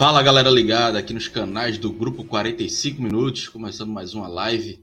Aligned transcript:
Fala 0.00 0.22
galera 0.22 0.48
ligada 0.48 0.98
aqui 0.98 1.12
nos 1.12 1.28
canais 1.28 1.76
do 1.76 1.92
Grupo 1.92 2.24
45 2.24 3.02
Minutos, 3.02 3.50
começando 3.50 3.92
mais 3.92 4.14
uma 4.14 4.28
live. 4.28 4.82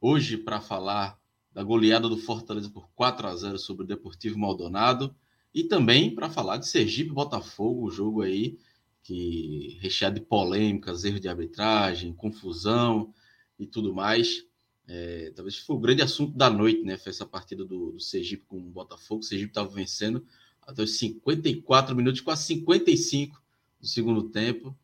Hoje 0.00 0.36
para 0.36 0.60
falar 0.60 1.16
da 1.52 1.62
goleada 1.62 2.08
do 2.08 2.18
Fortaleza 2.18 2.68
por 2.68 2.90
4 2.96 3.28
a 3.28 3.36
0 3.36 3.56
sobre 3.56 3.84
o 3.84 3.86
Deportivo 3.86 4.36
Maldonado 4.36 5.14
e 5.54 5.62
também 5.62 6.12
para 6.12 6.28
falar 6.28 6.56
de 6.56 6.66
Sergipe 6.66 7.12
Botafogo, 7.12 7.86
o 7.86 7.90
jogo 7.92 8.20
aí 8.20 8.58
que 9.00 9.78
recheado 9.80 10.18
de 10.18 10.26
polêmicas, 10.26 11.04
erro 11.04 11.20
de 11.20 11.28
arbitragem, 11.28 12.12
confusão 12.12 13.14
e 13.60 13.64
tudo 13.64 13.94
mais. 13.94 14.44
É, 14.88 15.30
talvez 15.36 15.56
foi 15.58 15.76
o 15.76 15.78
grande 15.78 16.02
assunto 16.02 16.36
da 16.36 16.50
noite, 16.50 16.82
né? 16.82 16.98
Foi 16.98 17.10
essa 17.10 17.24
partida 17.24 17.64
do, 17.64 17.92
do 17.92 18.00
Sergipe 18.00 18.42
com 18.48 18.56
o 18.56 18.70
Botafogo. 18.72 19.20
O 19.20 19.24
Sergipe 19.24 19.52
estava 19.52 19.68
vencendo 19.68 20.26
até 20.66 20.82
os 20.82 20.98
54 20.98 21.94
minutos, 21.94 22.20
quase 22.20 22.42
55 22.42 23.40
do 23.80 23.86
segundo 23.86 24.24
tempo. 24.24 24.76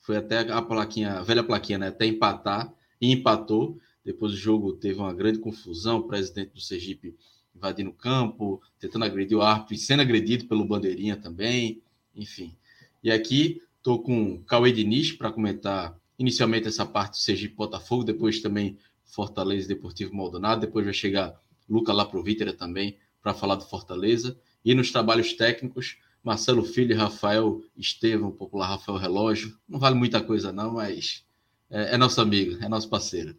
Foi 0.00 0.16
até 0.16 0.40
a 0.40 0.60
plaquinha, 0.60 1.14
a 1.14 1.22
velha 1.22 1.44
plaquinha, 1.44 1.78
né? 1.78 1.88
Até 1.88 2.06
empatar 2.06 2.72
e 3.00 3.12
empatou. 3.12 3.78
Depois 4.04 4.32
do 4.32 4.38
jogo 4.38 4.72
teve 4.72 4.98
uma 4.98 5.14
grande 5.14 5.38
confusão, 5.38 5.98
o 5.98 6.08
presidente 6.08 6.52
do 6.52 6.60
Sergipe 6.60 7.14
invadindo 7.54 7.90
o 7.90 7.94
campo, 7.94 8.60
tentando 8.80 9.04
agredir 9.04 9.36
o 9.36 9.42
árbitro 9.42 9.74
e 9.74 9.78
sendo 9.78 10.00
agredido 10.00 10.46
pelo 10.46 10.64
bandeirinha 10.64 11.16
também, 11.16 11.82
enfim. 12.14 12.56
E 13.02 13.10
aqui 13.10 13.62
estou 13.76 14.02
com 14.02 14.34
o 14.34 14.44
Cauê 14.44 14.72
Diniz 14.72 15.12
para 15.12 15.30
comentar 15.30 15.96
inicialmente 16.18 16.68
essa 16.68 16.86
parte 16.86 17.12
do 17.12 17.16
Sergipe 17.18 17.54
Botafogo, 17.54 18.04
depois 18.04 18.40
também 18.40 18.78
Fortaleza 19.04 19.68
Deportivo 19.68 20.14
Maldonado, 20.14 20.62
depois 20.62 20.84
vai 20.84 20.94
chegar 20.94 21.38
Luca 21.68 21.92
Laprovítera 21.92 22.52
também 22.52 22.96
para 23.20 23.34
falar 23.34 23.56
do 23.56 23.64
Fortaleza. 23.64 24.38
E 24.64 24.74
nos 24.74 24.90
trabalhos 24.90 25.32
técnicos, 25.34 25.98
Marcelo 26.22 26.62
Filho 26.62 26.92
e 26.92 26.96
Rafael 26.96 27.60
Estevam, 27.76 28.30
popular 28.30 28.68
Rafael 28.68 28.98
Relógio. 28.98 29.52
Não 29.68 29.78
vale 29.78 29.94
muita 29.96 30.22
coisa, 30.22 30.52
não, 30.52 30.74
mas 30.74 31.24
é, 31.70 31.94
é, 31.94 31.96
nosso 31.98 32.20
amigo, 32.20 32.62
é 32.62 32.68
nosso 32.68 32.88
parceiro. 32.88 33.34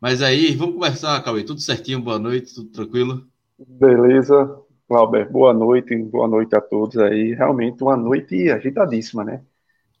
Mas 0.00 0.22
aí, 0.22 0.54
vamos 0.54 0.74
conversar, 0.74 1.22
Cauê. 1.22 1.42
Tudo 1.42 1.60
certinho, 1.60 2.00
boa 2.00 2.18
noite, 2.18 2.54
tudo 2.54 2.70
tranquilo? 2.70 3.26
Beleza, 3.58 4.60
Clauber, 4.86 5.30
boa 5.30 5.52
noite, 5.52 5.96
boa 5.96 6.28
noite 6.28 6.54
a 6.54 6.60
todos 6.60 6.98
aí. 6.98 7.34
Realmente 7.34 7.82
uma 7.82 7.96
noite 7.96 8.50
agitadíssima, 8.50 9.24
né? 9.24 9.42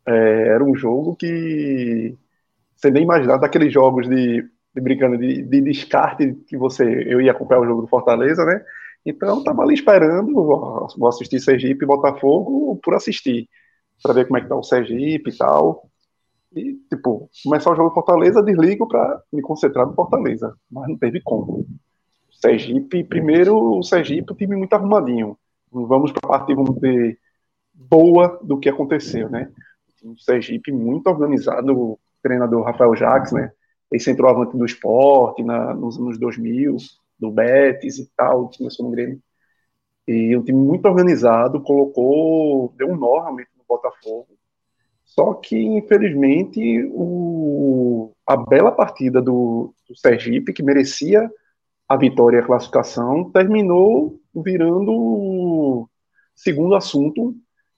É, 0.06 0.48
era 0.48 0.64
um 0.64 0.74
jogo 0.74 1.16
que 1.16 2.16
você 2.76 2.90
nem 2.90 3.02
imaginava 3.02 3.40
daqueles 3.40 3.72
jogos 3.72 4.08
de, 4.08 4.42
de 4.74 4.80
brincando 4.80 5.18
de, 5.18 5.42
de 5.42 5.60
descarte 5.60 6.34
que 6.46 6.56
você 6.56 6.84
eu 7.06 7.20
ia 7.20 7.32
acompanhar 7.32 7.60
o 7.60 7.66
jogo 7.66 7.82
do 7.82 7.88
Fortaleza, 7.88 8.44
né? 8.44 8.64
Então, 9.08 9.38
estava 9.38 9.62
ali 9.62 9.72
esperando, 9.72 10.34
vou 10.34 11.08
assistir 11.08 11.40
Sergipe 11.40 11.82
e 11.82 11.86
Botafogo 11.86 12.78
por 12.82 12.94
assistir, 12.94 13.48
para 14.02 14.12
ver 14.12 14.26
como 14.26 14.36
é 14.36 14.42
que 14.42 14.48
tá 14.48 14.54
o 14.54 14.62
Sergipe 14.62 15.30
e 15.30 15.36
tal. 15.36 15.88
E, 16.54 16.74
tipo, 16.90 17.30
começar 17.42 17.72
o 17.72 17.74
jogo 17.74 17.94
Fortaleza, 17.94 18.42
desligo 18.42 18.86
para 18.86 19.22
me 19.32 19.40
concentrar 19.40 19.86
no 19.86 19.94
Fortaleza, 19.94 20.54
mas 20.70 20.88
não 20.88 20.98
teve 20.98 21.22
como. 21.22 21.66
Sergipe, 22.30 23.02
primeiro, 23.02 23.78
o 23.78 23.82
Sergipe, 23.82 24.30
o 24.30 24.36
time 24.36 24.56
muito 24.56 24.74
arrumadinho. 24.74 25.38
Vamos 25.72 26.12
para 26.12 26.20
a 26.24 26.38
parte, 26.38 26.54
vamos 26.54 26.74
dizer, 26.74 27.18
boa 27.72 28.38
do 28.42 28.58
que 28.58 28.68
aconteceu, 28.68 29.30
né? 29.30 29.50
O 30.04 30.18
Sergipe 30.18 30.70
muito 30.70 31.06
organizado, 31.08 31.72
o 31.74 31.98
treinador 32.22 32.62
Rafael 32.62 32.94
Jacques, 32.94 33.32
né? 33.32 33.52
Ele 33.90 34.02
centroavante 34.02 34.54
do 34.54 34.66
esporte 34.66 35.42
na, 35.42 35.72
nos 35.72 35.98
anos 35.98 36.18
2000, 36.18 36.76
do 37.18 37.30
Betis 37.30 37.98
e 37.98 38.10
tal, 38.16 38.50
começou 38.56 38.86
no 38.86 38.92
Grêmio. 38.92 39.20
E 40.06 40.36
um 40.36 40.42
time 40.42 40.58
muito 40.58 40.86
organizado, 40.86 41.62
colocou, 41.62 42.72
deu 42.76 42.88
um 42.88 42.96
nó 42.96 43.20
realmente 43.20 43.50
no 43.56 43.64
Botafogo. 43.68 44.28
Só 45.04 45.34
que, 45.34 45.56
infelizmente, 45.58 46.84
o, 46.92 48.12
a 48.26 48.36
bela 48.36 48.72
partida 48.72 49.20
do, 49.20 49.74
do 49.88 49.96
Sergipe, 49.96 50.52
que 50.52 50.62
merecia 50.62 51.30
a 51.88 51.96
vitória 51.96 52.38
e 52.38 52.40
a 52.40 52.46
classificação, 52.46 53.30
terminou 53.30 54.20
virando 54.34 55.88
segundo 56.34 56.74
assunto 56.74 57.34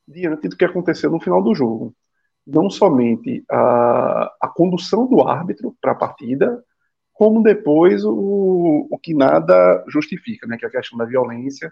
diante 0.07 0.49
do 0.49 0.57
que 0.57 0.65
aconteceu 0.65 1.11
no 1.11 1.21
final 1.21 1.43
do 1.43 1.55
jogo. 1.55 1.95
Não 2.47 2.69
somente 2.69 3.45
a, 3.51 4.35
a 4.41 4.49
condução 4.49 5.07
do 5.07 5.23
árbitro 5.23 5.75
para 5.81 5.93
a 5.93 5.97
partida, 5.97 6.63
como 7.21 7.43
depois 7.43 8.03
o, 8.03 8.89
o 8.91 8.99
que 8.99 9.13
nada 9.13 9.85
justifica, 9.89 10.47
né, 10.47 10.57
que 10.57 10.65
é 10.65 10.69
a 10.69 10.71
questão 10.71 10.97
da 10.97 11.05
violência 11.05 11.71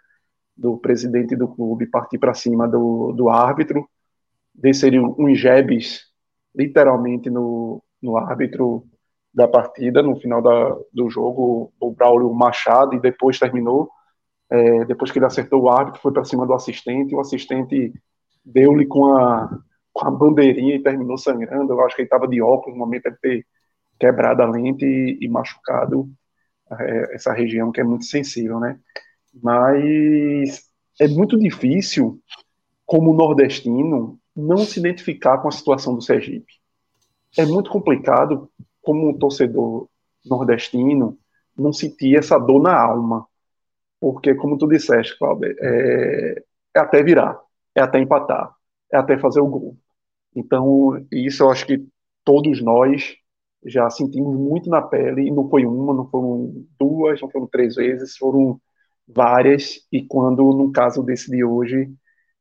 do 0.55 0.77
presidente 0.77 1.35
do 1.35 1.49
clube 1.49 1.87
partir 1.87 2.19
para 2.19 2.35
cima 2.35 2.69
do, 2.69 3.15
do 3.15 3.31
árbitro, 3.31 3.89
descer 4.55 4.93
uns 5.01 5.39
jebes 5.39 6.03
literalmente 6.55 7.31
no, 7.31 7.83
no 8.03 8.19
árbitro 8.19 8.85
da 9.33 9.49
partida, 9.49 10.03
no 10.03 10.17
final 10.17 10.43
da, 10.43 10.77
do 10.93 11.09
jogo, 11.09 11.73
o 11.81 11.93
Braulio 11.93 12.31
Machado, 12.35 12.95
e 12.95 13.01
depois 13.01 13.39
terminou, 13.39 13.89
é, 14.51 14.85
depois 14.85 15.11
que 15.11 15.19
ele 15.19 15.25
acertou 15.25 15.63
o 15.63 15.71
árbitro, 15.71 16.03
foi 16.03 16.13
para 16.13 16.27
cima 16.27 16.47
do 16.47 16.53
assistente, 16.53 17.15
o 17.15 17.21
assistente 17.21 17.91
deu-lhe 18.45 18.85
com 18.85 19.17
a, 19.17 19.49
com 19.95 20.07
a 20.07 20.11
bandeirinha 20.11 20.77
e 20.77 20.83
terminou 20.83 21.17
sangrando, 21.17 21.73
eu 21.73 21.81
acho 21.87 21.97
que 21.97 22.03
ele 22.03 22.07
estava 22.07 22.29
de 22.29 22.43
óculos, 22.43 22.79
no 22.79 22.85
momento 22.85 23.11
de 23.11 23.19
ter 23.19 23.47
quebrado 23.99 24.43
a 24.43 24.47
lente 24.47 24.85
e, 24.85 25.19
e 25.21 25.29
machucado 25.29 26.11
é, 26.71 27.15
essa 27.15 27.33
região 27.33 27.73
que 27.73 27.81
é 27.81 27.85
muito 27.85 28.05
sensível, 28.05 28.61
né? 28.61 28.79
Mas 29.43 30.63
é 31.01 31.09
muito 31.09 31.39
difícil, 31.39 32.21
como 32.85 33.15
nordestino, 33.15 34.19
não 34.35 34.59
se 34.59 34.79
identificar 34.79 35.39
com 35.39 35.49
a 35.49 35.53
situação 35.53 35.95
do 35.95 36.03
Sergipe. 36.03 36.53
É 37.37 37.45
muito 37.45 37.71
complicado, 37.71 38.51
como 38.83 39.09
um 39.09 39.19
torcedor 39.19 39.89
nordestino, 40.25 41.19
não 41.57 41.73
sentir 41.73 42.17
essa 42.17 42.39
dor 42.39 42.63
na 42.63 42.81
alma. 42.81 43.27
Porque, 44.01 44.35
como 44.35 44.57
tu 44.57 44.69
disseste, 44.69 45.19
Cláudio, 45.19 45.55
é, 45.59 46.43
é 46.75 46.79
até 46.79 47.03
virar, 47.03 47.39
é 47.75 47.81
até 47.81 47.99
empatar, 47.99 48.55
é 48.93 48.97
até 48.97 49.19
fazer 49.19 49.41
o 49.41 49.49
gol. 49.49 49.77
Então, 50.35 51.05
isso 51.11 51.43
eu 51.43 51.51
acho 51.51 51.67
que 51.67 51.85
todos 52.25 52.63
nós 52.63 53.17
já 53.65 53.89
sentimos 53.91 54.37
muito 54.37 54.71
na 54.71 54.83
pele, 54.83 55.29
e 55.29 55.31
não 55.31 55.49
foi 55.49 55.65
uma, 55.67 55.95
não 55.95 56.09
foram 56.09 56.67
duas, 56.79 57.21
não 57.21 57.31
foram 57.31 57.47
três 57.47 57.75
vezes, 57.75 58.17
foram 58.17 58.61
várias, 59.07 59.87
e 59.93 60.03
quando, 60.05 60.45
no 60.53 60.71
caso 60.73 61.03
desse 61.03 61.31
de 61.31 61.45
hoje, 61.45 61.91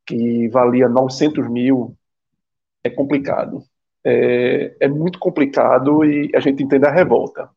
que 0.06 0.48
valia 0.50 0.88
900 0.90 1.50
mil, 1.50 1.98
é 2.84 2.90
complicado. 2.90 3.64
É, 4.04 4.76
é 4.82 4.88
muito 4.88 5.20
complicado 5.20 6.06
e 6.06 6.32
a 6.36 6.40
gente 6.40 6.64
entende 6.64 6.86
a 6.86 6.92
revolta 6.92 7.50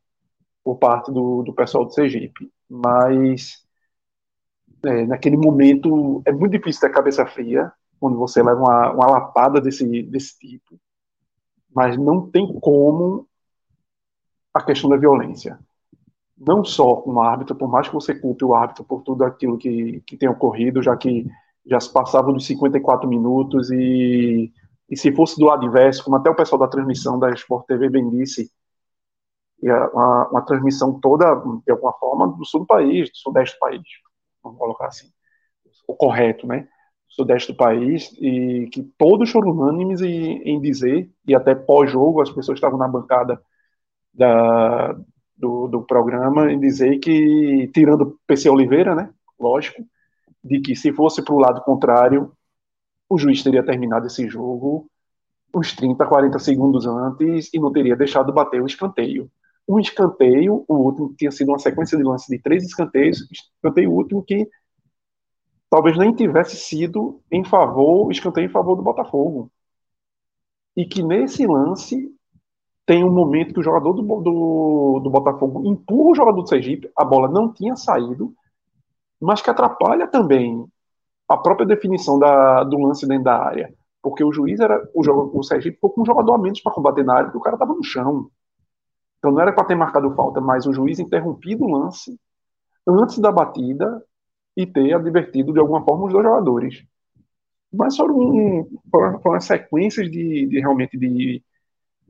por 0.64 0.76
parte 0.76 1.12
do, 1.12 1.42
do 1.42 1.54
pessoal 1.54 1.84
do 1.84 1.92
Sergipe, 1.92 2.50
mas 2.68 3.64
é, 4.84 5.06
naquele 5.06 5.36
momento 5.36 6.22
é 6.26 6.32
muito 6.32 6.52
difícil 6.52 6.80
ter 6.80 6.90
cabeça 6.90 7.26
fria 7.26 7.72
quando 7.98 8.18
você 8.18 8.42
leva 8.42 8.60
uma, 8.60 8.92
uma 8.92 9.06
lapada 9.06 9.60
desse, 9.60 10.02
desse 10.04 10.38
tipo, 10.38 10.80
mas 11.74 11.96
não 11.96 12.28
tem 12.28 12.46
como 12.60 13.28
a 14.52 14.62
questão 14.62 14.90
da 14.90 14.96
violência. 14.96 15.58
Não 16.36 16.64
só 16.64 17.02
o 17.04 17.20
árbitro, 17.20 17.54
por 17.54 17.68
mais 17.68 17.88
que 17.88 17.94
você 17.94 18.14
culpe 18.14 18.44
o 18.44 18.54
árbitro 18.54 18.84
por 18.84 19.02
tudo 19.02 19.24
aquilo 19.24 19.58
que, 19.58 20.02
que 20.06 20.16
tem 20.16 20.28
ocorrido, 20.28 20.82
já 20.82 20.96
que 20.96 21.26
já 21.66 21.78
se 21.78 21.92
passava 21.92 22.32
dos 22.32 22.46
54 22.46 23.08
minutos 23.08 23.70
e, 23.70 24.52
e 24.88 24.96
se 24.96 25.12
fosse 25.12 25.38
do 25.38 25.46
lado 25.46 25.70
como 26.02 26.16
até 26.16 26.30
o 26.30 26.34
pessoal 26.34 26.58
da 26.58 26.68
transmissão 26.68 27.18
da 27.18 27.30
Sport 27.32 27.66
TV 27.66 27.90
bem 27.90 28.08
disse, 28.10 28.50
uma, 29.62 30.28
uma 30.28 30.42
transmissão 30.42 30.98
toda, 31.00 31.34
de 31.64 31.70
alguma 31.70 31.92
forma, 31.94 32.28
do 32.28 32.44
sul 32.44 32.60
do 32.60 32.66
país, 32.66 33.10
do 33.10 33.16
sudeste 33.16 33.56
do 33.56 33.60
país. 33.60 33.82
vamos 34.42 34.58
colocar 34.58 34.86
assim, 34.86 35.10
o 35.86 35.94
correto, 35.94 36.46
né? 36.46 36.66
Sudeste 37.08 37.52
do 37.52 37.56
país, 37.56 38.10
e 38.18 38.68
que 38.72 38.82
todos 38.96 39.30
foram 39.30 39.50
unânimes 39.50 40.00
em, 40.00 40.38
em 40.42 40.60
dizer, 40.60 41.10
e 41.26 41.34
até 41.34 41.54
pós-jogo, 41.54 42.22
as 42.22 42.30
pessoas 42.30 42.56
estavam 42.56 42.78
na 42.78 42.88
bancada 42.88 43.42
da, 44.12 44.92
do, 45.36 45.68
do 45.68 45.82
programa, 45.82 46.52
em 46.52 46.58
dizer 46.60 46.98
que, 46.98 47.70
tirando 47.72 48.18
PC 48.26 48.48
Oliveira, 48.50 48.94
né? 48.94 49.10
Lógico, 49.38 49.84
de 50.42 50.60
que 50.60 50.76
se 50.76 50.92
fosse 50.92 51.22
para 51.22 51.34
o 51.34 51.38
lado 51.38 51.62
contrário, 51.62 52.32
o 53.08 53.18
juiz 53.18 53.42
teria 53.42 53.64
terminado 53.64 54.06
esse 54.06 54.28
jogo 54.28 54.90
uns 55.54 55.74
30, 55.74 56.06
40 56.06 56.38
segundos 56.38 56.86
antes 56.86 57.52
e 57.52 57.58
não 57.58 57.72
teria 57.72 57.96
deixado 57.96 58.32
bater 58.32 58.62
o 58.62 58.66
escanteio. 58.66 59.30
Um 59.68 59.78
escanteio, 59.78 60.64
o 60.68 60.74
último 60.74 61.14
tinha 61.16 61.30
sido 61.30 61.48
uma 61.48 61.58
sequência 61.58 61.96
de 61.96 62.04
lances 62.04 62.28
de 62.28 62.38
três 62.38 62.64
escanteios, 62.64 63.26
escanteio 63.30 63.90
último 63.90 64.22
que 64.22 64.48
talvez 65.68 65.96
nem 65.96 66.14
tivesse 66.14 66.56
sido 66.56 67.20
em 67.30 67.44
favor, 67.44 68.10
escanteio 68.10 68.46
em 68.46 68.50
favor 68.50 68.76
do 68.76 68.82
Botafogo. 68.82 69.50
E 70.76 70.84
que 70.84 71.02
nesse 71.02 71.46
lance 71.46 72.12
tem 72.90 73.04
um 73.04 73.12
momento 73.12 73.54
que 73.54 73.60
o 73.60 73.62
jogador 73.62 73.92
do, 73.92 74.02
do, 74.02 75.00
do 75.00 75.10
Botafogo 75.10 75.64
empurra 75.64 76.10
o 76.10 76.14
jogador 76.16 76.42
do 76.42 76.48
Sergipe, 76.48 76.90
a 76.96 77.04
bola 77.04 77.28
não 77.28 77.52
tinha 77.52 77.76
saído, 77.76 78.34
mas 79.20 79.40
que 79.40 79.48
atrapalha 79.48 80.08
também 80.08 80.66
a 81.28 81.36
própria 81.36 81.64
definição 81.64 82.18
da, 82.18 82.64
do 82.64 82.76
lance 82.80 83.06
dentro 83.06 83.22
da 83.22 83.38
área. 83.38 83.72
Porque 84.02 84.24
o 84.24 84.32
juiz 84.32 84.58
era. 84.58 84.90
O, 84.92 85.38
o 85.38 85.42
Sergipe 85.44 85.76
ficou 85.76 85.90
com 85.90 86.02
um 86.02 86.04
jogador 86.04 86.34
a 86.34 86.38
menos 86.38 86.60
para 86.60 86.72
combater 86.72 87.04
na 87.04 87.14
área, 87.14 87.24
porque 87.26 87.38
o 87.38 87.42
cara 87.42 87.54
estava 87.54 87.72
no 87.72 87.84
chão. 87.84 88.28
Então 89.18 89.30
não 89.30 89.40
era 89.40 89.52
para 89.52 89.66
ter 89.66 89.76
marcado 89.76 90.12
falta, 90.16 90.40
mas 90.40 90.66
o 90.66 90.72
juiz 90.72 90.98
interrompido 90.98 91.66
o 91.66 91.70
lance 91.70 92.18
antes 92.88 93.20
da 93.20 93.30
batida 93.30 94.04
e 94.56 94.66
ter 94.66 94.94
advertido 94.94 95.52
de 95.52 95.60
alguma 95.60 95.84
forma 95.84 96.06
os 96.06 96.12
dois 96.12 96.24
jogadores. 96.24 96.84
Mas 97.72 97.96
foram, 97.96 98.66
foram, 98.90 99.20
foram 99.20 99.40
sequências 99.40 100.10
de, 100.10 100.48
de 100.48 100.58
realmente 100.58 100.98
de, 100.98 101.40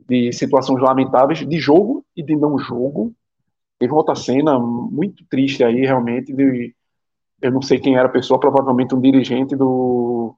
de 0.08 0.32
situações 0.32 0.80
lamentáveis 0.82 1.46
de 1.46 1.58
jogo 1.58 2.04
e 2.16 2.22
de 2.22 2.36
não 2.36 2.58
jogo. 2.58 3.12
Teve 3.78 3.92
outra 3.92 4.14
cena 4.14 4.58
muito 4.58 5.24
triste 5.28 5.64
aí, 5.64 5.80
realmente, 5.80 6.32
de, 6.32 6.74
eu 7.40 7.50
não 7.50 7.62
sei 7.62 7.78
quem 7.78 7.96
era 7.96 8.08
a 8.08 8.12
pessoa, 8.12 8.38
provavelmente 8.38 8.94
um 8.94 9.00
dirigente 9.00 9.56
do, 9.56 10.34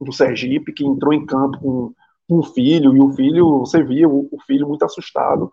do 0.00 0.12
Sergipe, 0.12 0.72
que 0.72 0.86
entrou 0.86 1.12
em 1.12 1.26
campo 1.26 1.94
com, 2.28 2.38
um 2.38 2.42
filho, 2.42 2.94
e 2.94 3.00
o 3.00 3.10
filho, 3.12 3.60
você 3.60 3.82
via 3.82 4.06
o, 4.06 4.28
o 4.30 4.40
filho 4.42 4.68
muito 4.68 4.84
assustado, 4.84 5.50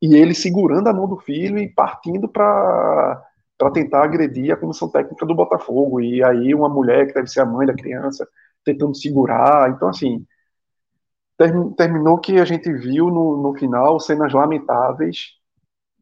e 0.00 0.14
ele 0.14 0.34
segurando 0.34 0.88
a 0.88 0.92
mão 0.92 1.06
do 1.06 1.18
filho 1.18 1.58
e 1.58 1.68
partindo 1.68 2.28
para 2.28 3.22
para 3.58 3.70
tentar 3.70 4.04
agredir 4.04 4.52
a 4.52 4.56
comissão 4.56 4.88
técnica 4.88 5.24
do 5.24 5.34
Botafogo. 5.34 6.00
E 6.00 6.22
aí 6.22 6.54
uma 6.54 6.68
mulher, 6.68 7.06
que 7.06 7.14
deve 7.14 7.28
ser 7.28 7.40
a 7.40 7.46
mãe 7.46 7.66
da 7.66 7.74
criança, 7.74 8.28
tentando 8.64 8.94
segurar. 8.94 9.70
Então, 9.70 9.88
assim, 9.88 10.24
terminou 11.76 12.18
que 12.18 12.38
a 12.38 12.44
gente 12.44 12.72
viu 12.72 13.06
no, 13.06 13.42
no 13.42 13.54
final 13.54 14.00
cenas 14.00 14.32
lamentáveis, 14.32 15.34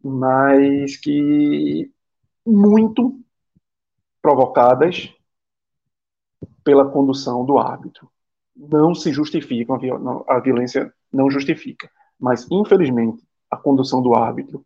mas 0.03 0.97
que 0.97 1.91
muito 2.47 3.19
provocadas 4.23 5.13
pela 6.63 6.89
condução 6.89 7.45
do 7.45 7.59
árbitro. 7.59 8.11
Não 8.57 8.95
se 8.95 9.13
justificam, 9.13 9.79
a 10.29 10.39
violência 10.39 10.93
não 11.13 11.31
justifica, 11.31 11.91
mas 12.19 12.47
infelizmente 12.51 13.23
a 13.51 13.57
condução 13.57 14.01
do 14.01 14.15
árbitro 14.15 14.65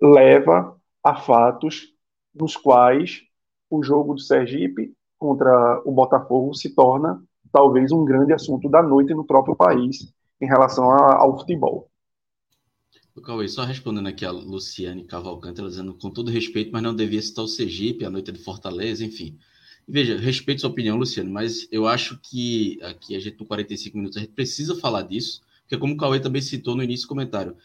leva 0.00 0.76
a 1.02 1.16
fatos 1.16 1.94
nos 2.34 2.56
quais 2.56 3.22
o 3.68 3.82
jogo 3.82 4.14
do 4.14 4.20
Sergipe 4.20 4.94
contra 5.18 5.80
o 5.84 5.92
Botafogo 5.92 6.54
se 6.54 6.74
torna 6.74 7.22
talvez 7.52 7.92
um 7.92 8.04
grande 8.04 8.32
assunto 8.32 8.68
da 8.68 8.82
noite 8.82 9.14
no 9.14 9.24
próprio 9.24 9.56
país 9.56 10.12
em 10.40 10.46
relação 10.46 10.90
ao 10.90 11.38
futebol. 11.38 11.90
Cauê, 13.22 13.46
só 13.48 13.64
respondendo 13.64 14.08
aqui 14.08 14.24
a 14.24 14.30
Luciane 14.30 15.04
Cavalcante, 15.04 15.60
ela 15.60 15.68
dizendo 15.68 15.94
com 15.94 16.10
todo 16.10 16.30
respeito, 16.30 16.70
mas 16.72 16.82
não 16.82 16.94
devia 16.94 17.20
citar 17.20 17.44
o 17.44 17.48
Sergipe, 17.48 18.04
a 18.04 18.10
noite 18.10 18.32
de 18.32 18.38
Fortaleza, 18.42 19.04
enfim. 19.04 19.38
Veja, 19.86 20.16
respeito 20.16 20.62
sua 20.62 20.70
opinião, 20.70 20.96
Luciano, 20.96 21.30
mas 21.30 21.68
eu 21.70 21.86
acho 21.86 22.18
que 22.22 22.78
aqui 22.82 23.14
a 23.14 23.20
gente, 23.20 23.36
com 23.36 23.44
45 23.44 23.96
minutos, 23.96 24.16
a 24.16 24.20
gente 24.20 24.32
precisa 24.32 24.74
falar 24.74 25.02
disso, 25.02 25.42
porque 25.62 25.76
como 25.76 25.94
o 25.94 25.96
Cauê 25.96 26.20
também 26.20 26.40
citou 26.40 26.74
no 26.74 26.82
início 26.82 27.06
do 27.06 27.10
comentário, 27.10 27.56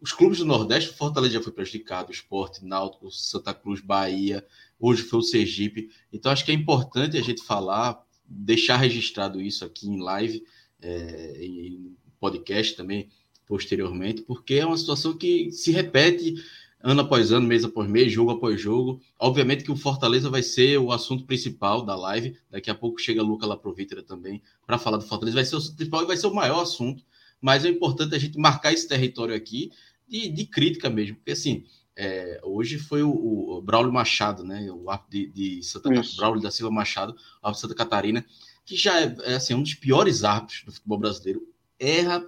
os 0.00 0.12
clubes 0.12 0.38
do 0.38 0.44
Nordeste, 0.44 0.94
Fortaleza 0.94 1.34
já 1.34 1.42
foi 1.42 1.52
prejudicado, 1.52 2.12
Esporte, 2.12 2.64
Náutico, 2.64 3.10
Santa 3.10 3.54
Cruz, 3.54 3.80
Bahia, 3.80 4.44
hoje 4.78 5.02
foi 5.02 5.18
o 5.18 5.22
Sergipe. 5.22 5.90
Então 6.12 6.30
acho 6.30 6.44
que 6.44 6.50
é 6.50 6.54
importante 6.54 7.16
a 7.16 7.22
gente 7.22 7.42
falar, 7.42 8.04
deixar 8.28 8.76
registrado 8.76 9.40
isso 9.40 9.64
aqui 9.64 9.88
em 9.88 10.00
live, 10.00 10.44
é, 10.80 11.44
em 11.44 11.96
podcast 12.18 12.76
também, 12.76 13.08
posteriormente, 13.46 14.22
porque 14.22 14.54
é 14.54 14.66
uma 14.66 14.76
situação 14.76 15.16
que 15.16 15.50
se 15.52 15.70
repete 15.70 16.34
ano 16.82 17.00
após 17.00 17.32
ano, 17.32 17.46
mês 17.46 17.64
após 17.64 17.88
mês, 17.88 18.12
jogo 18.12 18.30
após 18.30 18.60
jogo. 18.60 19.00
Obviamente 19.18 19.64
que 19.64 19.72
o 19.72 19.76
Fortaleza 19.76 20.30
vai 20.30 20.42
ser 20.42 20.78
o 20.78 20.92
assunto 20.92 21.24
principal 21.24 21.84
da 21.84 21.96
live. 21.96 22.36
Daqui 22.50 22.70
a 22.70 22.74
pouco 22.74 23.00
chega 23.00 23.20
a 23.20 23.24
Luca 23.24 23.46
lá 23.46 23.56
pro 23.56 23.74
Vítera 23.74 24.02
também 24.02 24.42
para 24.66 24.78
falar 24.78 24.98
do 24.98 25.04
Fortaleza. 25.04 25.34
Vai 25.34 25.44
ser 25.44 25.56
o 25.56 25.74
principal 25.74 26.02
e 26.02 26.06
vai 26.06 26.16
ser 26.16 26.26
o 26.26 26.34
maior 26.34 26.62
assunto. 26.62 27.04
Mas 27.40 27.64
é 27.64 27.68
importante 27.68 28.14
a 28.14 28.18
gente 28.18 28.38
marcar 28.38 28.72
esse 28.72 28.86
território 28.86 29.34
aqui 29.34 29.70
de, 30.08 30.28
de 30.28 30.46
crítica 30.46 30.88
mesmo, 30.88 31.16
porque 31.16 31.32
assim. 31.32 31.64
É, 31.96 32.38
hoje 32.42 32.78
foi 32.78 33.02
o, 33.02 33.10
o, 33.10 33.62
Braulio 33.62 33.92
Machado, 33.92 34.44
né? 34.44 34.70
O 34.70 34.90
árbitro 34.90 35.10
de, 35.10 35.56
de 35.56 35.62
Santa 35.62 35.92
Isso. 35.94 36.16
Braulio 36.18 36.42
da 36.42 36.50
Silva 36.50 36.70
Machado, 36.70 37.16
árbitro 37.42 37.52
de 37.52 37.60
Santa 37.60 37.74
Catarina, 37.74 38.24
que 38.66 38.76
já 38.76 39.00
é, 39.00 39.16
é 39.22 39.34
assim, 39.36 39.54
um 39.54 39.62
dos 39.62 39.74
piores 39.74 40.22
árbitros 40.22 40.62
do 40.64 40.72
futebol 40.72 40.98
brasileiro, 40.98 41.42
erra 41.78 42.22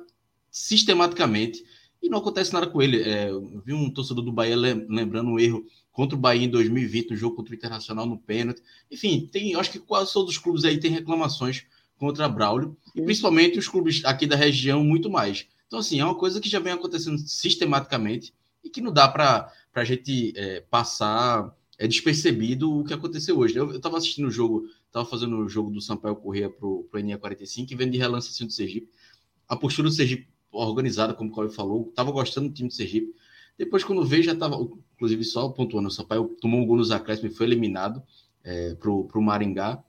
sistematicamente 0.51 1.65
e 2.03 2.09
não 2.09 2.19
acontece 2.19 2.53
nada 2.53 2.67
com 2.67 2.81
ele. 2.81 3.03
É, 3.03 3.29
eu 3.29 3.63
vi 3.65 3.75
um 3.75 3.91
torcedor 3.91 4.25
do 4.25 4.33
Bahia 4.33 4.57
lembrando 4.57 5.31
um 5.31 5.39
erro 5.39 5.67
contra 5.93 6.17
o 6.17 6.21
Bahia 6.21 6.47
em 6.47 6.51
2020, 6.51 7.11
no 7.11 7.17
jogo 7.17 7.37
contra 7.37 7.53
o 7.53 7.57
Internacional 7.57 8.07
no 8.07 8.19
pênalti. 8.19 8.63
Enfim, 8.91 9.29
tem, 9.31 9.55
acho 9.55 9.71
que 9.71 9.79
quase 9.79 10.13
todos 10.13 10.31
os 10.31 10.39
clubes 10.39 10.65
aí 10.65 10.79
têm 10.79 10.91
reclamações 10.91 11.67
contra 11.99 12.29
Braulio, 12.29 12.77
e 12.95 13.03
principalmente 13.03 13.59
os 13.59 13.67
clubes 13.67 14.05
aqui 14.05 14.25
da 14.25 14.37
região, 14.37 14.85
muito 14.85 15.11
mais. 15.11 15.47
Então, 15.67 15.81
assim, 15.81 15.99
é 15.99 16.05
uma 16.05 16.15
coisa 16.15 16.41
que 16.41 16.49
já 16.49 16.61
vem 16.61 16.73
acontecendo 16.73 17.19
sistematicamente 17.19 18.33
e 18.69 18.71
que 18.71 18.81
não 18.81 18.93
dá 18.93 19.09
para 19.09 19.51
a 19.75 19.85
gente 19.85 20.33
é, 20.37 20.61
passar 20.61 21.55
é 21.79 21.87
despercebido 21.87 22.81
o 22.81 22.85
que 22.85 22.93
aconteceu 22.93 23.39
hoje. 23.39 23.57
Eu 23.57 23.77
estava 23.77 23.97
assistindo 23.97 24.27
o 24.27 24.31
jogo, 24.31 24.67
estava 24.87 25.07
fazendo 25.07 25.37
o 25.39 25.49
jogo 25.49 25.71
do 25.71 25.81
Sampaio 25.81 26.17
Corrêa 26.17 26.51
para 26.51 26.67
o 26.67 26.89
ENIA 26.95 27.19
45 27.19 27.73
e 27.73 27.77
vendo 27.77 27.93
de 27.93 27.99
relance 27.99 28.29
assim 28.29 28.47
do 28.47 28.53
Sergipe. 28.53 28.91
A 29.49 29.57
postura 29.57 29.89
do 29.89 29.95
Sergipe 29.95 30.29
organizada, 30.51 31.15
como 31.15 31.31
o 31.31 31.33
Cláudio 31.33 31.55
falou, 31.55 31.89
estava 31.89 32.11
gostando 32.11 32.49
do 32.49 32.55
time 32.55 32.69
do 32.69 32.75
Sergipe. 32.75 33.15
Depois, 33.57 33.85
quando 33.85 34.05
veio, 34.05 34.23
já 34.23 34.33
estava, 34.33 34.57
inclusive, 34.95 35.25
só 35.25 35.49
pontuando, 35.49 35.89
o 35.89 35.91
Sampaio 35.91 36.37
tomou 36.41 36.61
um 36.61 36.67
gol 36.67 36.77
nos 36.77 36.91
acréscimos 36.91 37.33
e 37.33 37.37
foi 37.37 37.47
eliminado 37.47 38.03
é, 38.45 38.75
para 38.75 38.91
o 38.91 39.23
Maringá. 39.23 39.83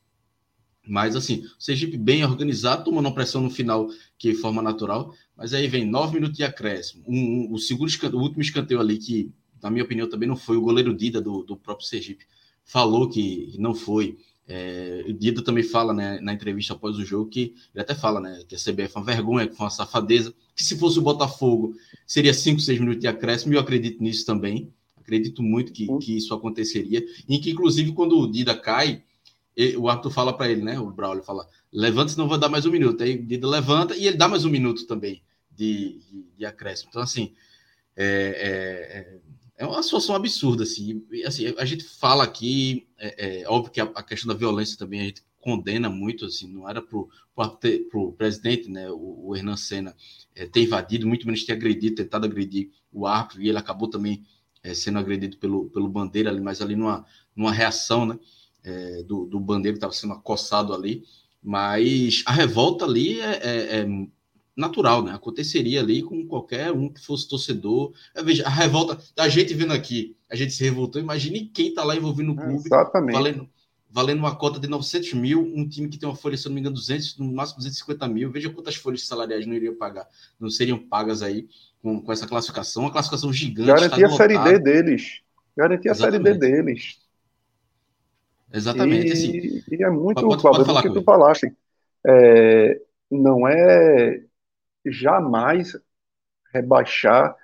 Mas, 0.89 1.15
assim, 1.15 1.43
o 1.43 1.61
Sergipe 1.61 1.95
bem 1.95 2.25
organizado, 2.25 2.83
tomando 2.83 3.05
uma 3.05 3.13
pressão 3.13 3.41
no 3.41 3.49
final, 3.51 3.87
que 4.17 4.33
forma 4.33 4.59
natural. 4.59 5.13
Mas 5.37 5.53
aí 5.53 5.67
vem 5.67 5.85
nove 5.85 6.15
minutos 6.15 6.35
de 6.35 6.43
acréscimo. 6.43 7.03
Um, 7.07 7.19
um, 7.19 7.53
o, 7.53 7.59
segundo, 7.59 7.91
o 8.13 8.19
último 8.19 8.41
escanteio 8.41 8.79
ali, 8.79 8.97
que, 8.97 9.31
na 9.61 9.69
minha 9.69 9.83
opinião, 9.83 10.09
também 10.09 10.27
não 10.27 10.35
foi 10.35 10.57
o 10.57 10.61
goleiro 10.61 10.95
Dida 10.95 11.21
do, 11.21 11.43
do 11.43 11.55
próprio 11.55 11.87
Sergipe. 11.87 12.25
Falou 12.65 13.07
que 13.07 13.53
não 13.59 13.75
foi. 13.75 14.17
É, 14.47 15.05
o 15.07 15.13
Dida 15.13 15.43
também 15.43 15.63
fala 15.63 15.93
né, 15.93 16.19
na 16.21 16.33
entrevista 16.33 16.73
após 16.73 16.97
o 16.97 17.05
jogo 17.05 17.29
que 17.29 17.53
ele 17.71 17.83
até 17.83 17.93
fala 17.93 18.19
né, 18.19 18.41
que 18.47 18.55
a 18.55 18.57
CBF 18.57 18.95
é 18.95 18.99
uma 18.99 19.05
vergonha, 19.05 19.47
que 19.47 19.55
foi 19.55 19.65
uma 19.65 19.69
safadeza, 19.69 20.33
que 20.55 20.63
se 20.63 20.75
fosse 20.79 20.97
o 20.97 21.03
Botafogo 21.03 21.75
seria 22.07 22.33
5, 22.33 22.59
6 22.59 22.79
minutos 22.79 23.01
de 23.01 23.07
acréscimo, 23.07 23.53
e 23.53 23.57
eu 23.57 23.61
acredito 23.61 24.01
nisso 24.01 24.25
também. 24.25 24.73
Acredito 24.97 25.43
muito 25.43 25.71
que, 25.71 25.87
que 25.99 26.17
isso 26.17 26.33
aconteceria. 26.33 27.05
E 27.27 27.37
que, 27.37 27.51
inclusive, 27.51 27.91
quando 27.91 28.17
o 28.19 28.29
Dida 28.29 28.55
cai, 28.55 29.03
ele, 29.61 29.77
o 29.77 29.89
Arthur 29.89 30.11
fala 30.11 30.35
para 30.35 30.49
ele, 30.49 30.61
né? 30.61 30.79
O 30.79 30.91
Braulio 30.91 31.23
fala: 31.23 31.47
levanta, 31.71 32.11
senão 32.11 32.27
vou 32.27 32.37
dar 32.37 32.49
mais 32.49 32.65
um 32.65 32.71
minuto. 32.71 33.03
Aí 33.03 33.17
Dida 33.17 33.47
levanta 33.47 33.95
e 33.95 34.07
ele 34.07 34.17
dá 34.17 34.27
mais 34.27 34.45
um 34.45 34.49
minuto 34.49 34.85
também 34.87 35.21
de, 35.51 35.99
de, 35.99 36.25
de 36.37 36.45
acréscimo. 36.45 36.89
Então, 36.89 37.01
assim, 37.01 37.33
é, 37.95 38.05
é, 38.05 38.97
é 38.99 39.29
é 39.59 39.65
uma 39.65 39.83
situação 39.83 40.15
absurda, 40.15 40.63
assim. 40.63 41.05
assim 41.25 41.53
a 41.57 41.65
gente 41.65 41.83
fala 41.83 42.23
aqui, 42.23 42.87
é, 42.97 43.41
é 43.41 43.49
óbvio 43.49 43.73
que 43.73 43.81
a, 43.81 43.83
a, 43.93 44.01
questão 44.01 44.29
da 44.29 44.39
violência 44.39 44.77
também 44.77 45.01
a 45.01 45.03
gente 45.03 45.21
condena 45.41 45.89
muito, 45.89 46.25
assim, 46.25 46.47
não 46.47 46.67
era 46.67 46.81
para 46.81 46.97
o 46.97 48.13
presidente, 48.13 48.69
né, 48.69 48.89
o, 48.89 49.27
o 49.27 49.35
Hernan 49.35 49.57
Senna, 49.57 49.93
é, 50.33 50.45
ter 50.45 50.63
invadido, 50.63 51.05
muito 51.05 51.25
menos 51.25 51.43
ter 51.43 51.51
agredido, 51.51 51.95
tentado 51.95 52.25
agredir 52.25 52.69
o 52.89 53.05
árbitro, 53.05 53.41
e 53.41 53.49
ele 53.49 53.57
acabou 53.57 53.89
também 53.89 54.23
é, 54.63 54.73
sendo 54.73 54.97
agredido 54.97 55.35
pelo, 55.37 55.69
pelo 55.69 55.89
Bandeira 55.89 56.29
ali, 56.29 56.39
mas 56.39 56.61
ali 56.61 56.77
numa, 56.77 57.05
numa 57.35 57.51
reação, 57.51 58.05
né, 58.05 58.17
é, 58.63 59.03
do, 59.03 59.25
do 59.25 59.39
Bandeira 59.39 59.73
que 59.73 59.77
estava 59.77 59.93
sendo 59.93 60.13
acossado 60.13 60.73
ali, 60.73 61.03
mas 61.41 62.23
a 62.25 62.33
revolta 62.33 62.85
ali 62.85 63.19
é, 63.19 63.31
é, 63.31 63.79
é 63.79 63.87
natural, 64.55 65.03
né? 65.03 65.13
Aconteceria 65.13 65.79
ali 65.79 66.03
com 66.03 66.25
qualquer 66.27 66.71
um 66.71 66.89
que 66.89 66.99
fosse 66.99 67.27
torcedor. 67.27 67.93
Veja, 68.23 68.45
a 68.45 68.49
revolta, 68.49 68.99
a 69.17 69.29
gente 69.29 69.53
vendo 69.53 69.73
aqui, 69.73 70.17
a 70.29 70.35
gente 70.35 70.53
se 70.53 70.63
revoltou, 70.63 71.01
imagine 71.01 71.45
quem 71.45 71.69
está 71.69 71.83
lá 71.83 71.95
envolvido 71.95 72.29
no 72.29 72.35
clube, 72.35 72.65
Exatamente. 72.65 73.13
Valendo, 73.13 73.49
valendo 73.89 74.19
uma 74.19 74.35
cota 74.35 74.59
de 74.59 74.67
900 74.67 75.13
mil, 75.13 75.41
um 75.41 75.67
time 75.67 75.87
que 75.87 75.97
tem 75.97 76.07
uma 76.07 76.15
folha, 76.15 76.35
se 76.35 76.45
não 76.47 76.53
me 76.53 76.59
engano, 76.59 76.75
200, 76.75 77.17
no 77.17 77.31
máximo 77.31 77.57
250 77.59 78.07
mil. 78.09 78.31
Veja 78.31 78.49
quantas 78.49 78.75
folhas 78.75 79.07
salariais 79.07 79.47
não 79.47 79.55
iriam 79.55 79.75
pagar, 79.75 80.07
não 80.39 80.49
seriam 80.49 80.77
pagas 80.77 81.21
aí 81.21 81.47
com, 81.81 82.01
com 82.01 82.11
essa 82.11 82.27
classificação. 82.27 82.83
Uma 82.83 82.91
classificação 82.91 83.31
gigante. 83.31 83.67
Garantia 83.67 84.07
a 84.07 84.11
Série 84.11 84.37
D 84.37 84.59
deles. 84.59 85.21
Garantia 85.55 85.91
a 85.91 85.95
Série 85.95 86.19
D 86.19 86.33
deles. 86.33 86.97
Exatamente. 88.53 89.07
E, 89.07 89.11
assim, 89.11 89.63
e 89.71 89.83
é 89.83 89.89
muito, 89.89 90.21
pode, 90.21 90.41
pode 90.41 90.81
que 90.81 90.93
tu 90.93 91.03
falaste. 91.03 91.53
É, 92.05 92.81
não 93.11 93.47
é 93.47 94.23
jamais 94.85 95.73
rebaixar 96.53 97.35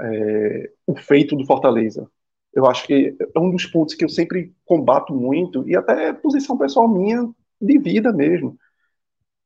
é, 0.00 0.70
o 0.86 0.94
feito 0.94 1.36
do 1.36 1.46
Fortaleza. 1.46 2.08
Eu 2.54 2.66
acho 2.66 2.86
que 2.86 3.16
é 3.34 3.38
um 3.38 3.50
dos 3.50 3.66
pontos 3.66 3.94
que 3.94 4.04
eu 4.04 4.08
sempre 4.08 4.54
combato 4.64 5.14
muito, 5.14 5.66
e 5.66 5.74
até 5.74 6.12
posição 6.12 6.58
pessoal 6.58 6.86
minha 6.86 7.28
de 7.60 7.78
vida 7.78 8.12
mesmo. 8.12 8.58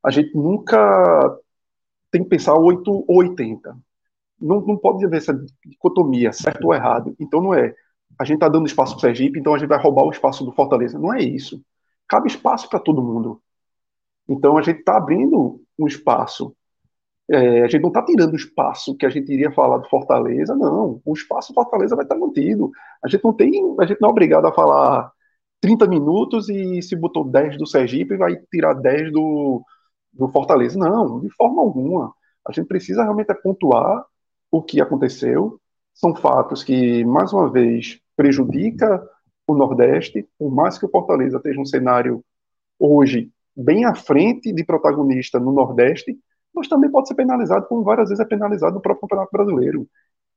A 0.02 0.10
gente 0.10 0.36
nunca 0.36 1.38
tem 2.10 2.22
que 2.22 2.28
pensar 2.28 2.54
8 2.54 3.04
ou 3.06 3.16
80. 3.18 3.76
Não, 4.40 4.60
não 4.60 4.76
pode 4.76 5.04
haver 5.04 5.18
essa 5.18 5.34
dicotomia, 5.64 6.32
certo 6.32 6.66
ou 6.66 6.74
errado. 6.74 7.14
Então 7.18 7.40
não 7.40 7.54
é, 7.54 7.74
a 8.18 8.24
gente 8.24 8.36
está 8.36 8.48
dando 8.48 8.66
espaço 8.66 8.92
para 8.92 8.98
o 8.98 9.00
Sergipe, 9.00 9.38
então 9.38 9.54
a 9.54 9.58
gente 9.58 9.68
vai 9.68 9.80
roubar 9.80 10.04
o 10.04 10.10
espaço 10.10 10.44
do 10.44 10.52
Fortaleza. 10.52 10.98
Não 10.98 11.12
é 11.12 11.22
isso. 11.22 11.62
Cabe 12.08 12.28
espaço 12.28 12.68
para 12.68 12.80
todo 12.80 13.02
mundo. 13.02 13.40
Então 14.28 14.56
a 14.58 14.62
gente 14.62 14.80
está 14.80 14.96
abrindo 14.96 15.60
um 15.78 15.86
espaço 15.86 16.56
é, 17.28 17.62
a 17.62 17.68
gente 17.68 17.82
não 17.82 17.88
está 17.88 18.04
tirando 18.04 18.32
o 18.32 18.36
espaço 18.36 18.96
que 18.96 19.04
a 19.04 19.08
gente 19.10 19.32
iria 19.32 19.50
falar 19.50 19.78
do 19.78 19.88
Fortaleza, 19.88 20.54
não. 20.54 21.00
O 21.04 21.12
espaço 21.12 21.52
do 21.52 21.54
Fortaleza 21.54 21.96
vai 21.96 22.04
estar 22.04 22.14
tá 22.14 22.20
mantido. 22.20 22.70
A 23.04 23.08
gente 23.08 23.24
não 23.24 23.32
tem, 23.32 23.74
a 23.80 23.86
gente 23.86 24.00
não 24.00 24.08
é 24.08 24.12
obrigado 24.12 24.46
a 24.46 24.52
falar 24.52 25.10
30 25.60 25.88
minutos 25.88 26.48
e 26.48 26.80
se 26.82 26.94
botou 26.96 27.24
10 27.24 27.58
do 27.58 27.66
Sergipe 27.66 28.16
vai 28.16 28.36
tirar 28.50 28.74
10 28.74 29.12
do, 29.12 29.62
do 30.12 30.28
Fortaleza. 30.28 30.78
Não, 30.78 31.20
de 31.20 31.30
forma 31.30 31.62
alguma. 31.62 32.14
A 32.46 32.52
gente 32.52 32.66
precisa 32.68 33.02
realmente 33.02 33.34
pontuar 33.42 34.04
o 34.50 34.62
que 34.62 34.80
aconteceu. 34.80 35.60
São 35.94 36.14
fatos 36.14 36.62
que, 36.62 37.04
mais 37.04 37.32
uma 37.32 37.50
vez, 37.50 37.98
prejudica 38.16 39.02
o 39.46 39.54
Nordeste, 39.54 40.28
por 40.38 40.50
mais 40.50 40.78
que 40.78 40.86
o 40.86 40.90
Fortaleza 40.90 41.36
esteja 41.36 41.60
um 41.60 41.64
cenário 41.64 42.24
hoje 42.78 43.30
bem 43.56 43.84
à 43.84 43.94
frente 43.94 44.52
de 44.52 44.64
protagonista 44.64 45.38
no 45.38 45.52
Nordeste, 45.52 46.18
mas 46.54 46.68
também 46.68 46.90
pode 46.90 47.08
ser 47.08 47.14
penalizado, 47.14 47.66
como 47.66 47.84
várias 47.84 48.08
vezes 48.08 48.24
é 48.24 48.28
penalizado 48.28 48.74
no 48.74 48.80
próprio 48.80 49.02
Campeonato 49.02 49.30
Brasileiro. 49.32 49.86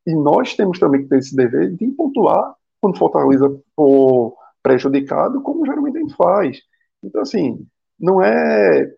E 0.06 0.14
nós 0.14 0.56
temos 0.56 0.80
também 0.80 1.04
que 1.04 1.08
ter 1.08 1.20
esse 1.20 1.36
dever 1.36 1.76
de 1.76 1.88
pontuar 1.92 2.54
quando 2.82 2.98
Fortaleza 2.98 3.50
for 3.76 4.36
prejudicado, 4.62 5.42
como 5.42 5.66
geralmente 5.66 5.98
a 5.98 6.02
gente 6.02 6.16
faz. 6.16 6.60
Então, 7.04 7.22
assim, 7.22 7.66
não 8.00 8.22
é. 8.22 8.92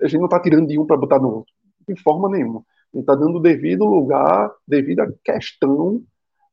A 0.00 0.08
gente 0.08 0.18
não 0.18 0.26
está 0.26 0.40
tirando 0.40 0.66
de 0.66 0.78
um 0.78 0.86
para 0.86 0.96
botar 0.96 1.18
no 1.18 1.28
outro, 1.28 1.52
de 1.88 2.00
forma 2.02 2.28
nenhuma. 2.28 2.60
A 2.60 2.96
gente 2.96 3.02
está 3.02 3.14
dando 3.14 3.40
devido 3.40 3.84
lugar, 3.84 4.50
devido 4.66 5.00
à 5.00 5.08
questão 5.24 6.02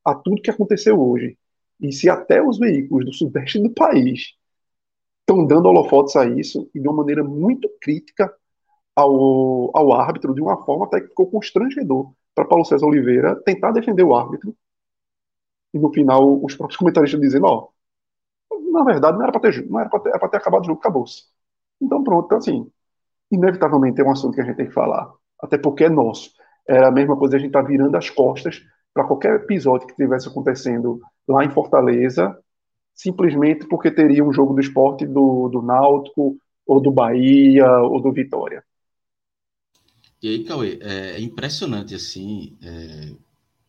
a 0.06 0.16
tudo 0.16 0.42
que 0.42 0.50
aconteceu 0.50 1.00
hoje. 1.00 1.38
E 1.80 1.92
se 1.92 2.10
até 2.10 2.42
os 2.42 2.58
veículos 2.58 3.06
do 3.06 3.14
sudeste 3.14 3.60
do 3.60 3.70
país 3.70 4.34
estão 5.22 5.46
dando 5.46 5.68
holofotes 5.68 6.16
a 6.16 6.26
isso, 6.26 6.70
e 6.74 6.80
de 6.80 6.88
uma 6.88 6.98
maneira 6.98 7.24
muito 7.24 7.70
crítica, 7.82 8.34
ao, 8.96 9.76
ao 9.76 9.92
árbitro 9.94 10.34
de 10.34 10.42
uma 10.42 10.64
forma 10.64 10.86
até 10.86 11.02
que 11.02 11.08
ficou 11.08 11.30
constrangedor 11.30 12.14
para 12.36 12.46
Paulo 12.46 12.66
César 12.66 12.86
Oliveira 12.86 13.36
tentar 13.44 13.72
defender 13.72 14.04
o 14.04 14.16
árbitro. 14.16 14.56
E 15.74 15.80
no 15.80 15.92
final, 15.92 16.44
os 16.44 16.56
próprios 16.56 16.78
comentaristas 16.78 17.20
dizendo: 17.20 17.46
Ó, 17.46 17.70
na 18.72 18.84
verdade, 18.84 19.18
não 19.18 19.24
era 19.24 19.32
para 19.32 19.42
ter, 19.42 19.68
não 19.70 19.80
era 19.80 19.90
ter, 19.90 20.12
ter, 20.12 20.38
acabado 20.38 20.64
o 20.64 20.66
jogo, 20.66 20.80
acabou-se. 20.80 21.24
Então, 21.82 22.04
pronto, 22.04 22.26
então, 22.26 22.38
assim, 22.38 22.72
inevitavelmente 23.32 24.00
é 24.00 24.04
um 24.04 24.12
assunto 24.12 24.36
que 24.36 24.42
a 24.42 24.46
gente 24.46 24.58
tem 24.58 24.68
que 24.68 24.74
falar, 24.74 25.12
até 25.42 25.58
porque 25.58 25.86
é 25.86 25.90
nosso. 25.90 26.32
Era 26.68 26.88
a 26.88 26.92
mesma 26.92 27.18
coisa 27.18 27.36
a 27.36 27.40
gente 27.40 27.52
tá 27.52 27.62
virando 27.62 27.96
as 27.98 28.10
costas 28.10 28.64
para 28.94 29.06
qualquer 29.06 29.36
episódio 29.36 29.88
que 29.88 29.94
estivesse 29.94 30.28
acontecendo 30.28 31.02
lá 31.28 31.44
em 31.44 31.50
Fortaleza, 31.50 32.38
simplesmente 32.94 33.68
porque 33.68 33.90
teria 33.90 34.24
um 34.24 34.32
jogo 34.32 34.54
do 34.54 34.62
esporte 34.62 35.06
do, 35.06 35.50
do 35.50 35.62
Náutico, 35.62 36.38
ou 36.66 36.80
do 36.80 36.92
Bahia, 36.92 37.70
ou 37.82 38.02
do 38.02 38.12
Vitória. 38.12 38.64
E 40.22 40.30
aí, 40.30 40.44
Cauê, 40.46 40.80
é, 40.82 41.12
é 41.12 41.22
impressionante, 41.22 41.94
assim. 41.94 42.58
É... 42.62 43.14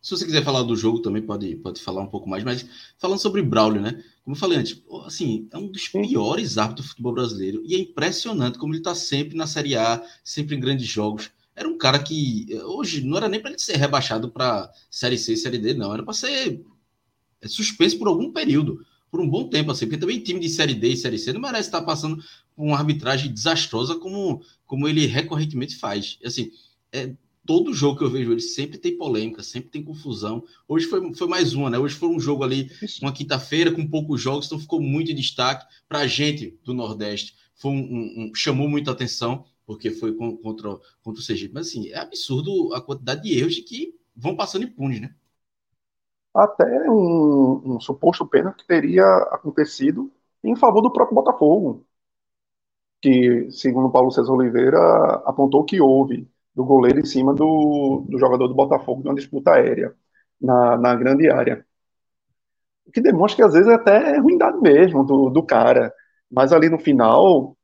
Se 0.01 0.11
você 0.11 0.23
quiser 0.23 0.43
falar 0.43 0.61
do 0.61 0.75
jogo 0.75 0.99
também, 0.99 1.21
pode, 1.21 1.55
pode 1.55 1.81
falar 1.81 2.01
um 2.01 2.07
pouco 2.07 2.29
mais, 2.29 2.43
mas 2.43 2.65
falando 2.99 3.19
sobre 3.19 3.41
Braulio, 3.41 3.81
né? 3.81 4.03
Como 4.23 4.35
eu 4.35 4.39
falei 4.39 4.59
antes, 4.59 4.81
assim, 5.03 5.49
é 5.51 5.57
um 5.57 5.67
dos 5.67 5.87
piores 5.89 6.59
árbitros 6.59 6.85
do 6.85 6.89
futebol 6.91 7.13
brasileiro 7.13 7.61
e 7.65 7.75
é 7.75 7.79
impressionante 7.79 8.59
como 8.59 8.71
ele 8.71 8.79
está 8.79 8.93
sempre 8.93 9.35
na 9.35 9.47
Série 9.47 9.75
A, 9.75 10.01
sempre 10.23 10.55
em 10.55 10.59
grandes 10.59 10.87
jogos. 10.87 11.31
Era 11.55 11.69
um 11.69 11.77
cara 11.77 11.99
que 11.99 12.47
hoje 12.65 13.01
não 13.03 13.17
era 13.17 13.29
nem 13.29 13.39
para 13.39 13.51
ele 13.51 13.59
ser 13.59 13.77
rebaixado 13.77 14.29
para 14.29 14.71
Série 14.89 15.17
C, 15.17 15.37
Série 15.37 15.57
D, 15.57 15.73
não, 15.73 15.93
era 15.93 16.03
para 16.03 16.13
ser 16.13 16.61
é, 17.41 17.47
suspenso 17.47 17.97
por 17.97 18.07
algum 18.07 18.31
período 18.31 18.85
por 19.09 19.21
um 19.21 19.29
bom 19.29 19.47
tempo, 19.47 19.71
assim, 19.71 19.85
porque 19.85 19.99
também 19.99 20.19
time 20.19 20.39
de 20.39 20.49
Série 20.49 20.73
D 20.73 20.89
e 20.89 20.97
Série 20.97 21.17
C 21.17 21.31
não 21.31 21.39
merece 21.39 21.69
estar 21.69 21.81
passando 21.83 22.17
por 22.55 22.65
uma 22.65 22.77
arbitragem 22.77 23.31
desastrosa 23.31 23.95
como, 23.95 24.43
como 24.65 24.87
ele 24.87 25.05
recorrentemente 25.05 25.77
faz. 25.77 26.19
Assim, 26.25 26.51
é, 26.91 27.15
todo 27.45 27.73
jogo 27.73 27.99
que 27.99 28.03
eu 28.03 28.09
vejo 28.09 28.31
ele 28.31 28.41
sempre 28.41 28.77
tem 28.77 28.97
polêmica, 28.97 29.43
sempre 29.43 29.69
tem 29.69 29.83
confusão. 29.83 30.43
Hoje 30.67 30.87
foi, 30.87 31.13
foi 31.13 31.27
mais 31.27 31.53
uma, 31.53 31.69
né? 31.69 31.77
Hoje 31.77 31.95
foi 31.95 32.09
um 32.09 32.19
jogo 32.19 32.43
ali, 32.43 32.69
uma 33.01 33.13
quinta-feira 33.13 33.71
com 33.71 33.87
poucos 33.87 34.19
jogos, 34.19 34.47
então 34.47 34.59
ficou 34.59 34.81
muito 34.81 35.11
em 35.11 35.15
destaque 35.15 35.65
para 35.87 35.99
a 35.99 36.07
gente 36.07 36.57
do 36.63 36.73
Nordeste. 36.73 37.35
Foi 37.53 37.71
um, 37.71 37.75
um, 37.75 38.25
um, 38.25 38.35
chamou 38.35 38.67
muita 38.67 38.91
atenção 38.91 39.45
porque 39.65 39.91
foi 39.91 40.13
contra, 40.15 40.77
contra 41.03 41.19
o 41.19 41.23
Sergipe. 41.23 41.53
Mas 41.53 41.67
assim, 41.67 41.89
é 41.89 41.97
absurdo 41.97 42.73
a 42.73 42.81
quantidade 42.81 43.23
de 43.23 43.37
erros 43.37 43.55
de 43.55 43.61
que 43.61 43.95
vão 44.15 44.35
passando 44.35 44.65
impunes, 44.65 45.01
né? 45.01 45.13
até 46.35 46.65
um, 46.89 47.75
um 47.75 47.79
suposto 47.79 48.25
pênalti 48.27 48.59
que 48.59 48.67
teria 48.67 49.05
acontecido 49.31 50.11
em 50.43 50.55
favor 50.55 50.81
do 50.81 50.91
próprio 50.91 51.15
Botafogo, 51.15 51.85
que, 53.01 53.49
segundo 53.51 53.91
Paulo 53.91 54.11
César 54.11 54.31
Oliveira, 54.33 54.77
apontou 55.25 55.63
que 55.63 55.79
houve 55.81 56.29
do 56.55 56.65
goleiro 56.65 56.99
em 56.99 57.05
cima 57.05 57.33
do, 57.33 58.05
do 58.09 58.17
jogador 58.19 58.47
do 58.47 58.55
Botafogo 58.55 59.03
numa 59.03 59.15
disputa 59.15 59.53
aérea 59.53 59.95
na, 60.41 60.77
na 60.77 60.95
grande 60.95 61.29
área. 61.29 61.65
O 62.87 62.91
que 62.91 63.01
demonstra 63.01 63.37
que 63.37 63.43
às 63.43 63.53
vezes 63.53 63.67
é 63.67 63.75
até 63.75 64.17
ruindade 64.17 64.59
mesmo 64.59 65.03
do, 65.03 65.29
do 65.29 65.43
cara. 65.43 65.93
Mas 66.31 66.51
ali 66.53 66.69
no 66.69 66.79
final, 66.79 67.54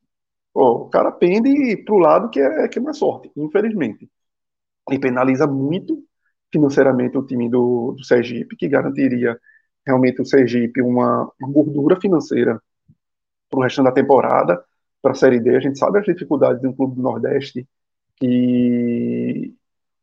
o 0.53 0.89
cara 0.89 1.11
pende 1.11 1.77
para 1.77 1.95
o 1.95 1.99
lado 1.99 2.29
que 2.29 2.39
é, 2.39 2.67
que 2.67 2.79
é 2.79 2.81
mais 2.81 2.97
sorte, 2.97 3.31
infelizmente. 3.35 4.09
E 4.91 4.99
penaliza 4.99 5.47
muito 5.47 6.03
financeiramente 6.51 7.17
o 7.17 7.25
time 7.25 7.49
do, 7.49 7.93
do 7.93 8.03
Sergipe, 8.03 8.55
que 8.57 8.67
garantiria 8.67 9.39
realmente 9.85 10.21
o 10.21 10.25
Sergipe 10.25 10.81
uma, 10.81 11.31
uma 11.39 11.51
gordura 11.51 11.99
financeira 11.99 12.61
para 13.49 13.59
o 13.59 13.63
restante 13.63 13.85
da 13.85 13.91
temporada, 13.91 14.63
para 15.01 15.11
a 15.11 15.15
Série 15.15 15.39
D. 15.39 15.55
A 15.55 15.59
gente 15.59 15.79
sabe 15.79 15.99
as 15.99 16.05
dificuldades 16.05 16.61
de 16.61 16.67
um 16.67 16.73
clube 16.73 16.95
do 16.95 17.01
Nordeste 17.01 17.67
que, 18.17 19.53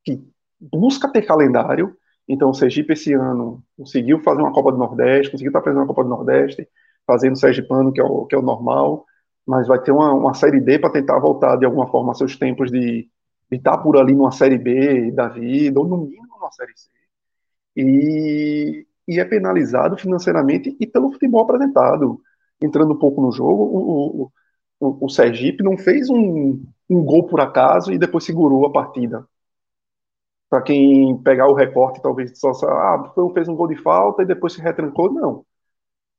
que 0.05 0.23
busca 0.61 1.11
ter 1.11 1.23
calendário. 1.23 1.97
Então, 2.27 2.51
o 2.51 2.55
Sergipe 2.55 2.93
esse 2.93 3.13
ano 3.15 3.63
conseguiu 3.77 4.21
fazer 4.21 4.41
uma 4.43 4.53
Copa 4.53 4.73
do 4.73 4.79
Nordeste, 4.79 5.31
conseguiu 5.31 5.51
estar 5.51 5.63
fazendo 5.63 5.81
uma 5.81 5.87
Copa 5.87 6.05
do 6.05 6.11
Nordeste, 6.11 6.69
fazendo 7.07 7.35
o 7.35 7.39
Sergipano, 7.39 7.93
que 7.93 8.01
é 8.01 8.05
o, 8.05 8.27
que 8.27 8.35
é 8.35 8.39
o 8.39 8.43
normal, 8.43 9.07
mas 9.49 9.67
vai 9.67 9.81
ter 9.81 9.93
uma, 9.93 10.13
uma 10.13 10.35
Série 10.35 10.61
D 10.61 10.79
para 10.79 10.91
tentar 10.91 11.19
voltar 11.19 11.57
de 11.57 11.65
alguma 11.65 11.89
forma 11.89 12.15
seus 12.15 12.37
tempos 12.37 12.71
de, 12.71 13.09
estar 13.51 13.79
por 13.79 13.97
ali 13.97 14.15
numa 14.15 14.31
Série 14.31 14.59
B 14.59 15.11
da 15.13 15.29
vida, 15.29 15.81
ou 15.81 15.89
no 15.89 15.97
mínimo 15.97 16.27
numa 16.29 16.53
Série 16.53 16.77
C, 16.77 16.91
e, 17.75 18.87
e 19.09 19.19
é 19.19 19.25
penalizado 19.25 19.97
financeiramente 19.97 20.77
e 20.79 20.87
pelo 20.87 21.11
futebol 21.13 21.43
apresentado. 21.43 22.21
Entrando 22.61 22.93
um 22.93 22.99
pouco 22.99 23.23
no 23.23 23.33
jogo, 23.33 23.63
o, 23.65 24.31
o, 24.81 25.07
o 25.07 25.09
Sergipe 25.09 25.63
não 25.63 25.79
fez 25.79 26.11
um, 26.11 26.63
um 26.91 27.05
gol 27.05 27.27
por 27.27 27.41
acaso 27.41 27.93
e 27.93 27.99
depois 27.99 28.25
segurou 28.25 28.67
a 28.67 28.73
partida. 28.73 29.27
Para 30.51 30.63
quem 30.63 31.17
pegar 31.23 31.49
o 31.49 31.55
recorte, 31.55 32.03
talvez 32.03 32.39
só 32.39 32.51
ah, 32.67 33.13
fez 33.35 33.49
um 33.49 33.57
gol 33.57 33.69
de 33.69 33.77
falta 33.77 34.23
e 34.23 34.27
depois 34.27 34.53
se 34.53 34.61
retrancou. 34.61 35.13
Não. 35.13 35.45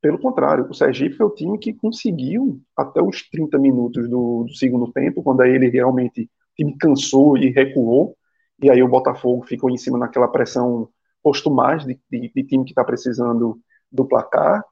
Pelo 0.02 0.20
contrário, 0.20 0.66
o 0.70 0.74
Sergipe 0.74 1.16
foi 1.16 1.26
o 1.26 1.36
time 1.36 1.58
que 1.58 1.74
conseguiu, 1.74 2.62
até 2.76 3.02
os 3.02 3.30
30 3.30 3.58
minutos 3.58 4.10
do, 4.10 4.46
do 4.46 4.54
segundo 4.56 4.92
tempo, 4.94 5.22
quando 5.22 5.42
aí 5.42 5.52
ele 5.52 5.70
realmente 5.70 6.24
o 6.24 6.56
time 6.56 6.78
cansou 6.78 7.38
e 7.38 7.50
recuou, 7.50 8.16
e 8.62 8.70
aí 8.70 8.82
o 8.82 8.88
Botafogo 8.88 9.44
ficou 9.46 9.70
em 9.70 9.78
cima 9.78 9.98
naquela 9.98 10.28
pressão 10.28 10.90
posto 11.22 11.50
de, 11.86 12.00
de, 12.10 12.32
de 12.34 12.44
time 12.44 12.64
que 12.64 12.72
está 12.72 12.84
precisando 12.84 13.60
do 13.92 14.06
placar. 14.06 14.64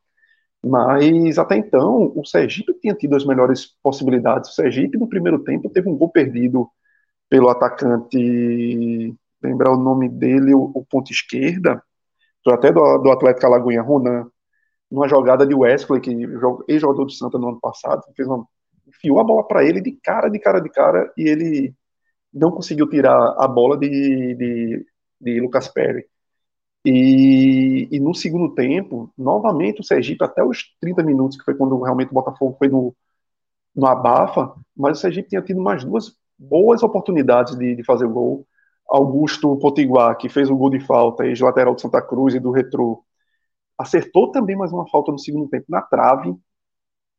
Mas 0.63 1.37
até 1.37 1.57
então, 1.57 2.11
o 2.15 2.25
Sergipe 2.25 2.73
tinha 2.79 2.95
tido 2.95 3.15
as 3.15 3.25
melhores 3.25 3.75
possibilidades. 3.83 4.51
O 4.51 4.53
Sergipe, 4.53 4.97
no 4.97 5.07
primeiro 5.07 5.43
tempo, 5.43 5.69
teve 5.69 5.89
um 5.89 5.97
gol 5.97 6.09
perdido 6.09 6.69
pelo 7.29 7.49
atacante, 7.49 9.13
lembrar 9.41 9.71
o 9.71 9.77
nome 9.77 10.09
dele, 10.09 10.53
o, 10.53 10.71
o 10.73 10.85
ponto 10.85 11.11
esquerda, 11.11 11.81
até 12.47 12.71
do, 12.71 12.97
do 12.99 13.11
Atlético 13.11 13.45
Alagoinha, 13.45 13.81
Ronan. 13.81 14.29
Numa 14.89 15.07
jogada 15.07 15.45
de 15.45 15.53
Wesley, 15.53 16.01
que 16.01 16.11
ex-jogador 16.67 17.05
do 17.05 17.11
Santa 17.11 17.37
no 17.37 17.49
ano 17.49 17.59
passado, 17.59 18.03
fez 18.15 18.27
uma, 18.27 18.45
enfiou 18.87 19.19
a 19.19 19.23
bola 19.23 19.45
para 19.47 19.63
ele 19.63 19.81
de 19.81 19.91
cara, 20.03 20.29
de 20.29 20.39
cara, 20.39 20.59
de 20.61 20.69
cara, 20.69 21.11
e 21.17 21.27
ele 21.27 21.75
não 22.33 22.51
conseguiu 22.51 22.89
tirar 22.89 23.35
a 23.37 23.47
bola 23.47 23.77
de, 23.77 24.35
de, 24.35 24.85
de 25.19 25.41
Lucas 25.41 25.67
Perry. 25.67 26.05
E, 26.85 27.87
e, 27.91 27.99
no 27.99 28.15
segundo 28.15 28.53
tempo, 28.55 29.11
novamente 29.17 29.81
o 29.81 29.83
Sergipe, 29.83 30.23
até 30.23 30.43
os 30.43 30.63
30 30.79 31.03
minutos, 31.03 31.37
que 31.37 31.43
foi 31.43 31.55
quando 31.55 31.81
realmente 31.81 32.11
o 32.11 32.13
Botafogo 32.13 32.55
foi 32.57 32.69
no, 32.69 32.95
no 33.75 33.85
abafa, 33.87 34.53
mas 34.75 34.97
o 34.97 35.01
Sergipe 35.01 35.29
tinha 35.29 35.41
tido 35.41 35.61
mais 35.61 35.83
duas 35.83 36.15
boas 36.37 36.83
oportunidades 36.83 37.57
de, 37.57 37.75
de 37.75 37.83
fazer 37.83 38.07
gol. 38.07 38.47
Augusto 38.89 39.57
Potiguar, 39.57 40.17
que 40.17 40.29
fez 40.29 40.49
o 40.49 40.55
gol 40.55 40.69
de 40.69 40.79
falta, 40.79 41.25
ex-lateral 41.25 41.75
de 41.75 41.81
Santa 41.81 42.01
Cruz 42.01 42.33
e 42.35 42.39
do 42.39 42.51
Retro, 42.51 43.03
acertou 43.77 44.31
também 44.31 44.55
mais 44.55 44.71
uma 44.71 44.87
falta 44.89 45.11
no 45.11 45.19
segundo 45.19 45.49
tempo 45.49 45.65
na 45.69 45.81
trave. 45.81 46.35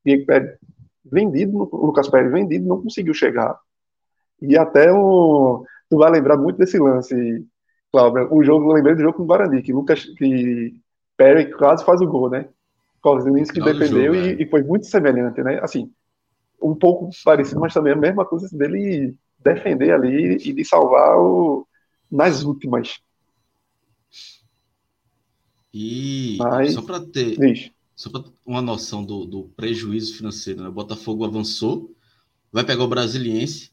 Diego 0.05 0.27
Pérez 0.27 0.59
vendido, 1.05 1.69
Lucas 1.73 2.09
Pérez 2.09 2.33
vendido, 2.33 2.67
não 2.67 2.83
conseguiu 2.83 3.15
chegar. 3.15 3.59
E 4.41 4.57
até 4.57 4.93
o. 4.93 5.65
Tu 5.89 5.97
vai 5.97 6.11
lembrar 6.11 6.37
muito 6.37 6.59
desse 6.59 6.79
lance, 6.79 7.47
Cláudio. 7.91 8.33
O 8.33 8.43
jogo, 8.45 8.73
lembrei 8.73 8.95
do 8.95 9.03
jogo 9.03 9.17
com 9.17 9.23
o 9.23 9.27
Guarani, 9.27 9.63
que 9.63 9.73
Lucas 9.73 10.05
que 10.05 10.75
Pérez 11.17 11.55
quase 11.55 11.85
faz 11.85 12.01
o 12.01 12.07
gol, 12.07 12.31
né? 12.31 12.49
Kozlinski 13.01 13.61
que 13.61 13.65
defendeu 13.65 14.15
jogo, 14.15 14.27
e, 14.27 14.31
é. 14.31 14.43
e, 14.43 14.47
foi 14.47 14.63
muito 14.63 14.87
semelhante, 14.87 15.43
né? 15.43 15.59
Assim, 15.63 15.91
um 16.63 16.75
pouco 16.75 17.11
parecido, 17.25 17.61
mas 17.61 17.73
também 17.73 17.93
a 17.93 17.97
mesma 17.97 18.25
coisa 18.25 18.49
dele 18.57 19.17
defender 19.39 19.93
ali 19.93 20.37
e 20.37 20.53
de 20.53 20.65
salvar 20.65 21.17
o, 21.19 21.67
nas 22.11 22.43
últimas. 22.43 23.01
E 25.81 26.37
mas, 26.41 26.75
só 26.75 26.83
para 26.83 26.99
ter 26.99 27.39
diz. 27.39 27.71
só 27.95 28.11
para 28.11 28.25
uma 28.45 28.61
noção 28.61 29.05
do, 29.05 29.25
do 29.25 29.45
prejuízo 29.57 30.17
financeiro, 30.17 30.61
né? 30.61 30.69
o 30.69 30.73
Botafogo 30.73 31.25
avançou, 31.25 31.95
vai 32.51 32.65
pegar 32.65 32.83
o 32.83 32.89
Brasiliense 32.89 33.71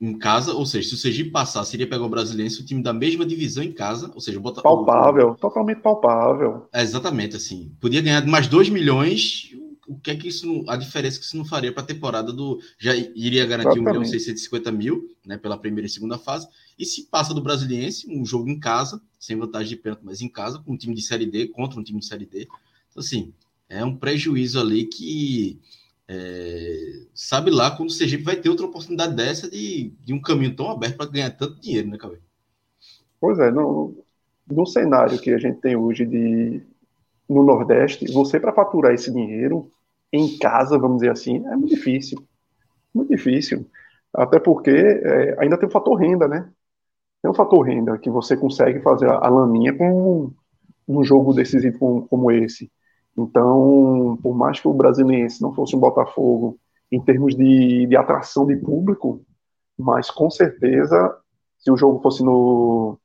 em 0.00 0.16
casa, 0.16 0.54
ou 0.54 0.64
seja, 0.64 0.90
se 0.90 0.94
o 0.94 0.98
Sergipe 0.98 1.32
passar, 1.32 1.64
seria 1.64 1.88
pegar 1.88 2.04
o 2.04 2.08
Brasiliense, 2.08 2.60
o 2.60 2.64
time 2.64 2.80
da 2.80 2.92
mesma 2.92 3.26
divisão 3.26 3.64
em 3.64 3.72
casa, 3.72 4.08
ou 4.14 4.20
seja, 4.20 4.38
o 4.38 4.40
Botafogo... 4.40 4.86
Palpável, 4.86 5.34
totalmente 5.34 5.80
palpável. 5.80 6.68
É, 6.72 6.80
exatamente, 6.80 7.34
assim, 7.34 7.72
podia 7.80 8.00
ganhar 8.00 8.24
mais 8.24 8.46
2 8.46 8.68
milhões 8.68 9.50
o 9.88 9.98
que 9.98 10.10
é 10.10 10.16
que 10.16 10.28
isso, 10.28 10.64
a 10.68 10.76
diferença 10.76 11.18
que 11.18 11.24
isso 11.24 11.36
não 11.36 11.46
faria 11.46 11.72
para 11.72 11.82
a 11.82 11.86
temporada 11.86 12.30
do. 12.30 12.60
Já 12.78 12.94
iria 12.94 13.46
garantir 13.46 13.78
Exatamente. 13.78 13.88
1 13.88 14.00
milhão 14.00 14.04
650 14.04 14.70
mil, 14.70 15.16
né, 15.24 15.38
pela 15.38 15.56
primeira 15.56 15.86
e 15.86 15.90
segunda 15.90 16.18
fase. 16.18 16.46
E 16.78 16.84
se 16.84 17.06
passa 17.06 17.32
do 17.32 17.40
Brasiliense, 17.40 18.06
um 18.08 18.24
jogo 18.24 18.50
em 18.50 18.60
casa, 18.60 19.00
sem 19.18 19.36
vantagem 19.36 19.70
de 19.70 19.76
pênalti, 19.76 20.02
mas 20.04 20.20
em 20.20 20.28
casa, 20.28 20.58
com 20.58 20.72
um 20.72 20.76
time 20.76 20.94
de 20.94 21.00
Série 21.00 21.24
D, 21.24 21.48
contra 21.48 21.80
um 21.80 21.82
time 21.82 21.98
de 21.98 22.04
Série 22.04 22.26
D. 22.26 22.42
Então, 22.90 23.00
assim, 23.02 23.32
é 23.66 23.82
um 23.82 23.96
prejuízo 23.96 24.60
ali 24.60 24.84
que. 24.84 25.58
É, 26.10 27.02
sabe 27.12 27.50
lá 27.50 27.70
quando 27.70 27.90
o 27.90 27.92
Sergipe 27.92 28.24
vai 28.24 28.36
ter 28.36 28.48
outra 28.48 28.64
oportunidade 28.64 29.14
dessa 29.14 29.50
de, 29.50 29.92
de 30.02 30.14
um 30.14 30.20
caminho 30.20 30.56
tão 30.56 30.70
aberto 30.70 30.96
para 30.96 31.10
ganhar 31.10 31.30
tanto 31.30 31.60
dinheiro, 31.60 31.88
né, 31.88 31.98
Cauê? 31.98 32.18
Pois 33.20 33.38
é, 33.38 33.50
no, 33.50 33.94
no 34.50 34.66
cenário 34.66 35.18
que 35.18 35.30
a 35.30 35.38
gente 35.38 35.60
tem 35.60 35.76
hoje 35.76 36.06
de, 36.06 36.62
no 37.28 37.42
Nordeste, 37.42 38.10
você 38.10 38.40
para 38.40 38.54
faturar 38.54 38.94
esse 38.94 39.12
dinheiro 39.12 39.70
em 40.12 40.38
casa, 40.38 40.78
vamos 40.78 40.98
dizer 40.98 41.10
assim, 41.10 41.46
é 41.46 41.56
muito 41.56 41.74
difícil. 41.74 42.18
Muito 42.94 43.10
difícil. 43.10 43.66
Até 44.14 44.38
porque 44.38 44.70
é, 44.70 45.36
ainda 45.38 45.58
tem 45.58 45.68
o 45.68 45.72
fator 45.72 45.94
renda, 45.94 46.26
né? 46.26 46.50
Tem 47.22 47.30
o 47.30 47.34
fator 47.34 47.60
renda 47.62 47.98
que 47.98 48.10
você 48.10 48.36
consegue 48.36 48.80
fazer 48.80 49.08
a, 49.08 49.18
a 49.18 49.28
laminha 49.28 49.76
com 49.76 50.32
um 50.86 51.04
jogo 51.04 51.34
decisivo 51.34 51.78
como, 51.78 52.08
como 52.08 52.30
esse. 52.30 52.70
Então, 53.16 54.18
por 54.22 54.34
mais 54.34 54.60
que 54.60 54.68
o 54.68 54.72
brasileiro 54.72 55.28
não 55.40 55.52
fosse 55.52 55.76
um 55.76 55.80
Botafogo 55.80 56.58
em 56.90 57.00
termos 57.00 57.36
de, 57.36 57.86
de 57.86 57.96
atração 57.96 58.46
de 58.46 58.56
público, 58.56 59.22
mas 59.76 60.10
com 60.10 60.30
certeza, 60.30 61.16
se 61.58 61.70
o 61.70 61.76
jogo 61.76 62.00
fosse 62.00 62.22
no, 62.22 62.98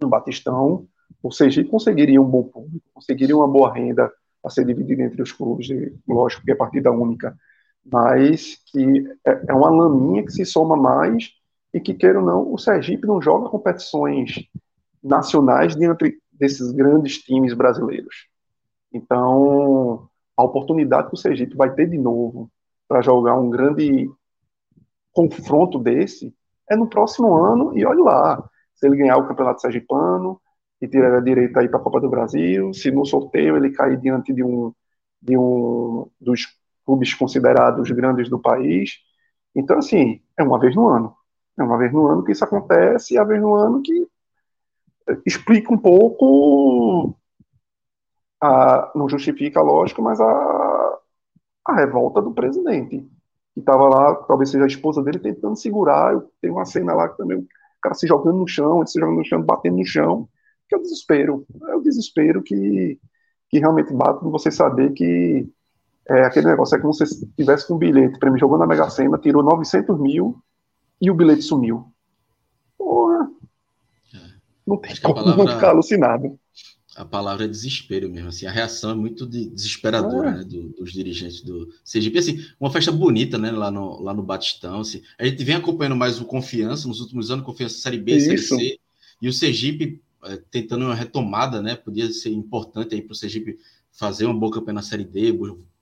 no 0.00 0.08
Batistão, 0.08 0.86
o 1.22 1.30
Sergipe 1.30 1.70
conseguiria 1.70 2.20
um 2.20 2.28
bom 2.28 2.42
público, 2.42 2.84
conseguiria 2.92 3.36
uma 3.36 3.46
boa 3.46 3.72
renda 3.72 4.12
a 4.44 4.50
ser 4.50 4.64
dividida 4.64 5.02
entre 5.02 5.22
os 5.22 5.32
clubes, 5.32 5.68
lógico 6.06 6.44
que 6.44 6.52
é 6.52 6.54
partida 6.54 6.90
única, 6.90 7.36
mas 7.84 8.56
que 8.66 9.04
é, 9.26 9.44
é 9.48 9.54
uma 9.54 9.70
laminha 9.70 10.24
que 10.24 10.32
se 10.32 10.44
soma 10.44 10.76
mais 10.76 11.30
e 11.72 11.80
que, 11.80 11.94
queira 11.94 12.20
ou 12.20 12.24
não, 12.24 12.52
o 12.52 12.58
Sergipe 12.58 13.06
não 13.06 13.20
joga 13.20 13.48
competições 13.48 14.44
nacionais 15.02 15.74
diante 15.74 16.18
desses 16.30 16.70
grandes 16.72 17.18
times 17.18 17.54
brasileiros. 17.54 18.28
Então, 18.92 20.08
a 20.36 20.44
oportunidade 20.44 21.08
que 21.08 21.14
o 21.14 21.18
Sergipe 21.18 21.56
vai 21.56 21.74
ter 21.74 21.88
de 21.88 21.98
novo 21.98 22.50
para 22.86 23.00
jogar 23.00 23.34
um 23.34 23.48
grande 23.48 24.10
confronto 25.12 25.78
desse 25.78 26.34
é 26.68 26.76
no 26.76 26.88
próximo 26.88 27.34
ano 27.34 27.76
e 27.76 27.84
olhe 27.84 28.00
lá, 28.00 28.42
se 28.74 28.86
ele 28.86 28.96
ganhar 28.96 29.16
o 29.16 29.26
Campeonato 29.26 29.60
Sergipano, 29.60 30.40
e 30.82 30.88
tirar 30.88 31.16
a 31.16 31.20
direita 31.20 31.60
aí 31.60 31.68
para 31.68 31.78
a 31.78 31.82
Copa 31.82 32.00
do 32.00 32.10
Brasil. 32.10 32.74
Se 32.74 32.90
no 32.90 33.06
sorteio 33.06 33.56
ele 33.56 33.70
cair 33.70 33.96
diante 34.00 34.32
de 34.32 34.42
um, 34.42 34.74
de 35.22 35.38
um 35.38 36.10
dos 36.20 36.48
clubes 36.84 37.14
considerados 37.14 37.88
grandes 37.92 38.28
do 38.28 38.40
país. 38.40 38.98
Então, 39.54 39.78
assim, 39.78 40.20
é 40.36 40.42
uma 40.42 40.58
vez 40.58 40.74
no 40.74 40.88
ano. 40.88 41.14
É 41.56 41.62
uma 41.62 41.78
vez 41.78 41.92
no 41.92 42.06
ano 42.08 42.24
que 42.24 42.32
isso 42.32 42.44
acontece 42.44 43.14
e 43.14 43.16
é 43.16 43.24
vez 43.24 43.40
no 43.40 43.54
ano 43.54 43.80
que 43.80 44.08
explica 45.24 45.72
um 45.72 45.78
pouco, 45.78 47.14
a, 48.40 48.90
não 48.96 49.08
justifica, 49.08 49.60
lógico, 49.60 50.02
mas 50.02 50.20
a, 50.20 50.98
a 51.66 51.74
revolta 51.76 52.20
do 52.20 52.34
presidente, 52.34 53.08
que 53.54 53.60
estava 53.60 53.88
lá, 53.88 54.14
talvez 54.24 54.50
seja 54.50 54.64
a 54.64 54.66
esposa 54.66 55.00
dele, 55.00 55.20
tentando 55.20 55.54
segurar. 55.54 56.20
Tem 56.40 56.50
uma 56.50 56.64
cena 56.64 56.92
lá 56.92 57.08
que 57.08 57.18
também 57.18 57.38
o 57.38 57.46
cara 57.80 57.94
se 57.94 58.06
jogando 58.08 58.38
no 58.38 58.48
chão, 58.48 58.78
ele 58.78 58.88
se 58.88 58.98
jogando 58.98 59.18
no 59.18 59.24
chão, 59.24 59.42
batendo 59.42 59.76
no 59.76 59.86
chão 59.86 60.28
que 60.68 60.74
é 60.74 60.78
o 60.78 60.82
desespero. 60.82 61.46
É 61.68 61.74
o 61.74 61.80
desespero 61.80 62.42
que, 62.42 62.98
que 63.48 63.58
realmente 63.58 63.92
bate 63.92 64.20
com 64.20 64.30
você 64.30 64.50
saber 64.50 64.92
que 64.92 65.48
é 66.08 66.24
aquele 66.24 66.46
negócio, 66.46 66.76
é 66.76 66.80
como 66.80 66.92
se 66.92 67.06
você 67.06 67.26
tivesse 67.36 67.66
com 67.66 67.74
um 67.74 67.78
bilhete, 67.78 68.18
para 68.18 68.30
mim, 68.30 68.38
jogou 68.38 68.58
na 68.58 68.66
Mega 68.66 68.90
Sena, 68.90 69.18
tirou 69.18 69.42
900 69.42 69.98
mil 70.00 70.42
e 71.00 71.10
o 71.10 71.14
bilhete 71.14 71.42
sumiu. 71.42 71.86
Porra. 72.76 73.30
É. 74.14 74.18
Não 74.66 74.76
tem 74.78 74.96
como 75.00 75.14
palavra, 75.14 75.44
não 75.44 75.52
ficar 75.52 75.70
alucinado. 75.70 76.38
A 76.96 77.04
palavra 77.04 77.44
é 77.44 77.48
desespero 77.48 78.10
mesmo, 78.10 78.28
assim, 78.28 78.46
a 78.46 78.50
reação 78.50 78.90
é 78.90 78.94
muito 78.94 79.26
de, 79.26 79.48
desesperadora, 79.48 80.28
é. 80.28 80.32
né, 80.38 80.44
do, 80.44 80.68
dos 80.70 80.92
dirigentes 80.92 81.40
do 81.40 81.72
Sergipe, 81.82 82.18
assim, 82.18 82.44
uma 82.60 82.70
festa 82.70 82.92
bonita, 82.92 83.38
né, 83.38 83.50
lá 83.50 83.70
no, 83.70 84.02
lá 84.02 84.12
no 84.12 84.22
Batistão, 84.22 84.80
assim, 84.80 85.02
a 85.18 85.24
gente 85.24 85.42
vem 85.42 85.54
acompanhando 85.54 85.96
mais 85.96 86.20
o 86.20 86.26
Confiança, 86.26 86.86
nos 86.86 87.00
últimos 87.00 87.30
anos, 87.30 87.46
Confiança 87.46 87.78
Série 87.78 87.98
B, 87.98 88.20
Série 88.20 88.38
C, 88.38 88.78
e 89.22 89.28
o 89.28 89.32
Sergipe 89.32 90.02
tentando 90.50 90.84
uma 90.84 90.94
retomada, 90.94 91.60
né? 91.60 91.74
Podia 91.74 92.10
ser 92.12 92.30
importante 92.30 92.94
aí 92.94 93.02
para 93.02 93.12
o 93.12 93.16
Sergipe 93.16 93.58
fazer 93.90 94.24
uma 94.24 94.38
boa 94.38 94.52
campanha 94.52 94.74
na 94.74 94.82
Série 94.82 95.04
D, 95.04 95.32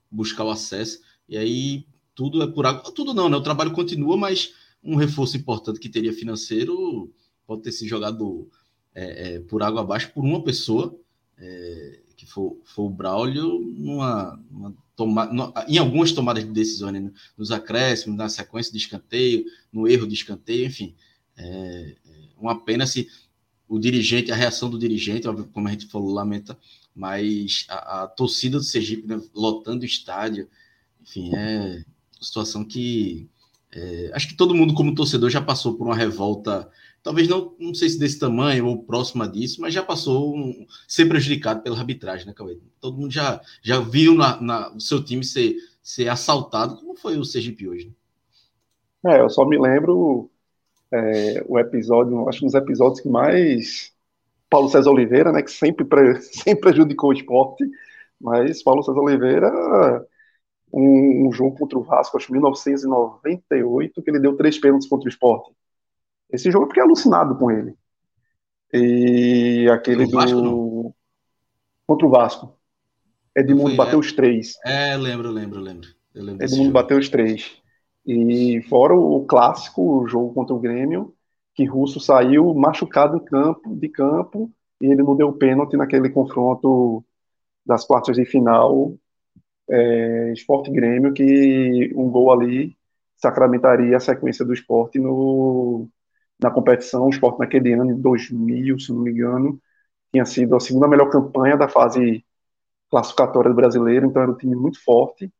buscar 0.09 0.43
o 0.43 0.51
acesso. 0.51 0.99
E 1.27 1.37
aí 1.37 1.85
tudo 2.15 2.41
é 2.41 2.47
por 2.47 2.65
água. 2.65 2.91
Tudo 2.91 3.13
não, 3.13 3.29
né? 3.29 3.37
O 3.37 3.43
trabalho 3.43 3.71
continua, 3.71 4.17
mas 4.17 4.53
um 4.83 4.95
reforço 4.95 5.37
importante 5.37 5.79
que 5.79 5.89
teria 5.89 6.13
financeiro 6.13 7.13
pode 7.45 7.61
ter 7.61 7.71
sido 7.71 7.87
jogado 7.87 8.49
é, 8.93 9.35
é, 9.35 9.39
por 9.39 9.63
água 9.63 9.81
abaixo 9.81 10.11
por 10.13 10.23
uma 10.23 10.43
pessoa, 10.43 10.97
é, 11.37 11.99
que 12.15 12.25
foi, 12.25 12.51
foi 12.63 12.85
o 12.85 12.89
Braulio, 12.89 13.59
numa, 13.59 14.39
numa 14.49 14.73
toma, 14.95 15.29
em 15.67 15.77
algumas 15.77 16.11
tomadas 16.11 16.43
de 16.43 16.51
decisões, 16.51 16.93
né? 16.93 17.11
nos 17.37 17.51
acréscimos, 17.51 18.17
na 18.17 18.29
sequência 18.29 18.71
de 18.71 18.77
escanteio, 18.77 19.45
no 19.71 19.87
erro 19.87 20.07
de 20.07 20.13
escanteio, 20.13 20.65
enfim. 20.65 20.95
É, 21.37 21.95
é 22.05 22.29
uma 22.37 22.63
pena 22.63 22.85
se 22.85 23.07
o 23.71 23.79
dirigente, 23.79 24.33
a 24.33 24.35
reação 24.35 24.69
do 24.69 24.77
dirigente, 24.77 25.25
como 25.53 25.67
a 25.69 25.71
gente 25.71 25.87
falou, 25.87 26.11
lamenta, 26.11 26.59
mas 26.93 27.65
a, 27.69 28.03
a 28.03 28.07
torcida 28.07 28.57
do 28.57 28.63
Sergipe 28.65 29.07
né, 29.07 29.17
lotando 29.33 29.83
o 29.83 29.85
estádio, 29.85 30.49
enfim, 31.01 31.33
é 31.33 31.81
situação 32.19 32.65
que 32.65 33.29
é, 33.71 34.11
acho 34.13 34.27
que 34.27 34.35
todo 34.35 34.53
mundo, 34.53 34.73
como 34.73 34.93
torcedor, 34.93 35.29
já 35.29 35.41
passou 35.41 35.75
por 35.75 35.87
uma 35.87 35.95
revolta, 35.95 36.69
talvez 37.01 37.29
não, 37.29 37.55
não 37.57 37.73
sei 37.73 37.87
se 37.87 37.97
desse 37.97 38.19
tamanho 38.19 38.67
ou 38.67 38.83
próxima 38.83 39.25
disso, 39.25 39.61
mas 39.61 39.73
já 39.73 39.81
passou 39.81 40.35
um, 40.35 40.65
ser 40.85 41.05
prejudicado 41.05 41.61
pela 41.61 41.79
arbitragem, 41.79 42.27
né, 42.27 42.33
Cauê? 42.33 42.59
Todo 42.81 42.97
mundo 42.97 43.11
já, 43.11 43.39
já 43.63 43.79
viu 43.79 44.15
na, 44.15 44.41
na, 44.41 44.69
o 44.73 44.81
seu 44.81 45.01
time 45.01 45.23
ser, 45.23 45.55
ser 45.81 46.09
assaltado, 46.09 46.75
como 46.75 46.97
foi 46.97 47.17
o 47.17 47.23
Sergipe 47.23 47.69
hoje? 47.69 47.87
Né? 49.01 49.15
É, 49.15 49.21
eu 49.21 49.29
só 49.29 49.45
me 49.45 49.57
lembro 49.57 50.29
é, 50.91 51.43
o 51.47 51.57
episódio, 51.57 52.27
acho 52.27 52.39
que 52.39 52.45
um 52.45 52.47
dos 52.47 52.55
episódios 52.55 53.01
que 53.01 53.09
mais 53.09 53.93
Paulo 54.49 54.69
César 54.69 54.89
Oliveira, 54.89 55.31
né, 55.31 55.41
que 55.41 55.51
sempre, 55.51 55.85
pre, 55.85 56.19
sempre 56.21 56.61
prejudicou 56.61 57.09
o 57.09 57.13
esporte, 57.13 57.63
mas 58.19 58.61
Paulo 58.61 58.83
César 58.83 58.99
Oliveira, 58.99 59.49
um, 60.73 61.27
um, 61.27 61.31
jogo 61.31 61.57
contra 61.57 61.79
o 61.79 61.83
Vasco, 61.83 62.17
acho 62.17 62.27
que 62.27 62.33
1998, 62.33 64.01
que 64.01 64.09
ele 64.09 64.19
deu 64.19 64.35
três 64.35 64.59
pênaltis 64.59 64.87
contra 64.87 65.07
o 65.07 65.09
esporte. 65.09 65.51
Esse 66.31 66.51
jogo 66.51 66.65
eu 66.65 66.69
fiquei 66.69 66.83
alucinado 66.83 67.35
com 67.35 67.49
ele. 67.49 67.73
E 68.73 69.67
aquele 69.69 70.05
do. 70.05 70.11
Vasco, 70.11 70.95
contra 71.85 72.07
o 72.07 72.09
Vasco. 72.09 72.57
Edmundo 73.35 73.75
bateu 73.75 73.97
é, 73.97 73.99
os 73.99 74.11
três. 74.13 74.53
É, 74.65 74.95
lembro, 74.97 75.29
lembro, 75.29 75.59
lembro. 75.59 75.89
lembro 76.13 76.43
Edmundo 76.43 76.71
bateu 76.71 76.97
os 76.97 77.09
três. 77.09 77.60
E 78.05 78.61
fora 78.69 78.95
o 78.95 79.25
clássico, 79.25 79.81
o 80.01 80.07
jogo 80.07 80.33
contra 80.33 80.55
o 80.55 80.59
Grêmio, 80.59 81.13
que 81.53 81.65
Russo 81.65 81.99
saiu 81.99 82.53
machucado 82.53 83.17
em 83.17 83.25
campo, 83.25 83.75
de 83.75 83.89
campo, 83.89 84.51
e 84.81 84.87
ele 84.87 85.03
não 85.03 85.15
deu 85.15 85.31
pênalti 85.33 85.77
naquele 85.77 86.09
confronto 86.09 87.03
das 87.65 87.85
quartas 87.85 88.17
de 88.17 88.25
final 88.25 88.95
é, 89.69 90.33
Esporte 90.33 90.71
Grêmio, 90.71 91.13
que 91.13 91.91
um 91.95 92.09
gol 92.09 92.31
ali 92.31 92.77
sacramentaria 93.17 93.97
a 93.97 93.99
sequência 93.99 94.45
do 94.45 94.53
esporte 94.53 94.99
no, 94.99 95.87
na 96.41 96.51
competição. 96.51 97.05
O 97.07 97.09
esporte 97.09 97.39
naquele 97.39 97.73
ano, 97.73 97.91
em 97.91 98.01
2000, 98.01 98.79
se 98.79 98.91
não 98.93 99.01
me 99.01 99.11
engano, 99.11 99.59
tinha 100.11 100.25
sido 100.25 100.55
a 100.55 100.59
segunda 100.59 100.87
melhor 100.87 101.09
campanha 101.09 101.57
da 101.57 101.67
fase 101.69 102.25
classificatória 102.89 103.49
do 103.51 103.55
brasileiro, 103.55 104.07
então 104.07 104.21
era 104.21 104.31
um 104.31 104.37
time 104.37 104.55
muito 104.55 104.83
forte. 104.83 105.31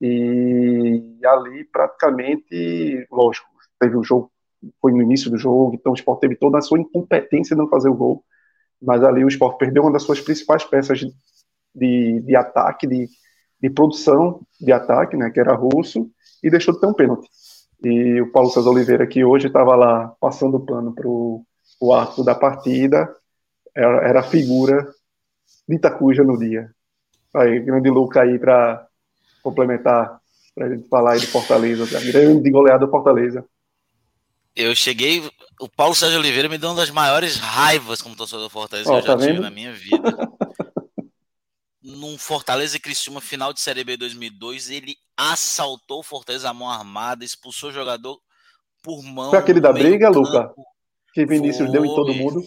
E 0.00 1.18
ali, 1.24 1.64
praticamente, 1.64 3.06
lógico, 3.10 3.48
teve 3.78 3.96
o 3.96 4.04
jogo, 4.04 4.30
foi 4.80 4.92
no 4.92 5.02
início 5.02 5.30
do 5.30 5.38
jogo, 5.38 5.74
então 5.74 5.92
o 5.92 5.94
esporte 5.94 6.20
teve 6.20 6.36
toda 6.36 6.58
a 6.58 6.62
sua 6.62 6.78
incompetência 6.78 7.54
em 7.54 7.58
não 7.58 7.68
fazer 7.68 7.88
o 7.88 7.94
gol. 7.94 8.24
Mas 8.80 9.02
ali 9.02 9.24
o 9.24 9.28
esporte 9.28 9.58
perdeu 9.58 9.82
uma 9.82 9.92
das 9.92 10.02
suas 10.02 10.20
principais 10.20 10.64
peças 10.64 11.00
de, 11.74 12.20
de, 12.20 12.36
ataque, 12.36 12.86
de, 12.86 13.08
de 13.60 13.70
produção 13.70 14.40
de 14.60 14.72
ataque, 14.72 15.16
né, 15.16 15.30
que 15.30 15.40
era 15.40 15.54
russo, 15.54 16.10
e 16.42 16.50
deixou 16.50 16.74
de 16.74 16.80
ter 16.80 16.86
um 16.86 16.94
pênalti. 16.94 17.28
E 17.82 18.20
o 18.20 18.32
Paulo 18.32 18.50
César 18.50 18.70
Oliveira, 18.70 19.06
que 19.06 19.24
hoje 19.24 19.46
estava 19.46 19.74
lá 19.76 20.08
passando 20.20 20.56
o 20.56 20.64
pano 20.64 20.94
para 20.94 21.08
o 21.08 21.94
ato 21.94 22.24
da 22.24 22.34
partida, 22.34 23.12
era, 23.74 24.20
a 24.20 24.24
figura 24.24 24.88
de 25.68 25.76
Itacuja 25.76 26.24
no 26.24 26.36
dia. 26.36 26.70
Aí, 27.34 27.60
grande 27.60 27.90
Luca 27.90 28.22
aí 28.22 28.38
para 28.38 28.87
complementar, 29.42 30.20
para 30.54 30.66
a 30.66 30.70
gente 30.70 30.88
falar 30.88 31.12
aí 31.12 31.20
de 31.20 31.26
Fortaleza, 31.26 32.00
grande 32.00 32.50
goleada 32.50 32.84
do 32.86 32.90
Fortaleza. 32.90 33.44
Eu 34.54 34.74
cheguei, 34.74 35.22
o 35.60 35.68
Paulo 35.68 35.94
Sérgio 35.94 36.18
Oliveira 36.18 36.48
me 36.48 36.58
deu 36.58 36.70
uma 36.70 36.76
das 36.76 36.90
maiores 36.90 37.36
raivas 37.36 38.02
como 38.02 38.16
torcedor 38.16 38.44
do 38.44 38.50
Fortaleza 38.50 38.90
oh, 38.90 38.94
que 38.94 39.08
eu 39.08 39.16
tá 39.16 39.22
já 39.22 39.28
tive 39.28 39.40
na 39.40 39.50
minha 39.50 39.72
vida. 39.72 40.02
num 41.88 42.18
Fortaleza 42.18 42.76
e 42.76 42.80
Criciúma 42.80 43.20
final 43.20 43.52
de 43.52 43.60
Série 43.60 43.84
B 43.84 43.96
2002, 43.96 44.70
ele 44.70 44.96
assaltou 45.16 46.00
o 46.00 46.02
Fortaleza 46.02 46.48
a 46.48 46.54
mão 46.54 46.68
armada, 46.68 47.24
expulsou 47.24 47.70
o 47.70 47.72
jogador 47.72 48.20
por 48.82 49.02
mão. 49.02 49.30
Foi 49.30 49.38
aquele 49.38 49.60
da 49.60 49.72
briga, 49.72 50.08
Luca? 50.08 50.52
Que 51.12 51.24
Vinícius 51.24 51.68
Foi. 51.68 51.72
deu 51.72 51.84
em 51.84 51.94
todo 51.94 52.14
mundo? 52.14 52.42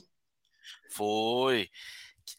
Foi. 0.92 1.70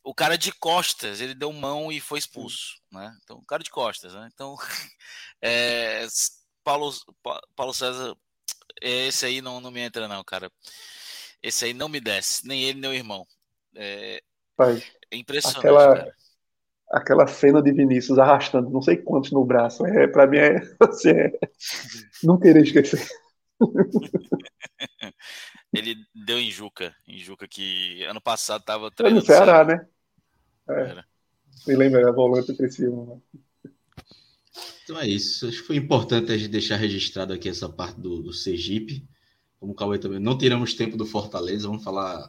O 0.05 0.15
cara 0.15 0.37
de 0.37 0.53
costas, 0.53 1.21
ele 1.21 1.35
deu 1.35 1.53
mão 1.53 1.93
e 1.93 2.01
foi 2.01 2.19
expulso, 2.19 2.81
né? 2.91 3.17
Então, 3.23 3.38
o 3.38 3.47
cara 3.47 3.62
de 3.62 3.71
costas, 3.71 4.15
né? 4.15 4.29
Então, 4.33 4.57
é, 5.41 6.07
Paulo, 6.65 6.93
Paulo 7.55 7.73
César, 7.73 8.17
esse 8.81 9.27
aí 9.27 9.41
não, 9.41 9.61
não 9.61 9.71
me 9.71 9.81
entra 9.81 10.09
não, 10.09 10.25
cara. 10.25 10.51
Esse 11.43 11.67
aí 11.67 11.75
não 11.75 11.88
me 11.88 12.01
desce, 12.01 12.47
nem 12.47 12.62
ele, 12.62 12.81
nem 12.81 12.91
o 12.91 12.95
irmão. 12.95 13.27
É, 13.75 14.23
Pai, 14.57 14.83
impressionante, 15.12 15.59
aquela, 15.59 15.97
cara 15.97 16.15
aquela 16.93 17.27
cena 17.27 17.62
de 17.62 17.73
Vinícius 17.73 18.19
arrastando 18.19 18.69
não 18.69 18.83
sei 18.83 18.99
quantos 18.99 19.33
no 19.33 19.45
braço. 19.45 19.85
É, 19.87 20.07
para 20.07 20.27
mim 20.27 20.37
é, 20.37 20.57
assim, 20.81 21.09
é 21.11 21.33
não 22.23 22.38
querer 22.38 22.62
esquecer. 22.62 23.05
Ele 25.73 25.97
deu 26.15 26.39
em 26.39 26.51
Juca, 26.51 26.95
em 27.09 27.19
Juca 27.19 27.49
que 27.49 28.03
ano 28.05 28.21
passado 28.21 28.63
tava 28.63 28.91
treinando. 28.91 29.21
no 29.21 29.27
Ceará, 29.27 29.65
né? 29.65 29.87
É. 30.69 31.03
Me 31.67 31.77
lembra, 31.77 32.09
a 32.09 32.13
volante 32.13 32.55
Criciúma. 32.55 33.15
Né? 33.15 33.41
Então 34.85 34.99
é 34.99 35.09
isso. 35.09 35.49
Acho 35.49 35.61
que 35.61 35.67
foi 35.67 35.77
importante 35.77 36.33
a 36.33 36.37
gente 36.37 36.51
deixar 36.51 36.77
registrado 36.77 37.33
aqui 37.33 37.49
essa 37.49 37.69
parte 37.69 38.01
do, 38.01 38.21
do 38.21 38.33
Sergipe. 38.33 39.07
Como 39.59 39.73
o 39.73 39.75
Cauê 39.75 39.99
também, 39.99 40.19
não 40.19 40.37
tiramos 40.37 40.75
tempo 40.75 40.97
do 40.97 41.07
Fortaleza, 41.07 41.69
vamos 41.69 41.85
falar, 41.85 42.29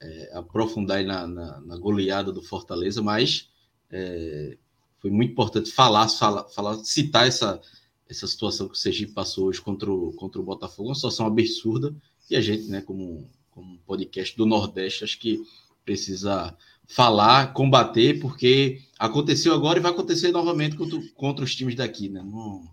é, 0.00 0.30
aprofundar 0.32 1.02
na, 1.04 1.26
na, 1.26 1.60
na 1.60 1.76
goleada 1.76 2.32
do 2.32 2.40
Fortaleza, 2.40 3.02
mas 3.02 3.50
é, 3.90 4.56
foi 4.98 5.10
muito 5.10 5.32
importante 5.32 5.72
falar, 5.72 6.08
falar, 6.08 6.44
falar, 6.44 6.76
citar 6.84 7.26
essa, 7.26 7.60
essa 8.08 8.26
situação 8.28 8.68
que 8.68 8.74
o 8.74 8.78
Sergipe 8.78 9.12
passou 9.12 9.46
hoje 9.46 9.60
contra 9.60 9.90
o, 9.90 10.12
contra 10.12 10.40
o 10.40 10.44
Botafogo, 10.44 10.88
uma 10.88 10.94
situação 10.94 11.26
absurda, 11.26 11.94
e 12.30 12.36
a 12.36 12.40
gente, 12.40 12.64
né, 12.68 12.80
como, 12.80 13.30
como 13.50 13.74
um 13.74 13.78
podcast 13.78 14.36
do 14.36 14.46
Nordeste, 14.46 15.04
acho 15.04 15.18
que 15.18 15.42
precisa 15.84 16.56
falar, 16.86 17.52
combater, 17.52 18.20
porque 18.20 18.82
aconteceu 18.98 19.54
agora 19.54 19.78
e 19.78 19.82
vai 19.82 19.92
acontecer 19.92 20.30
novamente 20.32 20.76
contra, 20.76 20.98
contra 21.14 21.44
os 21.44 21.54
times 21.54 21.74
daqui, 21.74 22.08
né? 22.08 22.22
Não, 22.22 22.68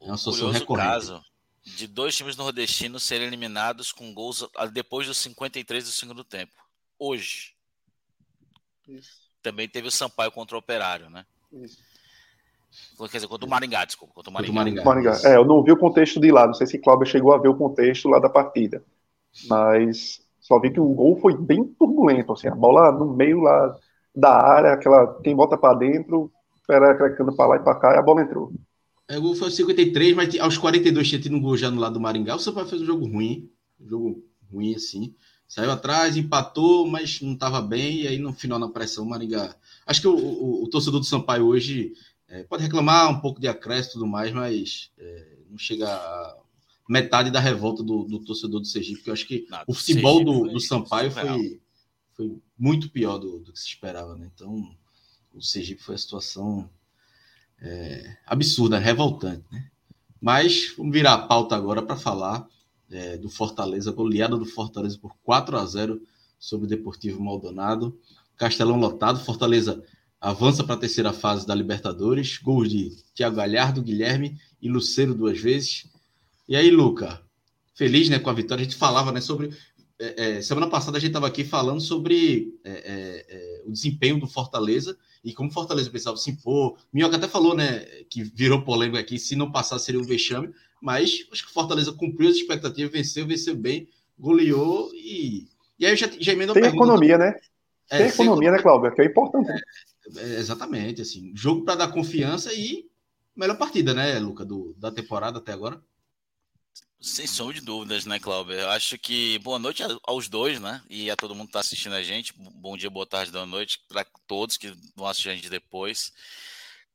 é 0.00 0.06
uma 0.06 0.16
situação 0.16 0.50
recorrente. 0.50 0.88
caso 0.88 1.22
de 1.64 1.88
dois 1.88 2.16
times 2.16 2.36
nordestinos 2.36 3.02
serem 3.02 3.26
eliminados 3.26 3.90
com 3.90 4.14
gols 4.14 4.48
depois 4.72 5.08
dos 5.08 5.18
53 5.18 5.84
do 5.84 5.90
segundo 5.90 6.22
tempo. 6.22 6.54
Hoje. 6.96 7.54
Isso 8.86 9.26
também 9.46 9.68
teve 9.68 9.86
o 9.86 9.92
Sampaio 9.92 10.32
contra 10.32 10.56
o 10.56 10.58
Operário, 10.58 11.08
né? 11.08 11.24
Isso. 11.52 11.78
Quer 12.98 13.18
dizer, 13.18 13.28
contra 13.28 13.46
o 13.46 13.48
Maringá, 13.48 13.84
desculpa. 13.84 14.12
Contra 14.12 14.28
o 14.28 14.32
Maringá. 14.32 14.52
Maringá. 14.52 14.84
Maringá. 14.84 15.20
É, 15.24 15.36
eu 15.36 15.44
não 15.44 15.62
vi 15.62 15.70
o 15.70 15.78
contexto 15.78 16.18
de 16.18 16.32
lá, 16.32 16.48
não 16.48 16.54
sei 16.54 16.66
se 16.66 16.78
Cláudio 16.78 17.06
chegou 17.06 17.32
a 17.32 17.38
ver 17.38 17.48
o 17.48 17.56
contexto 17.56 18.08
lá 18.08 18.18
da 18.18 18.28
partida, 18.28 18.84
mas 19.48 20.20
só 20.40 20.60
vi 20.60 20.70
que 20.70 20.80
o 20.80 20.94
gol 20.94 21.18
foi 21.20 21.36
bem 21.36 21.64
turbulento, 21.64 22.32
assim, 22.32 22.48
a 22.48 22.54
bola 22.54 22.92
no 22.92 23.14
meio 23.14 23.40
lá 23.40 23.76
da 24.14 24.32
área, 24.32 24.72
aquela, 24.72 25.20
quem 25.22 25.34
bota 25.34 25.56
para 25.56 25.78
dentro, 25.78 26.30
era 26.68 26.94
crecando 26.96 27.34
para 27.34 27.46
lá 27.46 27.56
e 27.56 27.60
para 27.60 27.78
cá, 27.78 27.94
e 27.94 27.98
a 27.98 28.02
bola 28.02 28.22
entrou. 28.22 28.52
É, 29.08 29.18
o 29.18 29.22
gol 29.22 29.36
foi 29.36 29.50
53, 29.50 30.14
mas 30.14 30.38
aos 30.38 30.58
42 30.58 31.08
tinha 31.08 31.20
tido 31.20 31.36
um 31.36 31.40
gol 31.40 31.56
já 31.56 31.70
no 31.70 31.80
lado 31.80 31.94
do 31.94 32.00
Maringá, 32.00 32.34
o 32.34 32.38
Sampaio 32.38 32.66
fez 32.66 32.82
um 32.82 32.86
jogo 32.86 33.06
ruim, 33.06 33.50
um 33.80 33.88
jogo 33.88 34.24
ruim 34.50 34.74
assim, 34.74 35.14
Saiu 35.48 35.70
atrás, 35.70 36.16
empatou, 36.16 36.88
mas 36.88 37.20
não 37.20 37.34
estava 37.34 37.62
bem, 37.62 38.02
e 38.02 38.08
aí 38.08 38.18
no 38.18 38.32
final, 38.32 38.58
na 38.58 38.68
pressão, 38.68 39.04
o 39.04 39.08
Maringá. 39.08 39.54
Acho 39.86 40.00
que 40.00 40.08
o, 40.08 40.16
o, 40.16 40.64
o 40.64 40.68
torcedor 40.68 40.98
do 40.98 41.06
Sampaio 41.06 41.46
hoje 41.46 41.92
é, 42.28 42.42
pode 42.42 42.64
reclamar 42.64 43.08
um 43.08 43.20
pouco 43.20 43.40
de 43.40 43.46
acréscimo 43.46 43.90
e 43.90 43.92
tudo 43.92 44.06
mais, 44.08 44.32
mas 44.32 44.90
é, 44.98 45.38
não 45.48 45.56
chega 45.56 45.88
a 45.88 46.36
metade 46.88 47.30
da 47.30 47.40
revolta 47.40 47.82
do, 47.82 48.04
do 48.04 48.20
torcedor 48.20 48.60
do 48.60 48.66
Sergipe, 48.66 48.96
porque 48.96 49.10
eu 49.10 49.14
acho 49.14 49.26
que 49.26 49.46
o 49.66 49.74
futebol 49.74 50.24
do, 50.24 50.48
do 50.48 50.60
Sampaio 50.60 51.10
foi, 51.10 51.60
foi 52.14 52.38
muito 52.58 52.90
pior 52.90 53.18
do, 53.18 53.40
do, 53.40 53.52
que 53.52 53.58
se 53.58 53.66
esperava, 53.66 54.16
né? 54.16 54.30
Então, 54.34 54.74
o 55.34 55.42
Sergipe 55.42 55.82
foi 55.82 55.94
a 55.94 55.98
situação 55.98 56.70
é, 57.60 58.16
absurda, 58.26 58.78
revoltante, 58.78 59.44
né? 59.50 59.68
Mas 60.20 60.74
vamos 60.76 60.92
virar 60.92 61.14
a 61.14 61.26
pauta 61.26 61.54
agora 61.54 61.82
para 61.82 61.96
falar 61.96 62.48
é, 62.90 63.16
do 63.16 63.28
Fortaleza, 63.28 63.92
goleada 63.92 64.36
do 64.36 64.46
Fortaleza 64.46 64.98
por 64.98 65.14
4 65.22 65.56
a 65.58 65.66
0 65.66 66.00
sobre 66.38 66.66
o 66.66 66.68
Deportivo 66.68 67.22
Maldonado. 67.22 67.98
Castelão 68.36 68.78
lotado, 68.78 69.24
Fortaleza 69.24 69.84
avança 70.20 70.64
para 70.64 70.74
a 70.74 70.78
terceira 70.78 71.12
fase 71.12 71.46
da 71.46 71.54
Libertadores. 71.54 72.38
Gols 72.38 72.70
de 72.70 72.90
Thiago 73.14 73.36
Galhardo, 73.36 73.82
Guilherme 73.82 74.38
e 74.60 74.68
Luceiro 74.68 75.14
duas 75.14 75.38
vezes. 75.38 75.86
E 76.48 76.56
aí, 76.56 76.70
Luca, 76.70 77.20
feliz 77.74 78.08
né, 78.08 78.18
com 78.18 78.30
a 78.30 78.32
vitória. 78.32 78.62
A 78.62 78.64
gente 78.64 78.76
falava 78.76 79.12
né, 79.12 79.20
sobre. 79.20 79.50
É, 79.98 80.36
é, 80.36 80.42
semana 80.42 80.68
passada 80.68 80.98
a 80.98 81.00
gente 81.00 81.10
estava 81.10 81.26
aqui 81.26 81.42
falando 81.42 81.80
sobre 81.80 82.54
é, 82.62 82.70
é, 82.70 83.26
é, 83.28 83.62
o 83.64 83.72
desempenho 83.72 84.20
do 84.20 84.26
Fortaleza 84.26 84.94
e 85.24 85.32
como 85.32 85.50
Fortaleza 85.50 85.90
pensava 85.90 86.16
assim, 86.16 86.36
pô, 86.36 86.76
Minhoca 86.92 87.16
até 87.16 87.26
falou, 87.26 87.56
né, 87.56 87.80
que 88.10 88.22
virou 88.22 88.62
polêmica 88.62 89.00
aqui, 89.00 89.18
se 89.18 89.34
não 89.34 89.50
passar 89.50 89.78
seria 89.78 90.00
um 90.00 90.04
vexame, 90.04 90.52
mas 90.80 91.26
acho 91.32 91.44
que 91.44 91.50
o 91.50 91.54
Fortaleza 91.54 91.92
cumpriu 91.92 92.28
as 92.28 92.36
expectativas, 92.36 92.92
venceu, 92.92 93.26
venceu 93.26 93.56
bem, 93.56 93.88
goleou 94.18 94.90
e. 94.94 95.48
E 95.78 95.84
aí 95.84 95.92
eu 95.92 95.96
já, 95.96 96.08
já 96.18 96.32
emendo 96.32 96.54
Tem 96.54 96.64
economia, 96.64 97.18
né? 97.18 97.34
É, 97.90 97.98
tem 97.98 98.06
economia, 98.08 98.50
né, 98.50 98.58
Cláudio? 98.58 98.94
Que 98.94 99.02
é 99.02 99.06
importante. 99.06 99.50
É, 99.50 99.62
é, 100.16 100.38
exatamente, 100.38 101.02
assim. 101.02 101.32
Jogo 101.34 101.64
para 101.64 101.74
dar 101.74 101.88
confiança 101.88 102.52
e 102.52 102.86
melhor 103.34 103.58
partida, 103.58 103.92
né, 103.92 104.18
Luca, 104.18 104.44
do, 104.44 104.74
da 104.78 104.90
temporada 104.90 105.38
até 105.38 105.52
agora. 105.52 105.80
Sem 107.00 107.26
som 107.26 107.52
de 107.52 107.60
dúvidas, 107.60 108.06
né, 108.06 108.18
Cláudio? 108.18 108.54
Eu 108.54 108.70
acho 108.70 108.98
que 108.98 109.38
boa 109.40 109.58
noite 109.58 109.82
aos 110.02 110.28
dois, 110.28 110.60
né? 110.60 110.82
E 110.88 111.10
a 111.10 111.16
todo 111.16 111.34
mundo 111.34 111.46
que 111.46 111.50
está 111.50 111.60
assistindo 111.60 111.94
a 111.94 112.02
gente. 112.02 112.32
Bom 112.36 112.76
dia, 112.76 112.90
boa 112.90 113.06
tarde, 113.06 113.30
boa 113.30 113.46
noite 113.46 113.80
para 113.88 114.04
todos 114.26 114.56
que 114.56 114.72
vão 114.94 115.06
assistir 115.06 115.30
a 115.30 115.34
gente 115.36 115.50
depois. 115.50 116.12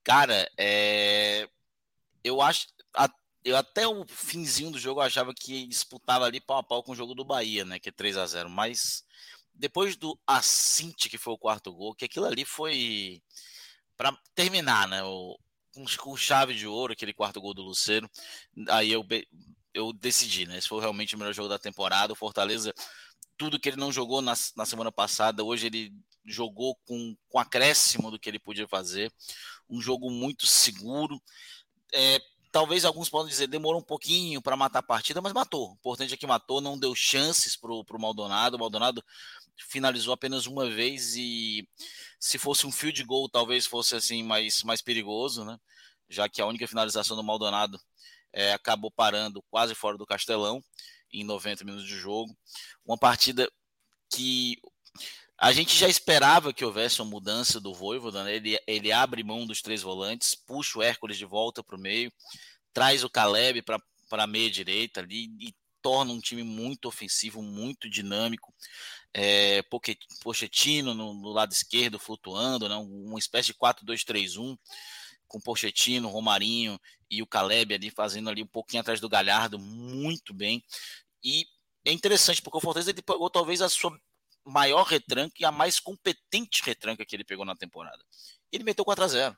Cara, 0.04 0.50
é... 0.58 1.48
eu 2.24 2.42
acho 2.42 2.68
eu 3.44 3.58
até 3.58 3.88
o 3.88 4.06
finzinho 4.06 4.72
do 4.72 4.80
jogo 4.80 5.02
achava 5.02 5.34
que 5.34 5.66
disputava 5.68 6.26
ali 6.26 6.40
pau 6.40 6.58
a 6.58 6.64
pau 6.64 6.84
com 6.84 6.92
o 6.92 6.96
jogo 6.96 7.16
do 7.16 7.26
Bahia, 7.26 7.66
né? 7.66 7.80
Que 7.80 7.90
é 7.90 7.92
3 7.92 8.18
a 8.18 8.26
0 8.26 8.50
Mas 8.50 9.04
depois 9.54 9.96
do 9.96 10.20
Assinte, 10.26 11.10
que 11.10 11.18
foi 11.18 11.34
o 11.34 11.38
quarto 11.38 11.74
gol, 11.74 11.96
que 11.96 12.06
aquilo 12.06 12.26
ali 12.26 12.46
foi 12.46 13.22
para 13.98 14.16
terminar, 14.36 14.88
né? 14.88 15.04
O, 15.04 15.38
com, 16.00 16.18
chave 16.18 16.54
de 16.54 16.68
ouro, 16.68 16.94
aquele 16.94 17.14
quarto 17.14 17.42
gol 17.42 17.54
do 17.54 17.64
Luceiro. 17.64 18.10
Aí 18.70 18.92
eu, 18.92 19.06
eu 19.74 19.94
decidi, 19.94 20.46
né? 20.46 20.58
Esse 20.58 20.68
foi 20.68 20.80
realmente 20.80 21.16
o 21.16 21.18
melhor 21.18 21.34
jogo 21.34 21.50
da 21.50 21.60
temporada. 21.60 22.14
O 22.14 22.16
Fortaleza, 22.16 22.74
tudo 23.38 23.60
que 23.60 23.70
ele 23.70 23.78
não 23.78 23.92
jogou 23.92 24.22
na, 24.22 24.34
na 24.56 24.66
semana 24.66 24.92
passada, 24.92 25.44
hoje 25.44 25.68
ele 25.68 25.94
jogou 26.26 26.76
com, 26.86 27.16
com 27.30 27.40
acréscimo 27.40 28.12
do 28.12 28.20
que 28.20 28.30
ele 28.30 28.40
podia 28.40 28.68
fazer, 28.68 29.12
um 29.70 29.82
jogo 29.82 30.10
muito 30.10 30.46
seguro. 30.46 31.22
É, 31.94 32.20
talvez 32.52 32.86
alguns 32.86 33.10
possam 33.10 33.30
dizer 33.30 33.48
demorou 33.48 33.80
um 33.80 33.84
pouquinho 33.84 34.42
para 34.42 34.56
matar 34.56 34.80
a 34.80 34.84
partida, 34.84 35.22
mas 35.22 35.34
matou. 35.34 35.72
O 35.72 35.74
importante 35.74 36.14
é 36.14 36.18
que 36.18 36.28
matou, 36.28 36.62
não 36.62 36.78
deu 36.78 36.94
chances 36.94 37.56
para 37.56 37.72
o 37.72 38.00
Maldonado. 38.00 38.56
O 38.56 38.60
Maldonado 38.60 39.04
finalizou 39.58 40.14
apenas 40.14 40.46
uma 40.46 40.70
vez 40.70 41.16
e 41.16 41.68
se 42.20 42.38
fosse 42.38 42.68
um 42.68 42.72
field 42.72 43.04
goal, 43.04 43.30
talvez 43.30 43.66
fosse 43.66 43.96
assim 43.96 44.24
mais, 44.24 44.64
mais 44.64 44.82
perigoso, 44.82 45.44
né? 45.46 45.58
Já 46.10 46.28
que 46.28 46.42
a 46.42 46.46
única 46.46 46.68
finalização 46.68 47.16
do 47.16 47.24
Maldonado 47.24 47.80
é, 48.34 48.54
acabou 48.54 48.92
parando 48.92 49.44
quase 49.50 49.76
fora 49.76 49.98
do 49.98 50.06
Castelão 50.06 50.64
em 51.12 51.24
90 51.24 51.64
minutos 51.64 51.88
de 51.88 51.96
jogo. 51.96 52.36
Uma 52.86 52.98
partida 52.98 53.50
que 54.10 54.58
a 55.38 55.52
gente 55.52 55.76
já 55.76 55.88
esperava 55.88 56.54
que 56.54 56.64
houvesse 56.64 57.02
uma 57.02 57.10
mudança 57.10 57.60
do 57.60 57.74
Voivoda, 57.74 58.24
né? 58.24 58.36
ele, 58.36 58.60
ele 58.68 58.92
abre 58.92 59.24
mão 59.24 59.46
dos 59.46 59.62
três 59.62 59.82
volantes, 59.82 60.36
puxa 60.36 60.78
o 60.78 60.84
Hércules 60.84 61.18
de 61.18 61.26
volta 61.26 61.64
para 61.64 61.76
o 61.76 61.80
meio, 61.80 62.12
traz 62.72 63.04
o 63.04 63.10
Caleb 63.10 63.64
para 63.64 63.82
a 64.12 64.28
meia 64.28 64.52
direita 64.52 65.00
ali 65.00 65.26
e 65.40 65.56
torna 65.82 66.14
um 66.14 66.20
time 66.20 66.44
muito 66.44 66.88
ofensivo, 66.88 67.42
muito 67.42 67.90
dinâmico. 67.90 68.54
É, 69.14 69.64
Pochettino 70.24 70.94
no, 70.94 71.14
no, 71.14 71.30
lado 71.30 71.52
esquerdo 71.52 72.00
flutuando, 72.00 72.70
né? 72.70 72.76
uma 72.76 73.20
espécie 73.20 73.48
de 73.48 73.56
4-2-3-1 73.56 74.58
com 75.32 75.40
Pochettino, 75.40 76.10
Romarinho 76.10 76.78
e 77.10 77.22
o 77.22 77.28
Caleb 77.28 77.74
ali 77.74 77.90
fazendo 77.90 78.30
ali 78.30 78.44
um 78.44 78.48
pouquinho 78.48 78.82
atrás 78.82 79.00
do 79.00 79.08
Galhardo, 79.08 79.58
muito 79.58 80.34
bem. 80.34 80.62
E 81.24 81.46
é 81.86 81.92
interessante 81.92 82.42
porque 82.42 82.58
o 82.58 82.62
Fortaleza 82.62 82.92
ele 82.92 83.02
pegou 83.02 83.30
talvez 83.30 83.62
a 83.62 83.70
sua 83.70 83.98
maior 84.46 84.84
retranca 84.84 85.36
e 85.40 85.46
a 85.46 85.52
mais 85.52 85.80
competente 85.80 86.62
retranca 86.64 87.06
que 87.06 87.16
ele 87.16 87.24
pegou 87.24 87.46
na 87.46 87.56
temporada. 87.56 88.04
Ele 88.52 88.66
meteu 88.66 88.84
4 88.84 89.04
a 89.06 89.08
0 89.08 89.38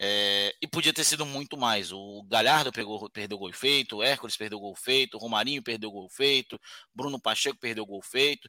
é, 0.00 0.54
e 0.62 0.68
podia 0.68 0.92
ter 0.92 1.02
sido 1.02 1.26
muito 1.26 1.56
mais. 1.56 1.90
O 1.90 2.22
Galhardo 2.22 2.70
pegou, 2.70 3.10
perdeu 3.10 3.36
gol 3.36 3.52
feito, 3.52 3.96
o 3.96 4.02
Hércules 4.02 4.36
perdeu 4.36 4.60
gol 4.60 4.76
feito, 4.76 5.16
o 5.16 5.18
Romarinho 5.20 5.60
perdeu 5.60 5.90
gol 5.90 6.08
feito, 6.08 6.56
Bruno 6.94 7.20
Pacheco 7.20 7.58
perdeu 7.58 7.84
gol 7.84 8.00
feito. 8.00 8.48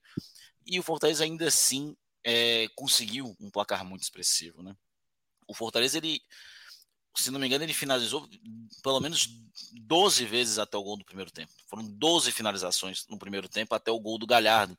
E 0.64 0.80
o 0.80 0.84
Fortaleza 0.84 1.24
ainda 1.24 1.48
assim 1.48 1.96
é, 2.24 2.68
conseguiu 2.76 3.36
um 3.40 3.50
placar 3.50 3.84
muito 3.84 4.04
expressivo. 4.04 4.62
Né? 4.62 4.76
O 5.50 5.54
Fortaleza, 5.54 5.98
ele, 5.98 6.22
se 7.16 7.32
não 7.32 7.40
me 7.40 7.48
engano, 7.48 7.64
ele 7.64 7.74
finalizou 7.74 8.30
pelo 8.84 9.00
menos 9.00 9.28
12 9.74 10.26
vezes 10.26 10.60
até 10.60 10.78
o 10.78 10.84
gol 10.84 10.98
do 10.98 11.04
primeiro 11.04 11.32
tempo. 11.32 11.52
Foram 11.68 11.84
12 11.86 12.32
finalizações 12.32 13.06
no 13.10 13.18
primeiro 13.18 13.50
tempo 13.50 13.74
até 13.76 13.92
o 13.92 14.00
gol 14.00 14.18
do 14.18 14.28
Galhardo 14.28 14.78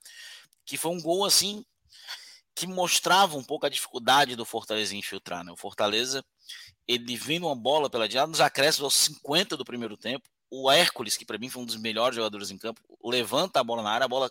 que 0.71 0.77
foi 0.77 0.93
um 0.93 1.01
gol 1.01 1.25
assim 1.25 1.65
que 2.55 2.65
mostrava 2.65 3.37
um 3.37 3.43
pouco 3.43 3.67
a 3.67 3.69
dificuldade 3.69 4.37
do 4.37 4.45
Fortaleza 4.45 4.95
infiltrar. 4.95 5.43
Né? 5.43 5.51
O 5.51 5.57
Fortaleza, 5.57 6.25
ele 6.87 7.17
vindo 7.17 7.47
uma 7.47 7.57
bola 7.57 7.91
pela 7.91 8.09
direita, 8.09 8.29
nos 8.29 8.41
acréscimos 8.41 8.85
aos 8.85 8.95
50 8.95 9.57
do 9.57 9.65
primeiro 9.65 9.97
tempo, 9.97 10.29
o 10.49 10.71
Hércules, 10.71 11.17
que 11.17 11.25
para 11.25 11.39
mim 11.39 11.49
foi 11.49 11.63
um 11.63 11.67
dos 11.67 11.77
melhores 11.77 12.15
jogadores 12.15 12.51
em 12.51 12.59
campo, 12.59 12.81
levanta 13.03 13.59
a 13.59 13.65
bola 13.65 13.83
na 13.83 13.91
área, 13.91 14.05
a 14.05 14.09
bola 14.09 14.31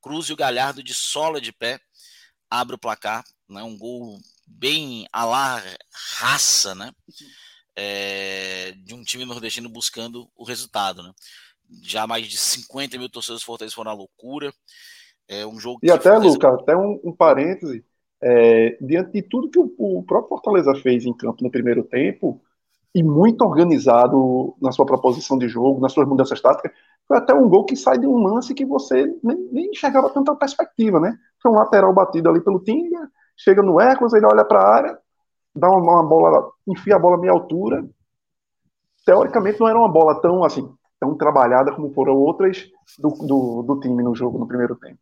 cruza 0.00 0.30
e 0.30 0.34
o 0.34 0.36
Galhardo 0.36 0.82
de 0.82 0.94
sola 0.94 1.38
de 1.38 1.52
pé 1.52 1.78
abre 2.50 2.76
o 2.76 2.78
placar, 2.78 3.22
né? 3.46 3.62
um 3.62 3.76
gol 3.76 4.18
bem 4.46 5.06
a 5.12 5.24
la 5.24 5.62
raça, 6.18 6.74
né? 6.74 6.92
É, 7.76 8.72
de 8.84 8.94
um 8.94 9.02
time 9.02 9.24
nordestino 9.24 9.68
buscando 9.68 10.28
o 10.36 10.44
resultado. 10.44 11.02
Né? 11.02 11.12
Já 11.82 12.06
mais 12.06 12.26
de 12.26 12.38
50 12.38 12.98
mil 12.98 13.08
torcedores 13.08 13.42
do 13.42 13.46
Fortaleza 13.46 13.74
foram 13.74 13.90
à 13.90 13.94
loucura. 13.94 14.52
É 15.28 15.46
um 15.46 15.58
jogo 15.58 15.80
e 15.82 15.90
até, 15.90 16.16
Lucas, 16.18 16.60
até 16.60 16.76
um, 16.76 17.00
um 17.02 17.12
parêntese, 17.12 17.84
é, 18.22 18.76
diante 18.80 19.12
de 19.12 19.22
tudo 19.22 19.50
que 19.50 19.58
o, 19.58 19.74
o, 19.78 20.02
próprio 20.02 20.28
Fortaleza 20.28 20.74
fez 20.76 21.04
em 21.06 21.14
campo 21.14 21.42
no 21.42 21.50
primeiro 21.50 21.82
tempo, 21.82 22.42
e 22.94 23.02
muito 23.02 23.42
organizado 23.42 24.54
na 24.62 24.70
sua 24.70 24.86
proposição 24.86 25.36
de 25.36 25.48
jogo, 25.48 25.80
nas 25.80 25.92
suas 25.92 26.06
mudanças 26.06 26.40
táticas, 26.40 26.72
foi 27.08 27.16
até 27.16 27.34
um 27.34 27.48
gol 27.48 27.64
que 27.64 27.76
sai 27.76 27.98
de 27.98 28.06
um 28.06 28.16
lance 28.18 28.54
que 28.54 28.64
você 28.64 29.04
nem, 29.22 29.36
nem 29.50 29.70
enxergava 29.70 30.08
tanta 30.10 30.34
perspectiva, 30.36 31.00
né? 31.00 31.18
Foi 31.42 31.50
um 31.50 31.56
lateral 31.56 31.92
batido 31.92 32.30
ali 32.30 32.40
pelo 32.40 32.62
Tinga, 32.62 33.10
chega 33.36 33.62
no 33.62 33.80
Hércules, 33.80 34.12
ele 34.12 34.26
olha 34.26 34.44
para 34.44 34.60
a 34.60 34.74
área, 34.74 34.98
dá 35.54 35.68
uma, 35.70 36.02
bola, 36.02 36.50
enfia 36.66 36.96
a 36.96 36.98
bola 36.98 37.16
à 37.16 37.18
meia 37.18 37.32
altura. 37.32 37.84
Teoricamente 39.04 39.60
não 39.60 39.68
era 39.68 39.78
uma 39.78 39.88
bola 39.88 40.20
tão 40.20 40.44
assim, 40.44 40.72
tão 40.98 41.16
trabalhada 41.16 41.72
como 41.72 41.92
foram 41.92 42.14
outras 42.14 42.66
do, 42.98 43.10
do, 43.10 43.62
do 43.62 43.80
time 43.80 44.02
no 44.02 44.14
jogo 44.14 44.38
no 44.38 44.46
primeiro 44.46 44.76
tempo. 44.76 44.98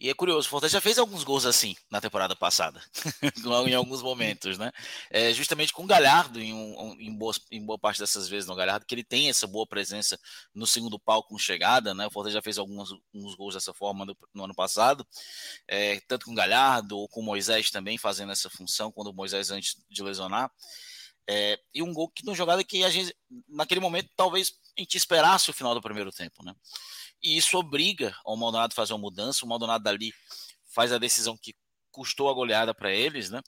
E 0.00 0.08
é 0.08 0.14
curioso, 0.14 0.48
o 0.48 0.50
Fortaleza 0.50 0.78
já 0.78 0.80
fez 0.80 0.98
alguns 0.98 1.22
gols 1.24 1.44
assim 1.44 1.76
na 1.90 2.00
temporada 2.00 2.34
passada, 2.34 2.82
em 3.68 3.74
alguns 3.74 4.00
momentos, 4.00 4.56
né? 4.56 4.72
É, 5.10 5.30
justamente 5.34 5.74
com 5.74 5.84
o 5.84 5.86
Galhardo, 5.86 6.40
em, 6.40 6.54
um, 6.54 6.96
em, 6.98 7.14
boa, 7.14 7.34
em 7.50 7.62
boa 7.62 7.78
parte 7.78 8.00
dessas 8.00 8.26
vezes 8.26 8.48
no 8.48 8.54
Galhardo, 8.54 8.86
que 8.86 8.94
ele 8.94 9.04
tem 9.04 9.28
essa 9.28 9.46
boa 9.46 9.66
presença 9.66 10.18
no 10.54 10.66
segundo 10.66 10.98
palco 10.98 11.28
com 11.28 11.38
chegada, 11.38 11.92
né? 11.92 12.06
O 12.06 12.10
Fortaleza 12.10 12.38
já 12.38 12.42
fez 12.42 12.56
alguns, 12.56 12.92
alguns 13.14 13.34
gols 13.34 13.52
dessa 13.52 13.74
forma 13.74 14.06
no, 14.06 14.16
no 14.32 14.44
ano 14.44 14.54
passado, 14.54 15.06
é, 15.68 16.00
tanto 16.08 16.24
com 16.24 16.32
o 16.32 16.34
Galhardo 16.34 16.96
ou 16.96 17.06
com 17.06 17.20
o 17.20 17.24
Moisés 17.24 17.70
também 17.70 17.98
fazendo 17.98 18.32
essa 18.32 18.48
função, 18.48 18.90
quando 18.90 19.08
o 19.08 19.14
Moisés 19.14 19.50
antes 19.50 19.76
de 19.90 20.02
lesionar. 20.02 20.50
É, 21.28 21.60
e 21.74 21.82
um 21.82 21.92
gol 21.92 22.08
que 22.08 22.24
numa 22.24 22.34
jogada 22.34 22.64
que 22.64 22.82
a 22.84 22.88
gente, 22.88 23.14
naquele 23.46 23.80
momento, 23.82 24.08
talvez 24.16 24.54
a 24.78 24.80
gente 24.80 24.96
esperasse 24.96 25.50
o 25.50 25.52
final 25.52 25.74
do 25.74 25.82
primeiro 25.82 26.10
tempo, 26.10 26.42
né? 26.42 26.54
E 27.22 27.36
isso 27.36 27.58
obriga 27.58 28.16
o 28.24 28.36
Maldonado 28.36 28.72
a 28.72 28.76
fazer 28.76 28.92
uma 28.92 29.00
mudança. 29.00 29.44
O 29.44 29.48
Maldonado 29.48 29.84
dali 29.84 30.12
faz 30.74 30.92
a 30.92 30.98
decisão 30.98 31.36
que 31.36 31.54
custou 31.90 32.30
a 32.30 32.34
goleada 32.34 32.72
para 32.72 32.92
eles, 32.92 33.30
né? 33.30 33.40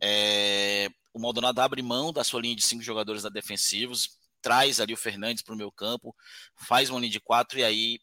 É, 0.00 0.88
o 1.12 1.18
Maldonado 1.18 1.60
abre 1.60 1.82
mão 1.82 2.12
da 2.12 2.22
sua 2.22 2.40
linha 2.40 2.54
de 2.54 2.62
cinco 2.62 2.82
jogadores 2.82 3.22
da 3.22 3.28
defensivos, 3.28 4.18
traz 4.42 4.80
ali 4.80 4.92
o 4.92 4.98
Fernandes 4.98 5.42
para 5.42 5.54
o 5.54 5.56
meu 5.56 5.72
campo, 5.72 6.14
faz 6.54 6.90
uma 6.90 7.00
linha 7.00 7.12
de 7.12 7.20
quatro 7.20 7.58
e 7.58 7.64
aí 7.64 7.98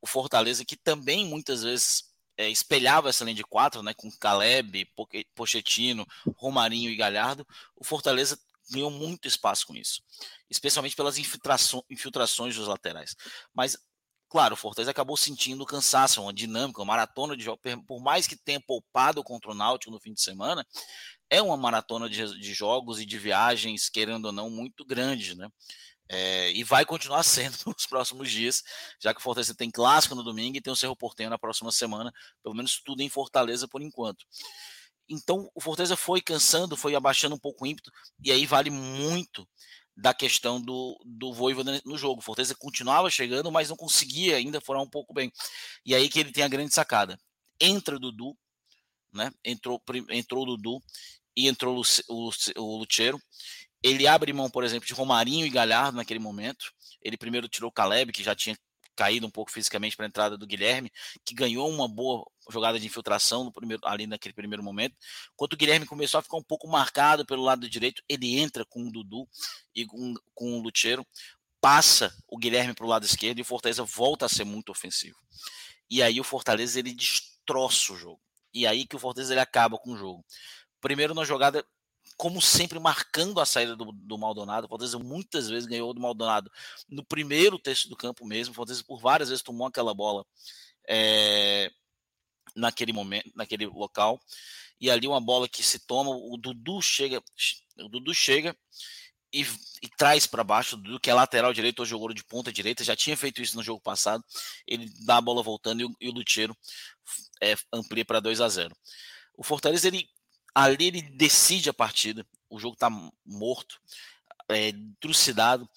o 0.00 0.06
Fortaleza, 0.06 0.64
que 0.64 0.76
também 0.76 1.26
muitas 1.26 1.62
vezes 1.62 2.04
é, 2.36 2.48
espelhava 2.48 3.08
essa 3.10 3.24
linha 3.24 3.34
de 3.34 3.44
quatro, 3.44 3.82
né, 3.82 3.92
com 3.92 4.10
Caleb, 4.12 4.88
Pochettino, 5.34 6.06
Romarinho 6.36 6.90
e 6.90 6.96
Galhardo, 6.96 7.46
o 7.76 7.84
Fortaleza 7.84 8.38
ganhou 8.70 8.90
muito 8.90 9.26
espaço 9.26 9.66
com 9.66 9.76
isso, 9.76 10.02
especialmente 10.48 10.96
pelas 10.96 11.18
infiltrações 11.18 12.56
dos 12.56 12.68
laterais. 12.68 13.14
Mas 13.52 13.76
Claro, 14.30 14.54
o 14.54 14.56
Fortaleza 14.56 14.92
acabou 14.92 15.16
sentindo 15.16 15.66
cansaço, 15.66 16.22
uma 16.22 16.32
dinâmica, 16.32 16.80
uma 16.80 16.86
maratona 16.86 17.36
de 17.36 17.42
jogos. 17.42 17.60
Por 17.84 18.00
mais 18.00 18.28
que 18.28 18.36
tenha 18.36 18.60
poupado 18.60 19.24
contra 19.24 19.50
o 19.50 19.54
Náutico 19.54 19.90
no 19.90 19.98
fim 19.98 20.14
de 20.14 20.22
semana, 20.22 20.64
é 21.28 21.42
uma 21.42 21.56
maratona 21.56 22.08
de, 22.08 22.38
de 22.38 22.54
jogos 22.54 23.00
e 23.00 23.04
de 23.04 23.18
viagens, 23.18 23.88
querendo 23.88 24.26
ou 24.26 24.32
não, 24.32 24.48
muito 24.48 24.84
grande, 24.84 25.36
né? 25.36 25.48
É, 26.08 26.52
e 26.52 26.62
vai 26.62 26.84
continuar 26.84 27.22
sendo 27.24 27.56
nos 27.66 27.86
próximos 27.86 28.30
dias, 28.30 28.62
já 29.00 29.12
que 29.12 29.18
o 29.18 29.22
Fortaleza 29.22 29.52
tem 29.52 29.68
clássico 29.68 30.14
no 30.14 30.22
domingo 30.22 30.56
e 30.56 30.60
tem 30.60 30.72
o 30.72 30.76
Cerro 30.76 30.94
Portenho 30.96 31.30
na 31.30 31.38
próxima 31.38 31.72
semana, 31.72 32.12
pelo 32.40 32.54
menos 32.54 32.80
tudo 32.84 33.02
em 33.02 33.08
Fortaleza 33.08 33.66
por 33.66 33.82
enquanto. 33.82 34.24
Então 35.08 35.50
o 35.56 35.60
Fortaleza 35.60 35.96
foi 35.96 36.20
cansando, 36.20 36.76
foi 36.76 36.94
abaixando 36.94 37.34
um 37.34 37.38
pouco 37.38 37.64
o 37.64 37.66
ímpeto, 37.66 37.90
e 38.22 38.30
aí 38.30 38.46
vale 38.46 38.70
muito 38.70 39.44
da 40.00 40.14
questão 40.14 40.60
do, 40.60 40.98
do 41.04 41.32
Voivoda 41.32 41.80
no 41.84 41.98
jogo. 41.98 42.22
Fortaleza 42.22 42.54
continuava 42.54 43.10
chegando, 43.10 43.52
mas 43.52 43.68
não 43.68 43.76
conseguia 43.76 44.36
ainda 44.36 44.60
forar 44.60 44.82
um 44.82 44.88
pouco 44.88 45.12
bem. 45.12 45.30
E 45.84 45.94
aí 45.94 46.08
que 46.08 46.18
ele 46.18 46.32
tem 46.32 46.42
a 46.42 46.48
grande 46.48 46.74
sacada. 46.74 47.18
Entra 47.60 47.98
Dudu, 47.98 48.34
né? 49.12 49.30
Entrou, 49.44 49.80
entrou 50.08 50.44
o 50.44 50.46
Dudu 50.46 50.82
e 51.36 51.48
entrou 51.48 51.82
o, 51.82 51.82
o, 52.08 52.30
o 52.56 52.76
Lucheiro. 52.78 53.20
Ele 53.82 54.06
abre 54.06 54.32
mão, 54.32 54.48
por 54.48 54.64
exemplo, 54.64 54.86
de 54.86 54.94
Romarinho 54.94 55.44
e 55.44 55.50
Galhardo 55.50 55.98
naquele 55.98 56.20
momento. 56.20 56.72
Ele 57.02 57.18
primeiro 57.18 57.48
tirou 57.48 57.68
o 57.68 57.72
Caleb, 57.72 58.10
que 58.10 58.22
já 58.22 58.34
tinha 58.34 58.56
caído 58.96 59.26
um 59.26 59.30
pouco 59.30 59.50
fisicamente 59.50 59.96
para 59.96 60.06
a 60.06 60.08
entrada 60.08 60.36
do 60.36 60.46
Guilherme, 60.46 60.90
que 61.24 61.34
ganhou 61.34 61.68
uma 61.68 61.88
boa 61.88 62.24
jogada 62.50 62.78
de 62.78 62.86
infiltração 62.86 63.44
no 63.44 63.52
primeiro, 63.52 63.82
ali 63.86 64.06
naquele 64.06 64.34
primeiro 64.34 64.62
momento. 64.62 64.96
Quando 65.36 65.54
o 65.54 65.56
Guilherme 65.56 65.86
começou 65.86 66.18
a 66.18 66.22
ficar 66.22 66.36
um 66.36 66.42
pouco 66.42 66.68
marcado 66.68 67.24
pelo 67.24 67.42
lado 67.42 67.68
direito, 67.68 68.02
ele 68.08 68.38
entra 68.38 68.64
com 68.64 68.86
o 68.86 68.90
Dudu 68.90 69.28
e 69.74 69.86
com, 69.86 70.14
com 70.34 70.58
o 70.58 70.62
Lucheiro, 70.62 71.06
passa 71.60 72.14
o 72.26 72.38
Guilherme 72.38 72.74
para 72.74 72.86
o 72.86 72.88
lado 72.88 73.04
esquerdo 73.04 73.38
e 73.38 73.42
o 73.42 73.44
Fortaleza 73.44 73.84
volta 73.84 74.26
a 74.26 74.28
ser 74.28 74.44
muito 74.44 74.70
ofensivo. 74.70 75.18
E 75.88 76.02
aí 76.02 76.20
o 76.20 76.24
Fortaleza 76.24 76.78
ele 76.78 76.94
destroça 76.94 77.92
o 77.92 77.96
jogo. 77.96 78.20
E 78.52 78.66
aí 78.66 78.86
que 78.86 78.96
o 78.96 78.98
Fortaleza 78.98 79.32
ele 79.32 79.40
acaba 79.40 79.78
com 79.78 79.92
o 79.92 79.96
jogo. 79.96 80.24
Primeiro 80.80 81.14
na 81.14 81.24
jogada 81.24 81.64
como 82.20 82.38
sempre, 82.42 82.78
marcando 82.78 83.40
a 83.40 83.46
saída 83.46 83.74
do, 83.74 83.92
do 83.92 84.18
Maldonado. 84.18 84.66
O 84.66 84.68
Fortaleza 84.68 84.98
muitas 84.98 85.48
vezes 85.48 85.66
ganhou 85.66 85.94
do 85.94 86.02
Maldonado 86.02 86.52
no 86.86 87.02
primeiro 87.02 87.58
terço 87.58 87.88
do 87.88 87.96
campo 87.96 88.26
mesmo. 88.26 88.52
O 88.52 88.54
Fortaleza 88.54 88.84
por 88.84 89.00
várias 89.00 89.30
vezes 89.30 89.42
tomou 89.42 89.66
aquela 89.66 89.94
bola 89.94 90.26
é, 90.86 91.70
naquele 92.54 92.92
momento, 92.92 93.32
naquele 93.34 93.64
local. 93.64 94.20
E 94.78 94.90
ali 94.90 95.08
uma 95.08 95.18
bola 95.18 95.48
que 95.48 95.62
se 95.62 95.78
toma, 95.78 96.10
o 96.10 96.36
Dudu 96.36 96.82
chega, 96.82 97.22
o 97.78 97.88
Dudu 97.88 98.12
chega 98.12 98.54
e, 99.32 99.40
e 99.82 99.88
traz 99.96 100.26
para 100.26 100.44
baixo, 100.44 100.76
o 100.76 100.78
Dudu 100.78 101.00
que 101.00 101.08
é 101.08 101.14
lateral 101.14 101.54
direito, 101.54 101.80
hoje 101.80 101.92
jogou 101.92 102.12
de 102.12 102.22
ponta 102.22 102.52
direita, 102.52 102.84
já 102.84 102.94
tinha 102.94 103.16
feito 103.16 103.40
isso 103.40 103.56
no 103.56 103.62
jogo 103.62 103.80
passado. 103.80 104.22
Ele 104.66 104.92
dá 105.06 105.16
a 105.16 105.22
bola 105.22 105.42
voltando 105.42 105.80
e 105.80 105.84
o, 105.86 105.96
e 105.98 106.10
o 106.10 106.56
é, 107.42 107.54
amplia 107.72 108.04
para 108.04 108.20
2 108.20 108.42
a 108.42 108.48
0 108.50 108.76
O 109.34 109.42
Fortaleza, 109.42 109.88
ele, 109.88 110.06
ali 110.54 110.86
ele 110.86 111.02
decide 111.02 111.70
a 111.70 111.74
partida, 111.74 112.26
o 112.48 112.58
jogo 112.58 112.74
está 112.74 112.90
morto, 113.24 113.80
é, 114.48 114.72
trucidado, 114.98 115.68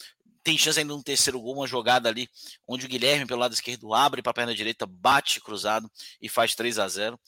tem 0.43 0.57
chance 0.57 0.77
ainda 0.77 0.93
de 0.93 0.99
um 0.99 1.03
terceiro 1.03 1.39
gol, 1.39 1.55
uma 1.55 1.67
jogada 1.67 2.09
ali, 2.09 2.29
onde 2.67 2.85
o 2.85 2.89
Guilherme, 2.89 3.25
pelo 3.25 3.39
lado 3.39 3.53
esquerdo, 3.53 3.93
abre 3.93 4.21
para 4.21 4.31
a 4.31 4.33
perna 4.33 4.53
direita, 4.53 4.85
bate 4.85 5.39
cruzado 5.39 5.89
e 6.21 6.27
faz 6.27 6.53
3 6.53 6.79
a 6.79 6.87
0 6.87 7.19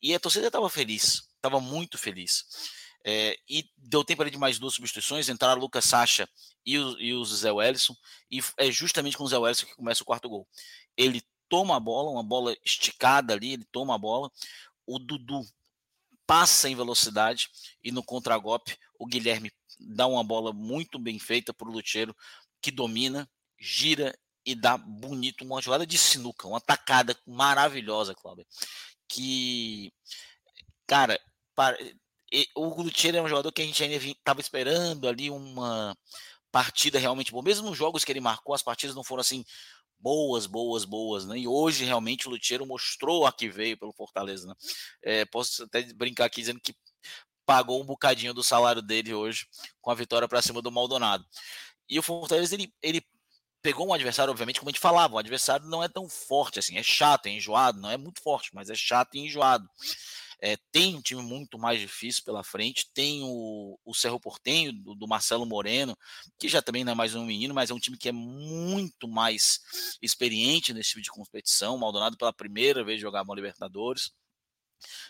E 0.00 0.14
a 0.14 0.20
torcida 0.20 0.46
estava 0.46 0.70
feliz, 0.70 1.28
estava 1.36 1.60
muito 1.60 1.98
feliz. 1.98 2.44
É, 3.04 3.36
e 3.48 3.68
deu 3.76 4.04
tempo 4.04 4.22
ali 4.22 4.30
de 4.30 4.38
mais 4.38 4.58
duas 4.58 4.74
substituições, 4.74 5.28
entraram 5.28 5.58
o 5.58 5.64
Lucas 5.64 5.84
Sacha 5.84 6.26
e 6.64 6.78
o, 6.78 6.98
e 7.00 7.12
o 7.12 7.24
Zé 7.24 7.52
Wellison, 7.52 7.94
e 8.30 8.40
é 8.56 8.70
justamente 8.70 9.18
com 9.18 9.24
o 9.24 9.28
Zé 9.28 9.36
Wellison 9.36 9.66
que 9.66 9.74
começa 9.74 10.02
o 10.02 10.06
quarto 10.06 10.28
gol. 10.28 10.48
Ele 10.96 11.20
toma 11.48 11.76
a 11.76 11.80
bola, 11.80 12.10
uma 12.10 12.22
bola 12.22 12.56
esticada 12.64 13.34
ali, 13.34 13.52
ele 13.52 13.64
toma 13.70 13.96
a 13.96 13.98
bola, 13.98 14.30
o 14.86 14.98
Dudu 14.98 15.44
passa 16.26 16.68
em 16.68 16.74
velocidade 16.74 17.48
e 17.82 17.90
no 17.90 18.02
contragolpe 18.02 18.76
o 18.98 19.06
Guilherme 19.06 19.50
dá 19.78 20.06
uma 20.06 20.22
bola 20.22 20.52
muito 20.52 20.98
bem 20.98 21.18
feita 21.18 21.52
para 21.52 21.68
o 21.68 21.72
Lucheiro, 21.72 22.14
que 22.60 22.70
domina, 22.70 23.28
gira 23.58 24.16
e 24.44 24.54
dá 24.54 24.76
bonito, 24.76 25.44
uma 25.44 25.60
jogada 25.60 25.86
de 25.86 25.98
sinuca, 25.98 26.48
uma 26.48 26.60
tacada 26.60 27.16
maravilhosa, 27.26 28.14
Cláudio. 28.14 28.46
Que, 29.08 29.92
cara, 30.86 31.20
para, 31.54 31.76
o 32.56 32.70
Gutierrez 32.70 33.20
é 33.20 33.22
um 33.22 33.28
jogador 33.28 33.52
que 33.52 33.62
a 33.62 33.64
gente 33.64 33.82
ainda 33.82 33.96
estava 33.96 34.40
esperando 34.40 35.08
ali 35.08 35.30
uma 35.30 35.96
partida 36.50 36.98
realmente 36.98 37.30
boa. 37.30 37.42
Mesmo 37.42 37.68
nos 37.68 37.78
jogos 37.78 38.04
que 38.04 38.12
ele 38.12 38.20
marcou, 38.20 38.54
as 38.54 38.62
partidas 38.62 38.94
não 38.94 39.04
foram 39.04 39.20
assim 39.20 39.44
boas, 40.02 40.46
boas, 40.46 40.84
boas, 40.84 41.24
né? 41.24 41.38
E 41.38 41.46
hoje 41.46 41.84
realmente 41.84 42.26
o 42.26 42.30
Lutiero 42.30 42.66
mostrou 42.66 43.24
a 43.24 43.32
que 43.32 43.48
veio 43.48 43.78
pelo 43.78 43.92
Fortaleza, 43.92 44.46
né? 44.48 44.54
É, 45.02 45.24
posso 45.24 45.62
até 45.62 45.82
brincar 45.94 46.24
aqui 46.24 46.40
dizendo 46.40 46.60
que 46.60 46.74
pagou 47.46 47.80
um 47.80 47.86
bocadinho 47.86 48.34
do 48.34 48.42
salário 48.42 48.82
dele 48.82 49.14
hoje 49.14 49.46
com 49.80 49.90
a 49.90 49.94
vitória 49.94 50.28
para 50.28 50.42
cima 50.42 50.60
do 50.60 50.72
Maldonado. 50.72 51.24
E 51.88 51.98
o 51.98 52.02
Fortaleza 52.02 52.54
ele, 52.54 52.72
ele 52.82 53.02
pegou 53.62 53.86
um 53.86 53.94
adversário, 53.94 54.30
obviamente, 54.30 54.58
como 54.58 54.68
a 54.68 54.72
gente 54.72 54.80
falava, 54.80 55.14
o 55.14 55.18
adversário 55.18 55.66
não 55.66 55.82
é 55.82 55.88
tão 55.88 56.08
forte 56.08 56.58
assim, 56.58 56.76
é 56.76 56.82
chato, 56.82 57.26
é 57.26 57.30
enjoado, 57.30 57.80
não 57.80 57.90
é 57.90 57.96
muito 57.96 58.20
forte, 58.20 58.50
mas 58.52 58.68
é 58.70 58.74
chato 58.74 59.14
e 59.14 59.20
enjoado. 59.20 59.68
É, 60.44 60.56
tem 60.72 60.96
um 60.96 61.00
time 61.00 61.22
muito 61.22 61.56
mais 61.56 61.80
difícil 61.80 62.24
pela 62.24 62.42
frente. 62.42 62.90
Tem 62.92 63.22
o, 63.22 63.78
o 63.84 63.94
Cerro 63.94 64.18
Portenho, 64.18 64.72
do, 64.72 64.92
do, 64.96 65.06
Marcelo 65.06 65.46
Moreno, 65.46 65.96
que 66.36 66.48
já 66.48 66.60
também 66.60 66.82
não 66.82 66.92
é 66.92 66.94
mais 66.96 67.14
um 67.14 67.24
menino, 67.24 67.54
mas 67.54 67.70
é 67.70 67.74
um 67.74 67.78
time 67.78 67.96
que 67.96 68.08
é 68.08 68.12
muito 68.12 69.06
mais 69.06 69.60
experiente 70.02 70.74
nesse 70.74 70.90
tipo 70.90 71.02
de 71.02 71.10
competição. 71.10 71.78
Maldonado, 71.78 72.16
pela 72.16 72.32
primeira 72.32 72.82
vez, 72.82 73.00
jogava 73.00 73.28
uma 73.28 73.36
Libertadores. 73.36 74.10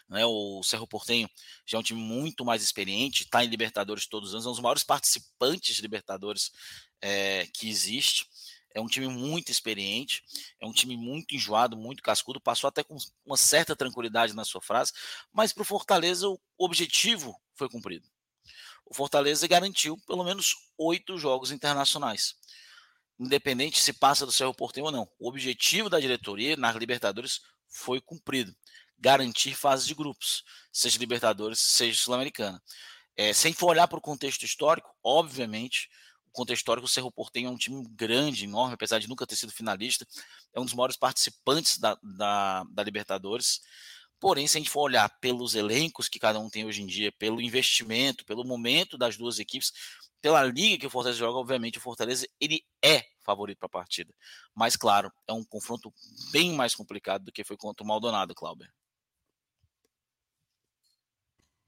Né, 0.06 0.22
o 0.26 0.62
Cerro 0.62 0.86
Portenho 0.86 1.26
já 1.66 1.78
é 1.78 1.80
um 1.80 1.82
time 1.82 1.98
muito 1.98 2.44
mais 2.44 2.62
experiente, 2.62 3.22
está 3.22 3.42
em 3.42 3.48
Libertadores 3.48 4.06
todos 4.06 4.28
os 4.28 4.34
anos, 4.34 4.44
é 4.44 4.48
um 4.50 4.52
dos 4.52 4.60
maiores 4.60 4.84
participantes 4.84 5.74
de 5.74 5.80
Libertadores 5.80 6.50
é, 7.00 7.46
que 7.54 7.70
existe. 7.70 8.26
É 8.74 8.80
um 8.80 8.86
time 8.86 9.08
muito 9.08 9.50
experiente, 9.50 10.22
é 10.60 10.66
um 10.66 10.72
time 10.72 10.96
muito 10.96 11.34
enjoado, 11.34 11.76
muito 11.76 12.02
cascudo, 12.02 12.40
passou 12.40 12.68
até 12.68 12.82
com 12.82 12.96
uma 13.24 13.36
certa 13.36 13.76
tranquilidade 13.76 14.34
na 14.34 14.44
sua 14.44 14.60
frase, 14.60 14.92
mas 15.32 15.52
para 15.52 15.62
o 15.62 15.66
Fortaleza 15.66 16.28
o 16.28 16.38
objetivo 16.58 17.38
foi 17.54 17.68
cumprido. 17.68 18.08
O 18.86 18.94
Fortaleza 18.94 19.46
garantiu 19.46 19.96
pelo 20.06 20.24
menos 20.24 20.54
oito 20.76 21.16
jogos 21.18 21.50
internacionais. 21.50 22.34
Independente 23.18 23.80
se 23.80 23.92
passa 23.92 24.26
do 24.26 24.32
Cerro 24.32 24.54
Porteiro 24.54 24.86
ou 24.86 24.92
não. 24.92 25.08
O 25.18 25.28
objetivo 25.28 25.88
da 25.88 26.00
diretoria 26.00 26.56
nas 26.56 26.74
Libertadores 26.76 27.40
foi 27.68 28.00
cumprido. 28.00 28.54
Garantir 28.98 29.54
fase 29.54 29.86
de 29.86 29.94
grupos, 29.94 30.44
seja 30.72 30.98
Libertadores, 30.98 31.58
seja 31.58 32.02
Sul-Americana. 32.02 32.62
É, 33.16 33.32
sem 33.32 33.52
for 33.52 33.68
olhar 33.68 33.86
para 33.88 33.98
o 33.98 34.02
contexto 34.02 34.44
histórico, 34.44 34.94
obviamente, 35.02 35.88
contexto 36.32 36.62
histórico, 36.62 36.86
o 36.86 36.88
Cerro 36.88 37.12
Portenho 37.12 37.48
é 37.48 37.50
um 37.50 37.56
time 37.56 37.86
grande, 37.90 38.44
enorme, 38.44 38.74
apesar 38.74 38.98
de 38.98 39.08
nunca 39.08 39.26
ter 39.26 39.36
sido 39.36 39.52
finalista, 39.52 40.06
é 40.54 40.60
um 40.60 40.64
dos 40.64 40.74
maiores 40.74 40.96
participantes 40.96 41.78
da, 41.78 41.98
da, 42.02 42.64
da 42.64 42.82
Libertadores. 42.82 43.60
Porém, 44.18 44.46
se 44.46 44.56
a 44.56 44.60
gente 44.60 44.70
for 44.70 44.82
olhar 44.82 45.08
pelos 45.20 45.54
elencos 45.54 46.08
que 46.08 46.18
cada 46.18 46.38
um 46.38 46.48
tem 46.48 46.64
hoje 46.64 46.82
em 46.82 46.86
dia, 46.86 47.10
pelo 47.12 47.40
investimento, 47.40 48.24
pelo 48.24 48.44
momento 48.44 48.96
das 48.96 49.16
duas 49.16 49.38
equipes, 49.38 49.72
pela 50.20 50.44
liga 50.44 50.78
que 50.78 50.86
o 50.86 50.90
Fortaleza 50.90 51.18
joga, 51.18 51.38
obviamente 51.38 51.78
o 51.78 51.80
Fortaleza 51.80 52.26
ele 52.40 52.64
é 52.80 53.04
favorito 53.22 53.58
para 53.58 53.66
a 53.66 53.70
partida. 53.70 54.14
Mas, 54.54 54.76
claro, 54.76 55.12
é 55.26 55.32
um 55.32 55.44
confronto 55.44 55.92
bem 56.30 56.52
mais 56.52 56.74
complicado 56.74 57.24
do 57.24 57.32
que 57.32 57.42
foi 57.42 57.56
contra 57.56 57.82
o 57.82 57.86
Maldonado, 57.86 58.34
Clauber. 58.34 58.72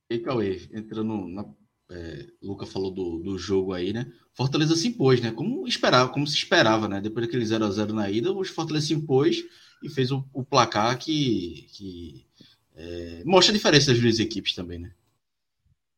E 0.09 0.19
Cauê, 0.21 0.69
entrando 0.73 1.27
na 1.27 1.45
é, 1.91 2.27
Luca 2.43 2.67
falou 2.67 2.91
do, 2.91 3.19
do 3.19 3.39
jogo 3.39 3.73
aí, 3.73 3.93
né? 3.93 4.11
Fortaleza 4.33 4.75
se 4.75 4.89
impôs, 4.89 5.21
né? 5.21 5.31
Como 5.31 5.67
esperava, 5.67 6.11
como 6.11 6.27
se 6.27 6.37
esperava, 6.37 6.89
né? 6.89 7.01
Depois 7.01 7.27
daquele 7.27 7.45
0 7.45 7.65
a 7.65 7.71
0 7.71 7.93
na 7.93 8.11
ida, 8.11 8.33
o 8.33 8.45
Fortaleza 8.45 8.87
se 8.87 8.95
impôs 8.95 9.45
e 9.83 9.89
fez 9.89 10.11
o, 10.11 10.25
o 10.33 10.43
placar 10.43 10.99
que, 10.99 11.67
que 11.73 12.27
é, 12.75 13.23
mostra 13.25 13.53
a 13.53 13.57
diferença 13.57 13.93
das 13.93 14.01
duas 14.01 14.19
equipes 14.19 14.55
também, 14.55 14.79
né? 14.79 14.93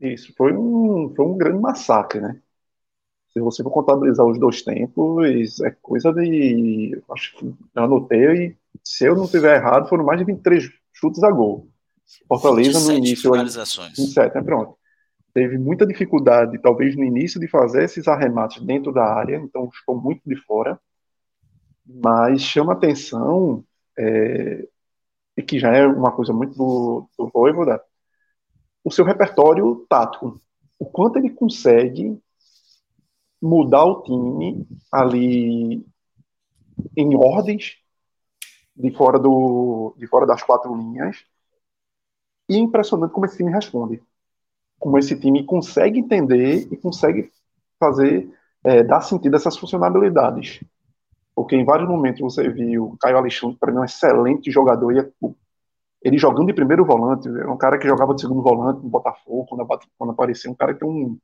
Isso, 0.00 0.34
foi 0.36 0.52
um, 0.52 1.12
foi 1.14 1.24
um 1.24 1.38
grande 1.38 1.60
massacre, 1.60 2.20
né? 2.20 2.40
Se 3.32 3.40
você 3.40 3.62
for 3.62 3.70
contabilizar 3.70 4.26
os 4.26 4.38
dois 4.38 4.62
tempos, 4.62 5.60
é 5.60 5.70
coisa 5.70 6.12
de. 6.12 7.00
Acho 7.10 7.36
que 7.36 7.44
eu 7.44 7.56
anotei, 7.74 8.46
e 8.46 8.56
se 8.82 9.04
eu 9.04 9.14
não 9.14 9.28
tiver 9.28 9.56
errado, 9.56 9.88
foram 9.88 10.04
mais 10.04 10.18
de 10.18 10.24
23 10.24 10.70
chutes 10.92 11.22
a 11.22 11.30
gol. 11.30 11.68
Fortaleza 12.26 12.80
no 12.80 12.98
início. 12.98 13.30
Finalizações. 13.30 13.96
27, 13.96 14.34
né? 14.34 14.42
Pronto 14.42 14.76
teve 15.36 15.58
muita 15.58 15.86
dificuldade, 15.86 16.58
talvez 16.62 16.96
no 16.96 17.04
início, 17.04 17.38
de 17.38 17.46
fazer 17.46 17.84
esses 17.84 18.08
arremates 18.08 18.62
dentro 18.62 18.90
da 18.90 19.04
área, 19.04 19.36
então 19.36 19.70
ficou 19.70 19.94
muito 20.00 20.22
de 20.24 20.34
fora. 20.34 20.80
Mas 21.84 22.40
chama 22.40 22.72
atenção, 22.72 23.62
é, 23.98 24.66
e 25.36 25.42
que 25.42 25.58
já 25.58 25.76
é 25.76 25.86
uma 25.86 26.10
coisa 26.10 26.32
muito 26.32 26.56
do, 26.56 27.06
do 27.18 27.28
Voivoda, 27.28 27.82
o 28.82 28.90
seu 28.90 29.04
repertório 29.04 29.84
tático. 29.90 30.40
O 30.78 30.86
quanto 30.86 31.18
ele 31.18 31.28
consegue 31.28 32.18
mudar 33.38 33.84
o 33.84 34.02
time 34.04 34.66
ali 34.90 35.86
em 36.96 37.14
ordens 37.14 37.76
de 38.74 38.90
fora, 38.90 39.18
do, 39.18 39.94
de 39.98 40.06
fora 40.06 40.24
das 40.24 40.42
quatro 40.42 40.74
linhas. 40.74 41.26
E 42.48 42.54
é 42.54 42.58
impressionante 42.58 43.12
como 43.12 43.26
esse 43.26 43.36
time 43.36 43.52
responde 43.52 44.02
como 44.78 44.98
esse 44.98 45.18
time 45.18 45.44
consegue 45.44 45.98
entender 45.98 46.68
e 46.70 46.76
consegue 46.76 47.30
fazer, 47.78 48.28
é, 48.64 48.82
dar 48.82 49.00
sentido 49.00 49.34
a 49.34 49.36
essas 49.36 49.56
funcionalidades. 49.56 50.60
Porque 51.34 51.56
em 51.56 51.64
vários 51.64 51.88
momentos 51.88 52.20
você 52.20 52.48
viu 52.48 52.96
Caio 53.00 53.18
Alexandre, 53.18 53.58
para 53.58 53.72
mim, 53.72 53.78
um 53.78 53.84
excelente 53.84 54.50
jogador, 54.50 54.92
e 54.92 55.00
é, 55.00 55.10
ele 56.02 56.18
jogando 56.18 56.46
de 56.46 56.54
primeiro 56.54 56.84
volante, 56.84 57.28
é 57.28 57.46
um 57.46 57.56
cara 57.56 57.78
que 57.78 57.88
jogava 57.88 58.14
de 58.14 58.20
segundo 58.20 58.42
volante 58.42 58.82
no 58.82 58.88
Botafogo, 58.88 59.46
quando, 59.48 59.66
quando 59.98 60.10
apareceu, 60.10 60.50
um 60.50 60.54
cara 60.54 60.72
que 60.72 60.80
tem 60.80 60.88
um, 60.88 61.18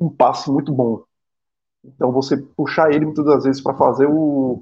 um 0.00 0.08
passe 0.10 0.50
muito 0.50 0.72
bom. 0.72 1.02
Então 1.84 2.10
você 2.12 2.36
puxar 2.36 2.92
ele 2.92 3.04
muitas 3.04 3.24
das 3.24 3.44
vezes 3.44 3.62
para 3.62 3.74
fazer 3.74 4.06
o, 4.06 4.60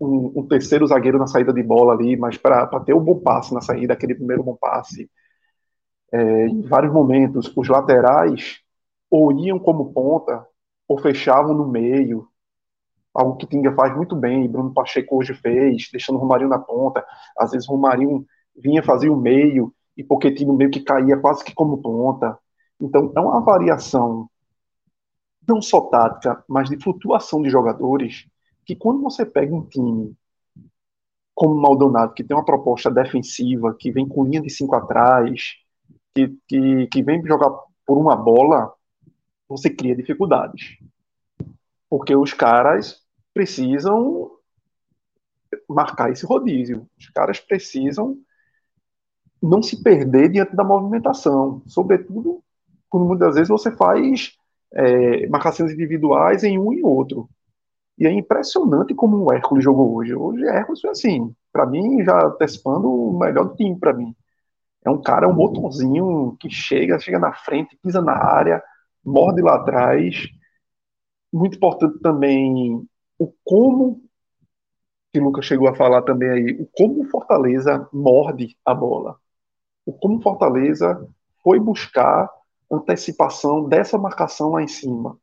um, 0.00 0.32
um, 0.36 0.46
terceiro 0.46 0.86
zagueiro 0.86 1.18
na 1.18 1.26
saída 1.26 1.52
de 1.52 1.62
bola 1.62 1.92
ali, 1.92 2.16
mas 2.16 2.36
para 2.36 2.66
ter 2.80 2.94
o 2.94 3.00
bom 3.00 3.18
passe 3.18 3.52
na 3.52 3.60
saída, 3.60 3.92
aquele 3.92 4.14
primeiro 4.14 4.42
bom 4.42 4.56
passe, 4.56 5.10
é, 6.12 6.46
em 6.46 6.62
vários 6.62 6.92
momentos, 6.92 7.52
os 7.56 7.68
laterais 7.68 8.60
ou 9.10 9.32
iam 9.32 9.58
como 9.58 9.92
ponta 9.92 10.46
ou 10.86 10.98
fechavam 10.98 11.54
no 11.54 11.66
meio, 11.66 12.28
algo 13.14 13.36
que 13.36 13.46
Tinga 13.46 13.74
faz 13.74 13.94
muito 13.96 14.14
bem, 14.16 14.48
Bruno 14.48 14.72
Pacheco 14.72 15.16
hoje 15.16 15.34
fez, 15.34 15.88
deixando 15.90 16.16
o 16.16 16.18
Romarinho 16.18 16.50
na 16.50 16.58
ponta, 16.58 17.04
às 17.36 17.50
vezes 17.52 17.68
o 17.68 17.72
Romarinho 17.72 18.26
vinha 18.56 18.82
fazer 18.82 19.10
o 19.10 19.16
meio 19.16 19.74
e 19.96 20.04
Pochettino 20.04 20.54
meio 20.54 20.70
que 20.70 20.80
caía 20.80 21.18
quase 21.18 21.44
que 21.44 21.54
como 21.54 21.78
ponta. 21.78 22.38
Então 22.80 23.12
é 23.16 23.20
uma 23.20 23.40
variação 23.40 24.28
não 25.46 25.60
só 25.60 25.80
tática, 25.82 26.42
mas 26.48 26.68
de 26.68 26.78
flutuação 26.78 27.42
de 27.42 27.50
jogadores, 27.50 28.26
que 28.64 28.76
quando 28.76 29.02
você 29.02 29.26
pega 29.26 29.54
um 29.54 29.66
time 29.66 30.14
como 31.34 31.54
o 31.54 31.60
Maldonado, 31.60 32.14
que 32.14 32.22
tem 32.22 32.36
uma 32.36 32.44
proposta 32.44 32.90
defensiva, 32.90 33.74
que 33.78 33.90
vem 33.90 34.06
com 34.06 34.24
linha 34.24 34.40
de 34.40 34.50
cinco 34.50 34.76
atrás, 34.76 35.56
que, 36.14 36.36
que, 36.46 36.86
que 36.88 37.02
vem 37.02 37.24
jogar 37.26 37.50
por 37.86 37.98
uma 37.98 38.16
bola, 38.16 38.72
você 39.48 39.70
cria 39.70 39.96
dificuldades. 39.96 40.78
Porque 41.88 42.14
os 42.14 42.32
caras 42.32 43.02
precisam 43.34 44.30
marcar 45.68 46.10
esse 46.10 46.24
rodízio. 46.24 46.88
Os 46.98 47.08
caras 47.10 47.38
precisam 47.40 48.18
não 49.42 49.62
se 49.62 49.82
perder 49.82 50.30
diante 50.30 50.54
da 50.54 50.64
movimentação. 50.64 51.62
Sobretudo 51.66 52.42
quando 52.88 53.06
muitas 53.06 53.34
vezes 53.34 53.48
você 53.48 53.70
faz 53.70 54.36
é, 54.72 55.26
marcações 55.28 55.72
individuais 55.72 56.44
em 56.44 56.58
um 56.58 56.72
e 56.72 56.82
outro. 56.82 57.28
E 57.98 58.06
é 58.06 58.12
impressionante 58.12 58.94
como 58.94 59.16
o 59.16 59.32
Hércules 59.32 59.64
jogou 59.64 59.94
hoje. 59.94 60.14
Hoje 60.14 60.44
Hércules 60.46 60.80
foi 60.80 60.90
assim, 60.90 61.34
para 61.52 61.66
mim, 61.66 62.02
já 62.04 62.26
antecipando 62.26 62.88
o 62.88 63.18
melhor 63.18 63.44
do 63.44 63.54
time 63.54 63.78
para 63.78 63.92
mim. 63.92 64.14
É 64.84 64.90
um 64.90 65.00
cara, 65.00 65.28
um 65.28 65.34
botãozinho 65.34 66.36
que 66.40 66.50
chega, 66.50 66.98
chega 66.98 67.18
na 67.18 67.32
frente, 67.32 67.78
pisa 67.82 68.00
na 68.00 68.12
área, 68.12 68.62
morde 69.04 69.40
lá 69.40 69.56
atrás. 69.56 70.28
Muito 71.32 71.56
importante 71.56 71.98
também 72.00 72.86
o 73.18 73.32
como 73.44 74.02
que 75.12 75.20
o 75.20 75.24
Lucas 75.24 75.44
chegou 75.44 75.68
a 75.68 75.74
falar 75.74 76.02
também 76.02 76.30
aí, 76.30 76.52
o 76.58 76.66
como 76.72 77.02
o 77.02 77.08
Fortaleza 77.08 77.86
morde 77.92 78.56
a 78.64 78.74
bola. 78.74 79.18
O 79.84 79.92
como 79.92 80.22
Fortaleza 80.22 81.06
foi 81.42 81.60
buscar 81.60 82.30
antecipação 82.70 83.68
dessa 83.68 83.98
marcação 83.98 84.50
lá 84.50 84.62
em 84.62 84.68
cima. 84.68 85.18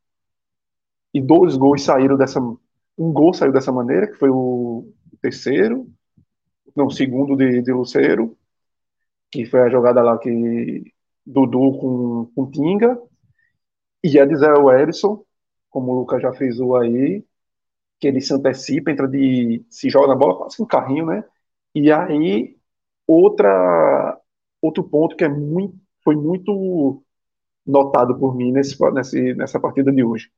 E 1.12 1.20
dois 1.20 1.56
gols 1.56 1.82
saíram 1.82 2.16
dessa. 2.16 2.40
Um 2.40 3.12
gol 3.12 3.34
saiu 3.34 3.52
dessa 3.52 3.72
maneira, 3.72 4.06
que 4.06 4.14
foi 4.14 4.30
o 4.30 4.92
terceiro, 5.20 5.88
não, 6.76 6.88
segundo 6.88 7.36
de, 7.36 7.62
de 7.62 7.72
Luceiro, 7.72 8.36
que 9.30 9.44
foi 9.46 9.60
a 9.60 9.68
jogada 9.68 10.02
lá 10.02 10.18
que 10.18 10.92
Dudu 11.24 11.78
com, 11.78 12.32
com 12.34 12.50
Tinga, 12.50 13.00
e 14.02 14.18
a 14.18 14.24
de 14.24 14.36
Zé 14.36 14.46
Edson, 14.82 15.24
como 15.70 15.92
o 15.92 16.00
Lucas 16.00 16.22
já 16.22 16.32
frisou 16.32 16.76
aí, 16.76 17.24
que 18.00 18.08
ele 18.08 18.20
se 18.20 18.34
antecipa, 18.34 18.90
entra 18.90 19.08
de. 19.08 19.64
se 19.70 19.90
joga 19.90 20.08
na 20.08 20.16
bola 20.16 20.36
quase 20.38 20.62
um 20.62 20.66
carrinho, 20.66 21.06
né? 21.06 21.24
E 21.74 21.92
aí, 21.92 22.56
outra, 23.06 24.18
outro 24.62 24.84
ponto 24.84 25.16
que 25.16 25.24
é 25.24 25.28
muito, 25.28 25.76
foi 26.04 26.16
muito 26.16 27.02
notado 27.66 28.18
por 28.18 28.34
mim 28.36 28.52
nesse, 28.52 28.76
nesse, 28.92 29.34
nessa 29.34 29.60
partida 29.60 29.92
de 29.92 30.02
hoje. 30.04 30.30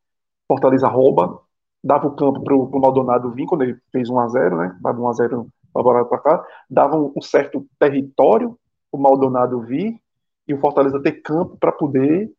Fortaleza 0.48 0.88
rouba, 0.88 1.40
dava 1.82 2.08
o 2.08 2.16
campo 2.16 2.42
para 2.44 2.54
o 2.56 2.80
Maldonado 2.80 3.32
vir 3.32 3.46
quando 3.46 3.62
ele 3.62 3.78
fez 3.92 4.10
1 4.10 4.20
a 4.20 4.28
0 4.28 4.56
né? 4.58 4.78
Dava 4.82 5.00
1 5.00 5.08
a 5.08 5.12
0 5.14 5.48
favorável 5.72 6.06
para 6.08 6.18
cá, 6.18 6.46
dava 6.68 6.96
um, 6.96 7.12
um 7.16 7.22
certo 7.22 7.66
território 7.78 8.58
o 8.92 8.98
Maldonado 8.98 9.60
vir 9.62 9.98
e 10.46 10.54
o 10.54 10.60
Fortaleza 10.60 11.02
ter 11.02 11.22
campo 11.22 11.56
para 11.56 11.72
poder 11.72 12.30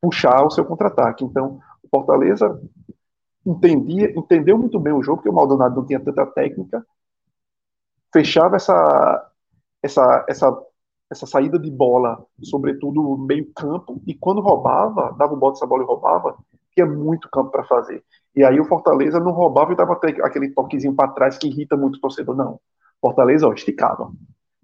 puxar 0.00 0.44
o 0.44 0.50
seu 0.50 0.64
contra-ataque. 0.64 1.24
Então, 1.24 1.60
o 1.82 1.88
Fortaleza 1.88 2.60
entendia, 3.46 4.12
entendeu 4.18 4.58
muito 4.58 4.78
bem 4.80 4.92
o 4.92 5.02
jogo, 5.02 5.18
porque 5.18 5.30
o 5.30 5.32
Maldonado 5.32 5.76
não 5.76 5.86
tinha 5.86 6.00
tanta 6.00 6.26
técnica, 6.26 6.84
fechava 8.12 8.56
essa, 8.56 9.30
essa, 9.82 10.24
essa, 10.28 10.62
essa 11.10 11.26
saída 11.26 11.58
de 11.58 11.70
bola, 11.70 12.24
sobretudo 12.42 13.16
meio 13.18 13.52
campo, 13.54 14.02
e 14.06 14.14
quando 14.14 14.40
roubava, 14.40 15.14
dava 15.16 15.34
o 15.34 15.36
bote 15.36 15.58
essa 15.58 15.66
bola 15.66 15.82
e 15.82 15.86
roubava, 15.86 16.36
tinha 16.72 16.86
muito 16.86 17.28
campo 17.30 17.50
para 17.50 17.64
fazer. 17.64 18.02
E 18.34 18.42
aí 18.42 18.58
o 18.58 18.64
Fortaleza 18.64 19.20
não 19.20 19.32
roubava 19.32 19.72
e 19.72 19.76
dava 19.76 19.92
aquele 19.94 20.50
toquezinho 20.50 20.94
para 20.94 21.12
trás 21.12 21.38
que 21.38 21.46
irrita 21.46 21.76
muito 21.76 21.96
o 21.96 22.00
torcedor, 22.00 22.34
não. 22.34 22.58
Fortaleza, 23.00 23.46
ó, 23.46 23.52
esticava. 23.52 24.10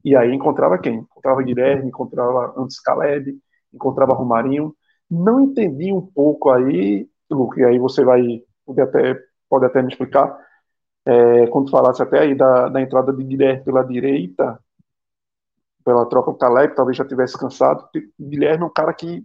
E 0.05 0.17
aí 0.17 0.33
encontrava 0.33 0.79
quem? 0.79 0.99
Encontrava 0.99 1.43
Guilherme, 1.43 1.89
encontrava 1.89 2.55
antes 2.57 2.81
Caleb, 2.81 3.39
encontrava 3.73 4.15
Romarinho. 4.15 4.75
Não 5.11 5.41
entendi 5.41 5.93
um 5.93 6.01
pouco 6.01 6.51
aí, 6.51 7.09
Luke, 7.31 7.61
e 7.61 7.65
aí 7.65 7.79
você 7.79 8.05
vai 8.05 8.43
poder 8.65 8.83
até, 8.83 9.21
pode 9.49 9.67
até 9.67 9.83
me 9.83 9.89
explicar, 9.89 10.39
é, 11.05 11.47
quando 11.49 11.71
falasse 11.71 12.03
até 12.03 12.21
aí 12.21 12.35
da, 12.35 12.69
da 12.69 12.81
entrada 12.81 13.13
de 13.13 13.25
Guilherme 13.25 13.65
pela 13.65 13.83
direita, 13.83 14.59
pela 15.85 16.07
troca 16.07 16.31
com 16.33 16.39
Caleb, 16.39 16.75
talvez 16.75 16.97
já 16.97 17.05
tivesse 17.05 17.39
cansado. 17.39 17.89
Guilherme 18.19 18.63
é 18.65 18.67
um 18.67 18.73
cara 18.73 18.93
que, 18.93 19.25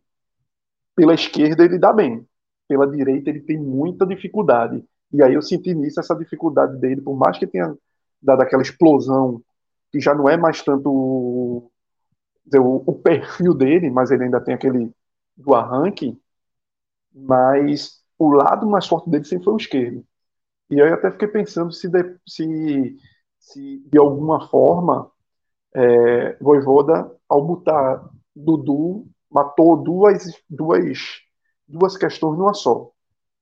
pela 0.96 1.14
esquerda, 1.14 1.64
ele 1.64 1.78
dá 1.78 1.94
bem. 1.94 2.26
Pela 2.68 2.88
direita, 2.88 3.30
ele 3.30 3.42
tem 3.42 3.58
muita 3.58 4.06
dificuldade. 4.06 4.84
E 5.12 5.22
aí 5.22 5.34
eu 5.34 5.42
senti 5.42 5.74
nisso 5.74 6.00
essa 6.00 6.16
dificuldade 6.16 6.78
dele, 6.80 7.02
por 7.02 7.16
mais 7.16 7.38
que 7.38 7.46
tenha 7.46 7.76
dado 8.22 8.42
aquela 8.42 8.64
explosão 8.64 9.42
que 9.96 10.02
já 10.02 10.14
não 10.14 10.28
é 10.28 10.36
mais 10.36 10.62
tanto 10.62 10.92
o, 10.92 11.72
o, 12.86 12.94
perfil 13.00 13.54
dele, 13.54 13.90
mas 13.90 14.12
ele 14.12 14.26
ainda 14.26 14.42
tem 14.42 14.54
aquele 14.54 14.92
do 15.38 15.56
arranque, 15.56 16.22
mas 17.14 18.04
o 18.20 18.30
lado 18.30 18.68
mais 18.68 18.86
forte 18.88 19.10
dele 19.10 19.24
sempre 19.24 19.46
foi 19.46 19.54
o 19.54 19.58
esquerdo. 19.58 20.06
E 20.70 20.80
eu 20.80 20.94
até 20.94 21.10
fiquei 21.12 21.30
pensando 21.30 21.72
se 21.72 21.88
de, 21.88 22.18
se, 22.28 22.98
se 23.40 23.80
de 23.88 23.98
alguma 23.98 24.50
forma 24.50 25.10
é, 25.74 26.36
Voivoda, 26.42 27.10
ao 27.30 27.42
botar 27.42 28.10
Dudu, 28.36 29.08
matou 29.32 29.78
duas, 29.78 30.26
duas, 30.50 31.22
duas 31.66 31.96
questões 31.96 32.38
numa 32.38 32.54
só. 32.54 32.92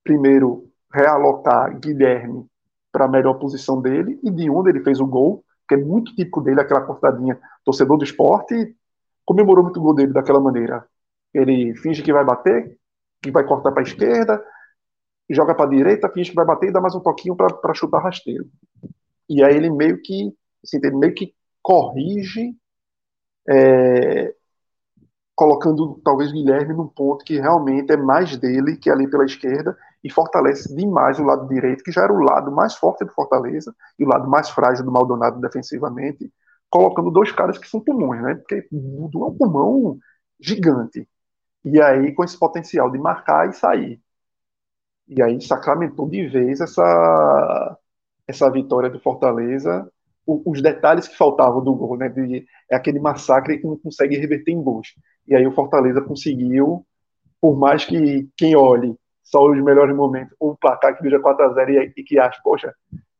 Primeiro, 0.04 0.70
realocar 0.92 1.76
Guilherme 1.80 2.46
para 2.92 3.06
a 3.06 3.08
melhor 3.08 3.40
posição 3.40 3.82
dele 3.82 4.20
e 4.22 4.30
de 4.30 4.48
onde 4.48 4.70
ele 4.70 4.84
fez 4.84 5.00
o 5.00 5.06
gol, 5.06 5.44
que 5.68 5.74
é 5.74 5.78
muito 5.78 6.14
típico 6.14 6.40
dele, 6.40 6.60
aquela 6.60 6.82
cortadinha, 6.82 7.38
torcedor 7.64 7.98
do 7.98 8.04
esporte, 8.04 8.76
comemorou 9.24 9.64
muito 9.64 9.80
o 9.80 9.82
gol 9.82 9.94
dele 9.94 10.12
daquela 10.12 10.40
maneira. 10.40 10.86
Ele 11.32 11.74
finge 11.76 12.02
que 12.02 12.12
vai 12.12 12.24
bater, 12.24 12.78
que 13.22 13.30
vai 13.30 13.44
cortar 13.44 13.72
para 13.72 13.82
a 13.82 13.84
esquerda, 13.84 14.44
joga 15.30 15.54
para 15.54 15.66
a 15.66 15.68
direita, 15.68 16.10
finge 16.10 16.30
que 16.30 16.36
vai 16.36 16.44
bater 16.44 16.68
e 16.68 16.72
dá 16.72 16.80
mais 16.80 16.94
um 16.94 17.00
toquinho 17.00 17.34
para 17.34 17.74
chutar 17.74 18.02
rasteiro. 18.02 18.48
E 19.28 19.42
aí 19.42 19.56
ele 19.56 19.70
meio 19.70 20.00
que, 20.02 20.32
assim, 20.62 20.78
ele 20.82 20.96
meio 20.96 21.14
que 21.14 21.34
corrige, 21.62 22.54
é, 23.48 24.34
colocando 25.34 26.00
talvez 26.04 26.30
Guilherme 26.30 26.74
num 26.74 26.86
ponto 26.86 27.24
que 27.24 27.38
realmente 27.38 27.92
é 27.92 27.96
mais 27.96 28.36
dele, 28.36 28.76
que 28.76 28.88
é 28.88 28.92
ali 28.92 29.08
pela 29.08 29.24
esquerda, 29.24 29.76
e 30.04 30.10
fortalece 30.10 30.74
demais 30.76 31.18
o 31.18 31.24
lado 31.24 31.48
direito, 31.48 31.82
que 31.82 31.90
já 31.90 32.02
era 32.02 32.12
o 32.12 32.22
lado 32.22 32.52
mais 32.52 32.74
forte 32.74 33.04
do 33.06 33.12
Fortaleza 33.12 33.74
e 33.98 34.04
o 34.04 34.08
lado 34.08 34.28
mais 34.28 34.50
frágil 34.50 34.84
do 34.84 34.92
Maldonado 34.92 35.40
defensivamente, 35.40 36.30
colocando 36.68 37.10
dois 37.10 37.32
caras 37.32 37.56
que 37.56 37.66
são 37.66 37.80
pulmões, 37.80 38.22
né? 38.22 38.34
Porque 38.34 38.68
o 38.70 39.08
Dudu 39.08 39.24
é 39.24 39.28
um 39.28 39.34
pulmão 39.36 39.98
gigante. 40.38 41.08
E 41.64 41.80
aí, 41.80 42.12
com 42.14 42.22
esse 42.22 42.38
potencial 42.38 42.90
de 42.90 42.98
marcar 42.98 43.48
e 43.48 43.54
sair. 43.54 44.02
E 45.08 45.22
aí, 45.22 45.40
sacramentou 45.40 46.08
de 46.08 46.28
vez 46.28 46.60
essa, 46.60 47.78
essa 48.28 48.50
vitória 48.50 48.90
do 48.90 49.00
Fortaleza, 49.00 49.90
os 50.26 50.60
detalhes 50.62 51.08
que 51.08 51.16
faltavam 51.16 51.62
do 51.64 51.74
gol, 51.74 51.96
né? 51.96 52.10
De, 52.10 52.46
é 52.70 52.76
aquele 52.76 53.00
massacre 53.00 53.58
que 53.58 53.66
não 53.66 53.78
consegue 53.78 54.18
reverter 54.18 54.52
em 54.52 54.62
gols. 54.62 54.94
E 55.26 55.34
aí, 55.34 55.46
o 55.46 55.52
Fortaleza 55.54 56.02
conseguiu, 56.02 56.86
por 57.40 57.56
mais 57.56 57.84
que 57.86 58.28
quem 58.36 58.54
olhe 58.56 58.98
só 59.24 59.42
os 59.44 59.60
melhores 59.60 59.96
momentos, 59.96 60.36
o 60.38 60.54
placar 60.54 60.96
que 60.96 61.02
veja 61.02 61.18
4x0 61.18 61.68
e, 61.70 62.00
e, 62.00 62.04
que 62.04 62.18
acha, 62.18 62.38
poxa, 62.44 62.74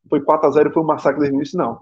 foi 0.09 0.21
4x0 0.21 0.73
foi 0.73 0.83
um 0.83 0.87
massacre 0.87 1.21
desde 1.21 1.35
o 1.35 1.39
início, 1.39 1.59
não. 1.59 1.79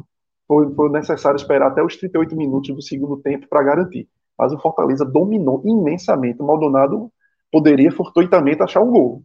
Foi, 0.47 0.73
foi 0.75 0.89
necessário 0.91 1.37
esperar 1.37 1.69
até 1.69 1.83
os 1.83 1.97
38 1.97 2.37
minutos 2.37 2.75
do 2.75 2.81
segundo 2.81 3.17
tempo 3.19 3.49
para 3.49 3.65
garantir. 3.65 4.09
Mas 4.39 4.53
o 4.53 4.59
Fortaleza 4.59 5.05
dominou 5.05 5.61
imensamente. 5.65 6.41
O 6.41 6.47
Maldonado 6.47 7.13
poderia 7.51 7.91
fortuitamente 7.93 8.63
achar 8.63 8.81
um 8.81 8.91
gol. 8.91 9.25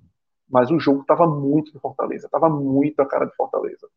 Mas 0.50 0.72
o 0.72 0.80
jogo 0.80 1.02
estava 1.02 1.28
muito 1.28 1.72
do 1.72 1.80
Fortaleza, 1.80 2.26
estava 2.26 2.50
muito 2.50 3.00
a 3.02 3.06
cara 3.06 3.26
de 3.26 3.36
Fortaleza. 3.36 3.88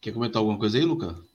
Quer 0.00 0.12
comentar 0.12 0.40
alguma 0.40 0.58
coisa 0.58 0.78
aí, 0.78 0.84
Lucas? 0.84 1.29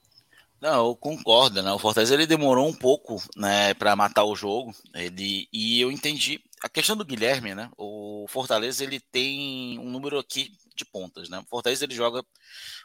Não, 0.61 0.87
eu 0.87 0.95
concordo, 0.95 1.61
né? 1.61 1.71
O 1.71 1.79
Fortaleza 1.79 2.13
ele 2.13 2.25
demorou 2.25 2.67
um 2.67 2.73
pouco, 2.73 3.21
né, 3.35 3.73
para 3.73 3.95
matar 3.95 4.23
o 4.23 4.35
jogo. 4.35 4.73
Ele 4.93 5.47
e 5.51 5.79
eu 5.81 5.91
entendi 5.91 6.41
a 6.63 6.69
questão 6.69 6.95
do 6.95 7.05
Guilherme, 7.05 7.53
né? 7.53 7.69
O 7.77 8.25
Fortaleza 8.29 8.83
ele 8.83 8.99
tem 8.99 9.77
um 9.79 9.89
número 9.89 10.17
aqui 10.17 10.51
de 10.75 10.85
pontas, 10.85 11.29
né? 11.29 11.39
O 11.39 11.45
Fortaleza 11.49 11.85
ele 11.85 11.93
joga 11.93 12.23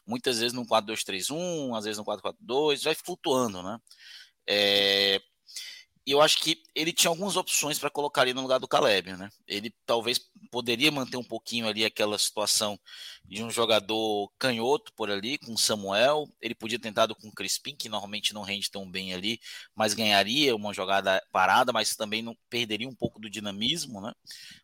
muitas 0.07 0.39
vezes 0.39 0.53
no 0.53 0.67
4-2-3-1, 0.67 1.75
às 1.77 1.85
vezes 1.85 1.99
no 1.99 2.05
4-4-2, 2.05 2.85
vai 2.85 2.95
flutuando, 2.95 3.63
né? 3.63 3.79
É, 4.47 5.21
e 6.07 6.13
eu 6.13 6.21
acho 6.21 6.39
que 6.39 6.63
ele 6.75 6.93
tinha 6.93 7.11
algumas 7.11 7.37
opções 7.37 7.79
para 7.79 7.91
colocar 7.91 8.23
ali 8.23 8.33
no 8.33 8.41
lugar 8.41 8.59
do 8.59 8.67
Caleb, 8.67 9.17
né? 9.17 9.29
Ele 9.47 9.73
talvez 9.85 10.21
poderia 10.51 10.91
manter 10.91 11.17
um 11.17 11.25
pouquinho 11.25 11.69
ali 11.69 11.85
aquela 11.85 12.19
situação 12.19 12.79
de 13.25 13.43
um 13.45 13.51
jogador 13.51 14.31
canhoto 14.39 14.93
por 14.95 15.11
ali, 15.11 15.37
com 15.39 15.57
Samuel. 15.57 16.27
Ele 16.41 16.55
podia 16.55 16.79
ter 16.79 16.89
tentado 16.89 17.15
com 17.15 17.29
o 17.29 17.33
Crispim, 17.33 17.77
que 17.77 17.89
normalmente 17.89 18.33
não 18.33 18.43
rende 18.43 18.71
tão 18.71 18.91
bem 18.91 19.13
ali, 19.13 19.39
mas 19.75 19.93
ganharia 19.93 20.57
uma 20.57 20.73
jogada 20.73 21.23
parada, 21.31 21.73
mas 21.73 21.95
também 21.95 22.23
não 22.23 22.37
perderia 22.49 22.89
um 22.89 22.95
pouco 22.95 23.21
do 23.21 23.29
dinamismo, 23.29 24.01
né? 24.01 24.13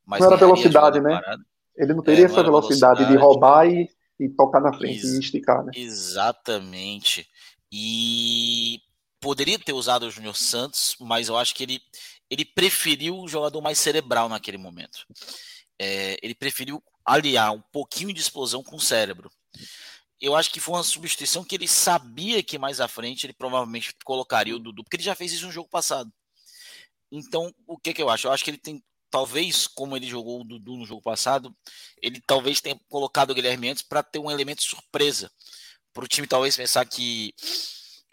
Mas 0.04 0.20
não 0.20 0.28
era 0.28 0.36
velocidade, 0.36 1.00
né? 1.00 1.20
Parada. 1.20 1.44
Ele 1.76 1.92
não 1.92 2.02
teria 2.02 2.24
é, 2.24 2.26
essa 2.26 2.42
velocidade, 2.42 3.04
velocidade, 3.04 3.12
de 3.12 3.16
roubar 3.16 3.66
e, 3.68 3.90
e 4.18 4.28
tocar 4.30 4.60
na 4.60 4.72
frente 4.72 5.04
Ex 5.04 5.12
e 5.12 5.20
esticar, 5.20 5.62
né? 5.62 5.72
Exatamente. 5.76 7.28
E 7.70 8.80
poderia 9.26 9.58
ter 9.58 9.72
usado 9.72 10.06
o 10.06 10.10
Júnior 10.10 10.36
Santos, 10.36 10.94
mas 11.00 11.26
eu 11.26 11.36
acho 11.36 11.52
que 11.52 11.64
ele, 11.64 11.82
ele 12.30 12.44
preferiu 12.44 13.18
o 13.18 13.26
jogador 13.26 13.60
mais 13.60 13.76
cerebral 13.76 14.28
naquele 14.28 14.56
momento. 14.56 15.04
É, 15.80 16.16
ele 16.22 16.32
preferiu 16.32 16.80
aliar 17.04 17.52
um 17.52 17.60
pouquinho 17.72 18.12
de 18.12 18.20
explosão 18.20 18.62
com 18.62 18.76
o 18.76 18.80
cérebro. 18.80 19.28
Eu 20.20 20.36
acho 20.36 20.52
que 20.52 20.60
foi 20.60 20.76
uma 20.76 20.84
substituição 20.84 21.42
que 21.42 21.56
ele 21.56 21.66
sabia 21.66 22.40
que 22.40 22.56
mais 22.56 22.80
à 22.80 22.86
frente 22.86 23.26
ele 23.26 23.32
provavelmente 23.32 23.92
colocaria 24.04 24.54
o 24.54 24.60
Dudu, 24.60 24.84
porque 24.84 24.94
ele 24.94 25.02
já 25.02 25.16
fez 25.16 25.32
isso 25.32 25.46
no 25.46 25.52
jogo 25.52 25.68
passado. 25.68 26.08
Então, 27.10 27.52
o 27.66 27.76
que, 27.76 27.92
que 27.92 28.00
eu 28.00 28.08
acho? 28.08 28.28
Eu 28.28 28.32
acho 28.32 28.44
que 28.44 28.50
ele 28.50 28.58
tem 28.58 28.80
talvez, 29.10 29.66
como 29.66 29.96
ele 29.96 30.06
jogou 30.06 30.42
o 30.42 30.44
Dudu 30.44 30.76
no 30.76 30.86
jogo 30.86 31.02
passado, 31.02 31.52
ele 32.00 32.22
talvez 32.24 32.60
tenha 32.60 32.78
colocado 32.88 33.30
o 33.30 33.34
Guilherme 33.34 33.70
antes 33.70 33.82
para 33.82 34.04
ter 34.04 34.20
um 34.20 34.30
elemento 34.30 34.62
surpresa. 34.62 35.28
Para 35.92 36.04
o 36.04 36.08
time 36.08 36.28
talvez 36.28 36.54
pensar 36.56 36.86
que 36.86 37.34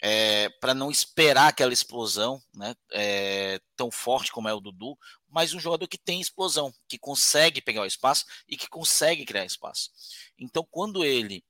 é, 0.05 0.49
para 0.59 0.73
não 0.73 0.91
esperar 0.91 1.47
aquela 1.47 1.71
explosão 1.71 2.43
né, 2.53 2.75
é, 2.91 3.61
tão 3.73 3.89
forte 3.89 4.33
como 4.33 4.49
é 4.49 4.53
o 4.53 4.59
Dudu, 4.59 4.97
mas 5.29 5.53
um 5.53 5.59
jogador 5.61 5.87
que 5.87 5.97
tem 5.97 6.19
explosão, 6.19 6.73
que 6.89 6.97
consegue 6.99 7.61
pegar 7.61 7.83
o 7.83 7.85
espaço 7.85 8.25
e 8.45 8.57
que 8.57 8.67
consegue 8.67 9.23
criar 9.23 9.45
espaço. 9.45 9.89
Então, 10.37 10.67
quando 10.69 11.05
ele 11.05 11.41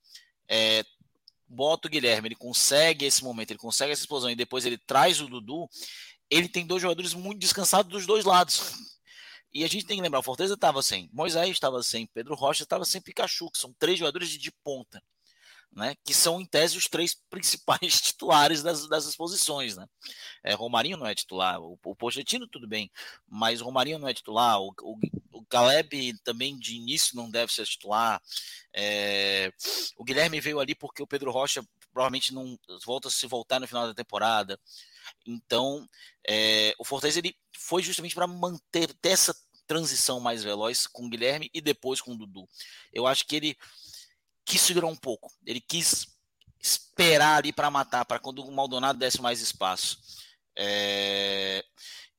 é, 0.47 0.85
bota 1.47 1.87
o 1.87 1.91
Guilherme, 1.91 2.27
ele 2.27 2.35
consegue 2.35 3.05
esse 3.05 3.23
momento, 3.23 3.49
ele 3.49 3.59
consegue 3.59 3.91
essa 3.91 4.03
explosão 4.03 4.29
e 4.29 4.35
depois 4.35 4.67
ele 4.67 4.77
traz 4.77 5.19
o 5.19 5.27
Dudu, 5.27 5.67
ele 6.29 6.47
tem 6.47 6.63
dois 6.63 6.79
jogadores 6.79 7.15
muito 7.15 7.39
descansados 7.39 7.91
dos 7.91 8.05
dois 8.05 8.23
lados. 8.23 8.71
E 9.51 9.63
a 9.63 9.67
gente 9.67 9.85
tem 9.85 9.97
que 9.97 10.03
lembrar, 10.03 10.19
o 10.19 10.23
Fortaleza 10.23 10.53
estava 10.53 10.83
sem, 10.83 11.09
Moisés 11.11 11.49
estava 11.49 11.81
sem, 11.81 12.05
Pedro 12.05 12.35
Rocha 12.35 12.61
estava 12.61 12.85
sem 12.85 13.01
Pikachu, 13.01 13.49
que 13.49 13.57
são 13.57 13.73
três 13.79 13.97
jogadores 13.97 14.29
de, 14.29 14.37
de 14.37 14.51
ponta 14.63 15.01
né, 15.75 15.95
que 16.05 16.13
são, 16.13 16.39
em 16.39 16.45
tese, 16.45 16.77
os 16.77 16.87
três 16.87 17.15
principais 17.29 18.01
titulares 18.01 18.61
das, 18.61 18.87
das 18.87 19.05
exposições. 19.05 19.75
Né? 19.75 19.85
É, 20.43 20.53
Romarinho 20.53 20.97
não 20.97 21.07
é 21.07 21.15
titular, 21.15 21.59
o, 21.61 21.77
o 21.83 21.95
Pochettino 21.95 22.47
tudo 22.47 22.67
bem, 22.67 22.91
mas 23.27 23.61
Romarinho 23.61 23.99
não 23.99 24.07
é 24.07 24.13
titular, 24.13 24.59
o, 24.59 24.73
o, 24.81 24.97
o 25.31 25.45
Caleb 25.45 26.13
também 26.23 26.57
de 26.57 26.75
início 26.75 27.15
não 27.15 27.29
deve 27.29 27.51
ser 27.51 27.65
titular. 27.65 28.21
É, 28.73 29.51
o 29.97 30.03
Guilherme 30.03 30.39
veio 30.39 30.59
ali 30.59 30.75
porque 30.75 31.01
o 31.01 31.07
Pedro 31.07 31.31
Rocha 31.31 31.63
provavelmente 31.91 32.33
não 32.33 32.57
volta 32.85 33.07
a 33.07 33.11
se 33.11 33.27
voltar 33.27 33.59
no 33.59 33.67
final 33.67 33.87
da 33.87 33.93
temporada. 33.93 34.59
Então, 35.25 35.87
é, 36.27 36.73
o 36.79 36.85
Fortaleza 36.85 37.19
ele 37.19 37.35
foi 37.55 37.83
justamente 37.83 38.15
para 38.15 38.27
manter 38.27 38.93
ter 38.95 39.09
essa 39.09 39.35
transição 39.65 40.19
mais 40.19 40.43
veloz 40.43 40.87
com 40.87 41.05
o 41.05 41.09
Guilherme 41.09 41.49
e 41.53 41.61
depois 41.61 42.01
com 42.01 42.11
o 42.13 42.17
Dudu. 42.17 42.47
Eu 42.91 43.07
acho 43.07 43.25
que 43.25 43.35
ele 43.35 43.57
quis 44.45 44.61
segurar 44.61 44.87
um 44.87 44.95
pouco. 44.95 45.31
Ele 45.45 45.61
quis 45.61 46.07
esperar 46.59 47.37
ali 47.37 47.51
para 47.51 47.69
matar, 47.69 48.05
para 48.05 48.19
quando 48.19 48.39
o 48.39 48.51
Maldonado 48.51 48.97
desse 48.97 49.21
mais 49.21 49.41
espaço. 49.41 49.99
É... 50.55 51.63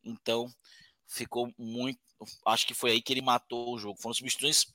Então, 0.02 0.52
ficou 1.06 1.52
muito. 1.58 1.98
Acho 2.46 2.66
que 2.66 2.74
foi 2.74 2.92
aí 2.92 3.02
que 3.02 3.12
ele 3.12 3.22
matou 3.22 3.74
o 3.74 3.78
jogo. 3.78 4.00
Foram 4.00 4.14
substituições. 4.14 4.72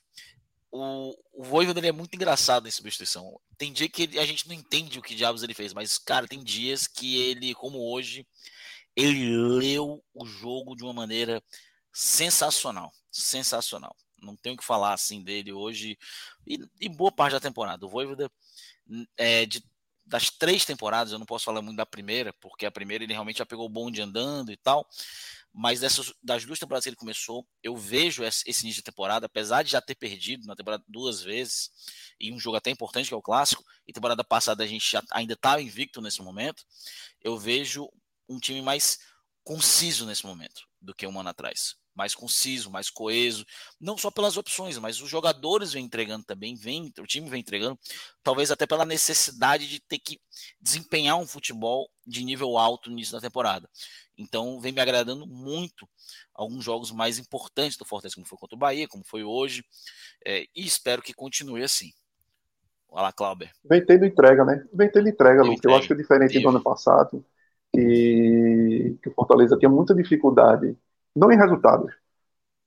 O, 0.72 1.16
o 1.32 1.42
Voivoda 1.42 1.84
é 1.86 1.92
muito 1.92 2.14
engraçado 2.14 2.68
em 2.68 2.70
substituição. 2.70 3.40
Tem 3.58 3.72
dia 3.72 3.88
que 3.88 4.02
ele, 4.02 4.18
a 4.18 4.26
gente 4.26 4.46
não 4.46 4.54
entende 4.54 4.98
o 4.98 5.02
que 5.02 5.14
diabos 5.14 5.42
ele 5.42 5.54
fez, 5.54 5.72
mas, 5.72 5.98
cara, 5.98 6.28
tem 6.28 6.42
dias 6.42 6.86
que 6.86 7.16
ele, 7.20 7.54
como 7.54 7.92
hoje, 7.92 8.24
ele 8.94 9.36
leu 9.36 10.02
o 10.14 10.24
jogo 10.24 10.76
de 10.76 10.84
uma 10.84 10.92
maneira 10.92 11.42
sensacional. 11.92 12.92
Sensacional. 13.10 13.96
Não 14.22 14.36
tenho 14.36 14.56
que 14.56 14.64
falar 14.64 14.92
assim 14.92 15.22
dele 15.22 15.52
hoje 15.52 15.98
e, 16.46 16.58
e 16.80 16.88
boa 16.88 17.12
parte 17.12 17.32
da 17.32 17.40
temporada. 17.40 17.84
O 17.84 17.88
Voivoda, 17.88 18.30
é, 19.16 19.46
de, 19.46 19.62
das 20.04 20.28
três 20.28 20.64
temporadas, 20.64 21.12
eu 21.12 21.18
não 21.18 21.26
posso 21.26 21.44
falar 21.44 21.62
muito 21.62 21.76
da 21.76 21.86
primeira, 21.86 22.32
porque 22.34 22.66
a 22.66 22.70
primeira 22.70 23.04
ele 23.04 23.12
realmente 23.12 23.38
já 23.38 23.46
pegou 23.46 23.66
o 23.66 23.70
bonde 23.70 24.02
andando 24.02 24.50
e 24.50 24.56
tal. 24.56 24.88
Mas 25.52 25.80
dessas, 25.80 26.12
das 26.22 26.44
duas 26.44 26.58
temporadas 26.58 26.84
que 26.84 26.90
ele 26.90 26.96
começou, 26.96 27.46
eu 27.62 27.76
vejo 27.76 28.22
esse, 28.22 28.42
esse 28.46 28.64
início 28.64 28.82
de 28.82 28.84
temporada, 28.84 29.26
apesar 29.26 29.62
de 29.62 29.70
já 29.70 29.80
ter 29.80 29.96
perdido 29.96 30.46
na 30.46 30.54
temporada 30.54 30.84
duas 30.86 31.22
vezes, 31.22 31.70
e 32.20 32.32
um 32.32 32.38
jogo 32.38 32.56
até 32.56 32.70
importante 32.70 33.08
que 33.08 33.14
é 33.14 33.16
o 33.16 33.22
clássico, 33.22 33.64
e 33.86 33.92
temporada 33.92 34.22
passada 34.22 34.62
a 34.62 34.66
gente 34.66 34.88
já, 34.88 35.02
ainda 35.10 35.34
estava 35.34 35.60
invicto 35.60 36.00
nesse 36.00 36.22
momento, 36.22 36.64
eu 37.20 37.36
vejo 37.36 37.88
um 38.28 38.38
time 38.38 38.62
mais 38.62 38.98
conciso 39.42 40.06
nesse 40.06 40.24
momento 40.24 40.62
do 40.80 40.94
que 40.94 41.06
um 41.06 41.18
ano 41.18 41.30
atrás 41.30 41.76
mais 41.94 42.14
conciso, 42.14 42.70
mais 42.70 42.88
coeso, 42.88 43.44
não 43.80 43.96
só 43.96 44.10
pelas 44.10 44.36
opções, 44.36 44.78
mas 44.78 45.00
os 45.00 45.08
jogadores 45.08 45.72
vêm 45.72 45.84
entregando 45.84 46.24
também, 46.24 46.54
vem, 46.54 46.92
o 46.98 47.06
time 47.06 47.28
vem 47.28 47.40
entregando, 47.40 47.78
talvez 48.22 48.50
até 48.50 48.66
pela 48.66 48.84
necessidade 48.84 49.68
de 49.68 49.80
ter 49.80 49.98
que 49.98 50.20
desempenhar 50.60 51.18
um 51.18 51.26
futebol 51.26 51.90
de 52.06 52.24
nível 52.24 52.56
alto 52.56 52.88
no 52.88 52.96
início 52.96 53.12
da 53.12 53.20
temporada. 53.20 53.68
Então 54.16 54.60
vem 54.60 54.72
me 54.72 54.80
agradando 54.80 55.26
muito 55.26 55.88
alguns 56.34 56.64
jogos 56.64 56.90
mais 56.90 57.18
importantes 57.18 57.76
do 57.76 57.84
Fortaleza, 57.84 58.14
como 58.14 58.26
foi 58.26 58.38
contra 58.38 58.56
o 58.56 58.58
Bahia, 58.58 58.88
como 58.88 59.04
foi 59.04 59.24
hoje, 59.24 59.64
é, 60.24 60.44
e 60.54 60.64
espero 60.66 61.02
que 61.02 61.12
continue 61.12 61.62
assim. 61.62 61.90
Olha 62.88 63.02
lá, 63.02 63.12
Clauber. 63.12 63.50
Vem 63.64 63.84
tendo 63.84 64.04
entrega, 64.04 64.44
né? 64.44 64.64
Vem 64.72 64.90
tendo 64.90 65.08
entrega, 65.08 65.42
Luke. 65.42 65.60
Eu 65.64 65.74
acho 65.74 65.86
que 65.86 65.92
é 65.92 65.96
diferente 65.96 66.32
Teve. 66.32 66.42
do 66.42 66.50
ano 66.50 66.60
passado, 66.62 67.24
que, 67.72 68.98
que 69.00 69.08
o 69.08 69.14
Fortaleza 69.14 69.56
tinha 69.56 69.68
muita 69.68 69.94
dificuldade 69.94 70.76
não 71.14 71.30
em 71.32 71.36
resultados. 71.36 71.92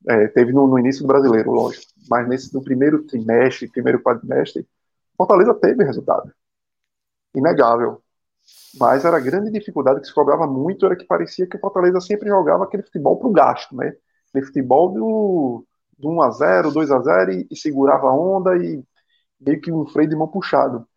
É, 0.08 0.28
teve 0.28 0.52
no, 0.52 0.68
no, 0.68 0.78
início 0.78 1.02
do 1.02 1.08
brasileiro, 1.08 1.52
lógico, 1.52 1.86
mas 2.10 2.28
nesse 2.28 2.54
no 2.54 2.62
primeiro 2.62 3.04
trimestre, 3.04 3.70
primeiro 3.70 4.02
quadrimestre, 4.02 4.68
Fortaleza 5.18 5.54
teve 5.54 5.84
resultado. 5.84 6.32
Inegável. 7.36 8.02
Mas 8.80 9.06
era 9.06 9.18
a 9.18 9.22
grande 9.22 9.52
dificuldade 9.52 10.02
que 10.02 10.08
se 10.08 10.14
cobrava 10.14 10.46
muito, 10.48 10.86
era 10.86 10.96
que 10.96 11.06
parecia 11.06 11.48
que 11.48 11.56
o 11.56 11.60
Fortaleza 11.60 12.02
sempre 12.02 12.28
jogava 12.30 12.66
aquele 12.66 12.84
futebol 12.84 13.18
para 13.18 13.28
o 13.28 13.32
gasto, 13.32 13.76
né? 13.76 13.96
Aquele 14.30 14.46
futebol 14.46 14.92
do, 14.92 15.66
do 15.98 16.10
1x0, 16.10 16.74
2x0 16.74 17.34
e, 17.34 17.48
e, 17.52 17.56
segurava 17.56 18.08
a 18.10 18.14
onda 18.14 18.58
e 18.58 18.84
meio 19.40 19.62
que 19.62 19.72
um 19.72 19.86
freio 19.86 20.10
de 20.10 20.16
mão 20.16 20.28
puxado. 20.28 20.88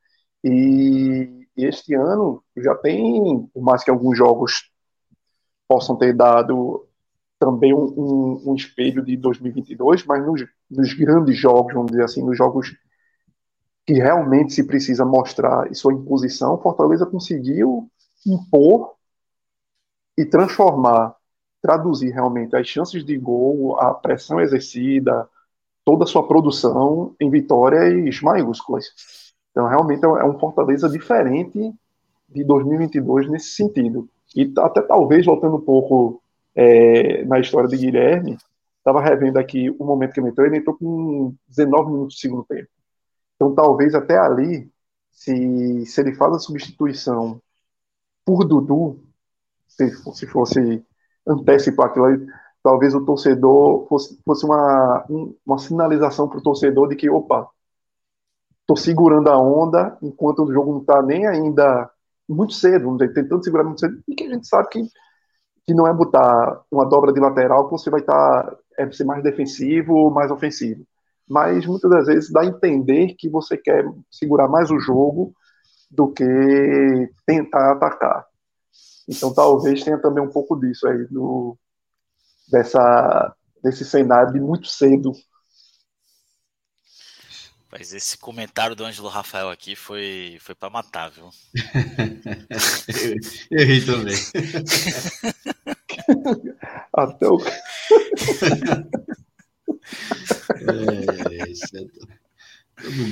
E, 0.42 1.46
e 1.56 1.64
este 1.64 1.94
ano 1.94 2.42
já 2.56 2.74
tem, 2.74 3.46
por 3.52 3.62
mais 3.62 3.84
que 3.84 3.90
alguns 3.90 4.16
jogos 4.18 4.70
possam 5.68 5.96
ter 5.96 6.14
dado 6.14 6.85
também 7.38 7.74
um, 7.74 7.84
um, 7.84 8.50
um, 8.50 8.54
espelho 8.54 9.04
de 9.04 9.16
2022, 9.16 10.04
mas 10.06 10.24
nos, 10.24 10.44
nos, 10.70 10.94
grandes 10.94 11.38
jogos, 11.38 11.74
vamos 11.74 11.90
dizer 11.90 12.04
assim, 12.04 12.22
nos 12.24 12.36
jogos 12.36 12.74
que 13.84 13.94
realmente 13.94 14.52
se 14.52 14.64
precisa 14.64 15.04
mostrar 15.04 15.72
sua 15.74 15.92
imposição, 15.92 16.60
Fortaleza 16.60 17.06
conseguiu 17.06 17.88
impor 18.26 18.94
e 20.18 20.24
transformar, 20.24 21.14
traduzir 21.62 22.10
realmente 22.10 22.56
as 22.56 22.66
chances 22.66 23.04
de 23.04 23.16
gol, 23.16 23.78
a 23.78 23.94
pressão 23.94 24.40
exercida, 24.40 25.28
toda 25.84 26.04
a 26.04 26.06
sua 26.06 26.26
produção 26.26 27.14
em 27.20 27.30
vitórias 27.30 28.20
maiúsculas. 28.20 28.86
Então, 29.50 29.68
realmente 29.68 30.04
é 30.04 30.24
um 30.24 30.38
Fortaleza 30.38 30.88
diferente 30.88 31.72
de 32.28 32.44
2022 32.44 33.30
nesse 33.30 33.50
sentido. 33.50 34.08
E 34.34 34.52
até 34.58 34.82
talvez, 34.82 35.24
voltando 35.24 35.56
um 35.56 35.60
pouco 35.60 36.20
é, 36.56 37.24
na 37.26 37.38
história 37.38 37.68
de 37.68 37.76
Guilherme, 37.76 38.38
estava 38.78 39.00
revendo 39.02 39.38
aqui 39.38 39.70
o 39.78 39.84
momento 39.84 40.12
que 40.14 40.20
ele 40.20 40.28
entrou, 40.30 40.46
ele 40.46 40.56
entrou 40.56 40.76
com 40.76 41.34
19 41.48 41.92
minutos 41.92 42.14
do 42.14 42.18
segundo 42.18 42.44
tempo. 42.44 42.68
Então, 43.36 43.54
talvez 43.54 43.94
até 43.94 44.18
ali, 44.18 44.70
se, 45.10 45.84
se 45.86 46.00
ele 46.00 46.14
faz 46.14 46.34
a 46.34 46.38
substituição 46.38 47.40
por 48.24 48.44
Dudu, 48.44 49.04
se, 49.68 49.90
se 50.14 50.26
fosse 50.26 50.84
antecipar 51.26 51.86
aquilo 51.86 52.06
ali, 52.06 52.26
talvez 52.62 52.94
o 52.94 53.04
torcedor 53.04 53.86
fosse, 53.88 54.18
fosse 54.24 54.44
uma, 54.46 55.04
um, 55.10 55.36
uma 55.44 55.58
sinalização 55.58 56.28
para 56.28 56.38
o 56.38 56.42
torcedor 56.42 56.88
de 56.88 56.96
que, 56.96 57.10
opa, 57.10 57.48
estou 58.62 58.76
segurando 58.76 59.28
a 59.28 59.38
onda 59.38 59.96
enquanto 60.02 60.42
o 60.44 60.52
jogo 60.52 60.72
não 60.72 60.80
está 60.80 61.02
nem 61.02 61.26
ainda 61.26 61.90
muito 62.28 62.54
cedo, 62.54 62.86
vamos 62.86 62.98
dizer, 62.98 63.14
tentando 63.14 63.44
segurar 63.44 63.62
muito 63.64 63.80
cedo, 63.80 64.02
e 64.08 64.14
que 64.14 64.24
a 64.24 64.30
gente 64.30 64.48
sabe 64.48 64.68
que 64.68 64.88
que 65.66 65.74
não 65.74 65.86
é 65.86 65.92
botar 65.92 66.62
uma 66.70 66.84
dobra 66.88 67.12
de 67.12 67.20
lateral 67.20 67.64
que 67.66 67.72
você 67.72 67.90
vai 67.90 68.00
estar 68.00 68.44
tá, 68.44 68.56
é 68.78 68.90
ser 68.92 69.04
mais 69.04 69.22
defensivo 69.22 69.94
ou 69.94 70.10
mais 70.10 70.30
ofensivo. 70.30 70.86
Mas 71.28 71.66
muitas 71.66 71.90
das 71.90 72.06
vezes 72.06 72.30
dá 72.30 72.42
a 72.42 72.46
entender 72.46 73.14
que 73.18 73.28
você 73.28 73.56
quer 73.56 73.84
segurar 74.10 74.48
mais 74.48 74.70
o 74.70 74.78
jogo 74.78 75.34
do 75.90 76.12
que 76.12 77.10
tentar 77.26 77.72
atacar. 77.72 78.24
Então 79.08 79.34
talvez 79.34 79.82
tenha 79.82 79.98
também 79.98 80.22
um 80.22 80.30
pouco 80.30 80.56
disso 80.56 80.86
aí 80.86 81.04
do, 81.08 81.58
dessa 82.50 83.34
desse 83.62 83.84
cenário 83.84 84.32
de 84.32 84.40
muito 84.40 84.68
cedo 84.68 85.10
mas 87.70 87.92
esse 87.92 88.16
comentário 88.16 88.76
do 88.76 88.84
Ângelo 88.84 89.08
Rafael 89.08 89.50
aqui 89.50 89.74
foi, 89.74 90.38
foi 90.40 90.54
para 90.54 90.70
matar, 90.70 91.10
viu? 91.10 91.28
eu, 93.50 93.50
eu 93.58 93.66
ri 93.66 93.84
também. 93.84 94.14
Até 96.92 97.28
o. 97.28 97.40
é, 100.60 101.50
isso 101.50 101.76
é, 101.76 101.80
todo 101.80 102.06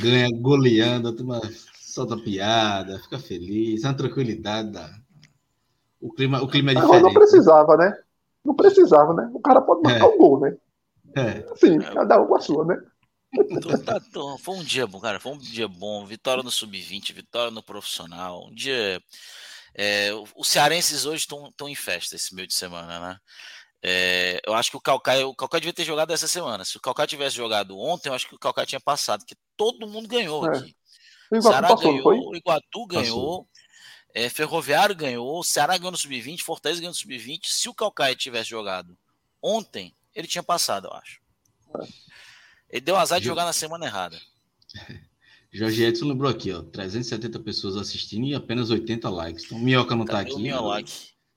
ganha 0.00 0.28
goleando, 0.30 1.08
a 1.08 1.12
turma 1.12 1.40
solta 1.80 2.16
piada, 2.16 2.98
fica 3.00 3.18
feliz, 3.18 3.84
é 3.84 3.88
uma 3.88 3.94
tranquilidade. 3.94 4.72
Da... 4.72 4.90
O, 6.00 6.12
clima, 6.12 6.42
o 6.42 6.48
clima 6.48 6.72
é 6.72 6.74
diferente. 6.74 7.02
Não, 7.02 7.08
não 7.08 7.14
precisava, 7.14 7.76
né? 7.76 7.98
Não 8.44 8.54
precisava, 8.54 9.14
né? 9.14 9.30
O 9.32 9.40
cara 9.40 9.60
pode 9.60 9.82
marcar 9.82 10.06
o 10.06 10.12
é. 10.12 10.14
um 10.14 10.18
gol, 10.18 10.40
né? 10.40 10.56
É. 11.16 11.46
Assim, 11.50 11.78
cada 11.78 12.20
um 12.20 12.26
com 12.26 12.34
a 12.34 12.40
sua, 12.40 12.64
né? 12.64 12.82
Então, 13.50 13.82
tá, 13.82 14.00
então, 14.06 14.38
foi 14.38 14.56
um 14.56 14.64
dia 14.64 14.86
bom, 14.86 15.00
cara. 15.00 15.18
Foi 15.18 15.32
um 15.32 15.38
dia 15.38 15.66
bom. 15.66 16.06
Vitória 16.06 16.42
no 16.42 16.50
sub-20, 16.50 17.12
vitória 17.12 17.50
no 17.50 17.62
profissional. 17.62 18.46
Um 18.46 18.54
dia. 18.54 19.02
É, 19.74 20.10
os 20.36 20.48
cearenses 20.48 21.04
hoje 21.04 21.26
estão 21.26 21.68
em 21.68 21.74
festa 21.74 22.14
esse 22.14 22.34
meio 22.34 22.46
de 22.46 22.54
semana, 22.54 23.00
né? 23.00 23.18
É, 23.86 24.40
eu 24.46 24.54
acho 24.54 24.70
que 24.70 24.76
o 24.78 24.80
Calcaia, 24.80 25.26
o 25.26 25.34
Calcaia 25.34 25.60
devia 25.60 25.74
ter 25.74 25.84
jogado 25.84 26.10
essa 26.10 26.26
semana. 26.26 26.64
Se 26.64 26.76
o 26.76 26.80
Calcaia 26.80 27.06
tivesse 27.06 27.36
jogado 27.36 27.78
ontem, 27.78 28.08
eu 28.08 28.14
acho 28.14 28.26
que 28.26 28.34
o 28.34 28.38
Calcaia 28.38 28.66
tinha 28.66 28.80
passado, 28.80 29.20
porque 29.20 29.36
todo 29.56 29.86
mundo 29.86 30.08
ganhou 30.08 30.46
é. 30.46 30.56
aqui. 30.56 30.76
O 31.30 31.42
Ceará 31.42 31.68
passou, 31.68 31.90
ganhou, 31.90 32.02
foi? 32.02 32.18
o 32.18 32.34
Iguatu 32.34 32.86
ganhou, 32.86 33.48
é, 34.14 34.30
Ferroviário 34.30 34.94
ganhou, 34.94 35.38
o 35.38 35.44
Ceará 35.44 35.76
ganhou 35.76 35.90
no 35.90 35.98
Sub-20, 35.98 36.40
Fortaleza 36.40 36.80
ganhou 36.80 36.92
no 36.92 36.96
Sub-20. 36.96 37.40
Se 37.44 37.68
o 37.68 37.74
Calcaia 37.74 38.14
tivesse 38.14 38.48
jogado 38.48 38.96
ontem, 39.42 39.94
ele 40.14 40.28
tinha 40.28 40.42
passado, 40.42 40.86
eu 40.86 40.92
acho. 40.94 41.20
É. 41.78 41.86
Ele 42.74 42.84
deu 42.84 42.96
azar 42.96 43.20
de 43.20 43.26
jogar 43.26 43.44
na 43.44 43.52
semana 43.52 43.86
errada. 43.86 44.18
Jorge 45.52 45.84
Edson 45.84 46.06
lembrou 46.06 46.28
aqui, 46.28 46.52
ó, 46.52 46.60
370 46.60 47.38
pessoas 47.38 47.76
assistindo 47.76 48.26
e 48.26 48.34
apenas 48.34 48.70
80 48.70 49.08
likes. 49.08 49.44
Então, 49.44 49.60
Minhoca 49.60 49.94
não 49.94 50.04
tá 50.04 50.14
Cadê 50.14 50.30
tá 50.30 50.34
aqui. 50.34 50.42
Meu 50.42 50.60
like. 50.64 50.92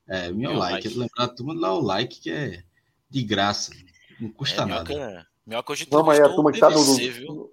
É, 0.08 0.32
meu, 0.32 0.50
meu 0.50 0.54
like. 0.54 0.88
like. 0.88 0.98
Lembrar 0.98 1.28
todo 1.28 1.46
mundo 1.46 1.62
lá 1.62 1.76
o 1.76 1.80
like 1.80 2.20
que 2.20 2.32
é 2.32 2.64
de 3.08 3.22
graça. 3.22 3.72
Não 4.20 4.32
custa 4.32 4.64
é, 4.64 4.66
nada. 4.66 4.90
Minhoca, 4.90 5.28
Minhoca 5.46 5.72
hoje 5.74 5.88
Vamos 5.92 6.16
aí, 6.16 6.22
a 6.26 6.30
turma 6.30 6.52
que 6.52 6.60
tá 6.60 6.72
no, 6.72 6.84
no, 6.84 7.52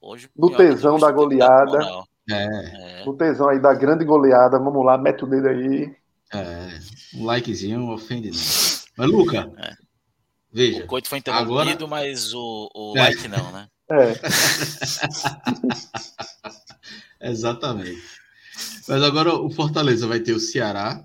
hoje, 0.00 0.30
no 0.36 0.56
tesão 0.56 0.96
da 0.96 1.10
goleada. 1.10 2.04
É. 2.30 3.04
No 3.04 3.16
tesão 3.16 3.48
aí 3.48 3.58
da 3.58 3.74
grande 3.74 4.04
goleada. 4.04 4.60
Vamos 4.60 4.86
lá, 4.86 4.96
mete 4.96 5.24
o 5.24 5.26
dedo 5.26 5.48
aí. 5.48 5.92
É, 6.32 6.78
um 7.16 7.24
likezinho 7.24 7.90
ofende 7.90 8.30
não. 8.30 8.38
Mas, 8.96 9.10
Luca, 9.10 9.52
é. 9.58 9.83
Veja. 10.54 10.84
O 10.84 10.86
coito 10.86 11.08
foi 11.08 11.18
interrompido, 11.18 11.58
agora... 11.58 11.86
mas 11.86 12.32
o, 12.32 12.70
o 12.74 12.96
é. 12.96 13.00
like 13.00 13.28
não, 13.28 13.52
né? 13.52 13.68
É. 13.90 14.14
Exatamente. 17.30 18.02
Mas 18.88 19.02
agora 19.02 19.34
o 19.34 19.50
Fortaleza 19.50 20.06
vai 20.06 20.20
ter 20.20 20.32
o 20.32 20.40
Ceará 20.40 21.04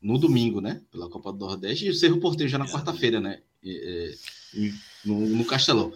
no 0.00 0.18
domingo, 0.18 0.60
né? 0.60 0.80
Pela 0.90 1.08
Copa 1.08 1.32
do 1.32 1.38
Nordeste, 1.38 1.86
e 1.86 1.90
o 1.90 1.94
Cerro 1.94 2.20
Porteiro 2.20 2.50
já 2.50 2.58
na 2.58 2.68
quarta-feira, 2.68 3.20
né? 3.20 3.40
E, 3.62 4.14
e, 4.54 4.74
no, 5.04 5.20
no, 5.20 5.44
Castelão. 5.44 5.92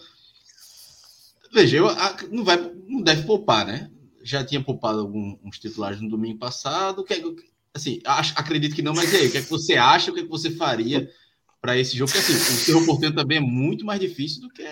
Veja, 1.53 1.77
eu, 1.77 1.89
a, 1.89 2.17
não, 2.31 2.45
vai, 2.45 2.57
não 2.89 3.03
deve 3.03 3.23
poupar, 3.23 3.67
né? 3.67 3.91
Já 4.23 4.45
tinha 4.45 4.63
poupado 4.63 5.01
alguns 5.01 5.59
titulares 5.59 6.01
no 6.01 6.09
domingo 6.09 6.39
passado. 6.39 7.05
Que, 7.05 7.23
assim, 7.75 8.01
acho, 8.05 8.33
acredito 8.37 8.75
que 8.75 8.83
não, 8.83 8.95
mas 8.95 9.15
aí, 9.15 9.29
o 9.29 9.31
que 9.31 9.39
é 9.39 9.43
que 9.43 9.51
você 9.51 9.75
acha? 9.75 10.11
O 10.11 10.15
que 10.15 10.21
é 10.21 10.25
que 10.25 10.29
você 10.29 10.51
faria 10.51 11.11
para 11.63 11.79
esse 11.79 11.97
jogo? 11.97 12.11
Porque 12.11 12.33
assim, 12.33 12.35
o 12.35 12.57
Cerro 12.57 12.85
Porteiro 12.85 13.15
também 13.15 13.39
é 13.39 13.41
muito 13.41 13.87
mais 13.87 14.01
difícil 14.01 14.43
do 14.43 14.51
que 14.51 14.65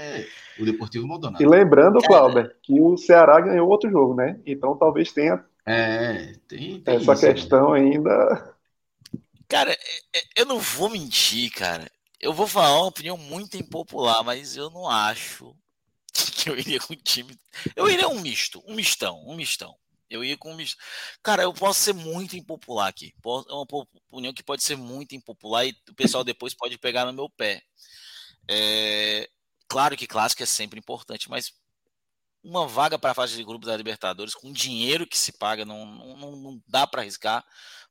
o 0.59 0.65
Deportivo 0.65 1.07
Maldonado. 1.07 1.43
E 1.43 1.47
lembrando, 1.47 2.01
Cláudio, 2.01 2.51
que 2.61 2.81
o 2.81 2.97
Ceará 2.97 3.41
ganhou 3.41 3.69
outro 3.69 3.89
jogo, 3.89 4.15
né? 4.15 4.41
Então 4.45 4.77
talvez 4.77 5.13
tenha 5.13 5.43
é, 5.65 6.35
tem, 6.49 6.81
tem 6.81 6.97
essa 6.97 7.13
isso, 7.13 7.21
questão 7.21 7.73
né? 7.73 7.81
ainda. 7.81 8.57
Cara, 9.49 9.73
é, 9.73 10.19
é, 10.19 10.23
eu 10.37 10.47
não 10.47 10.59
vou 10.59 10.91
mentir, 10.91 11.51
cara. 11.53 11.91
Eu 12.21 12.33
vou 12.33 12.47
falar 12.47 12.77
uma 12.77 12.89
opinião 12.89 13.17
muito 13.17 13.57
impopular, 13.57 14.25
mas 14.25 14.57
eu 14.57 14.69
não 14.71 14.89
acho 14.89 15.55
que 16.13 16.51
eu 16.51 16.59
iria 16.59 16.81
com 16.81 16.93
o 16.93 16.97
time. 16.97 17.39
Eu 17.77 17.89
iria 17.89 18.09
um 18.09 18.21
misto, 18.21 18.63
um 18.67 18.75
mistão, 18.75 19.23
um 19.27 19.37
mistão. 19.37 19.75
Eu 20.11 20.25
ia 20.25 20.37
com 20.37 20.53
misto. 20.55 20.77
Cara, 21.23 21.45
eu 21.45 21.55
posso 21.55 21.81
ser 21.81 21.93
muito 21.95 22.37
impopular 22.37 22.89
aqui. 22.89 23.15
É 23.25 23.53
uma 23.53 23.67
opinião 24.11 24.35
que 24.35 24.43
pode 24.43 24.63
ser 24.63 24.77
muito 24.77 25.15
impopular 25.15 25.67
e 25.67 25.75
o 25.89 25.95
pessoal 25.95 26.25
depois 26.25 26.53
pode 26.53 26.77
pegar 26.79 27.07
no 27.07 27.13
meu 27.13 27.31
pé. 27.31 27.63
É... 28.49 29.29
Claro 29.69 29.97
que 29.97 30.07
clássico 30.07 30.43
é 30.43 30.47
sempre 30.47 30.81
importante, 30.81 31.31
mas 31.31 31.53
uma 32.43 32.67
vaga 32.67 32.99
para 32.99 33.13
a 33.13 33.15
fase 33.15 33.37
de 33.37 33.45
grupos 33.45 33.69
da 33.69 33.77
Libertadores, 33.77 34.35
com 34.35 34.53
dinheiro 34.53 35.07
que 35.07 35.17
se 35.17 35.33
paga, 35.33 35.65
não, 35.65 35.87
não, 35.87 36.37
não 36.37 36.63
dá 36.67 36.87
para 36.87 37.03
arriscar 37.03 37.45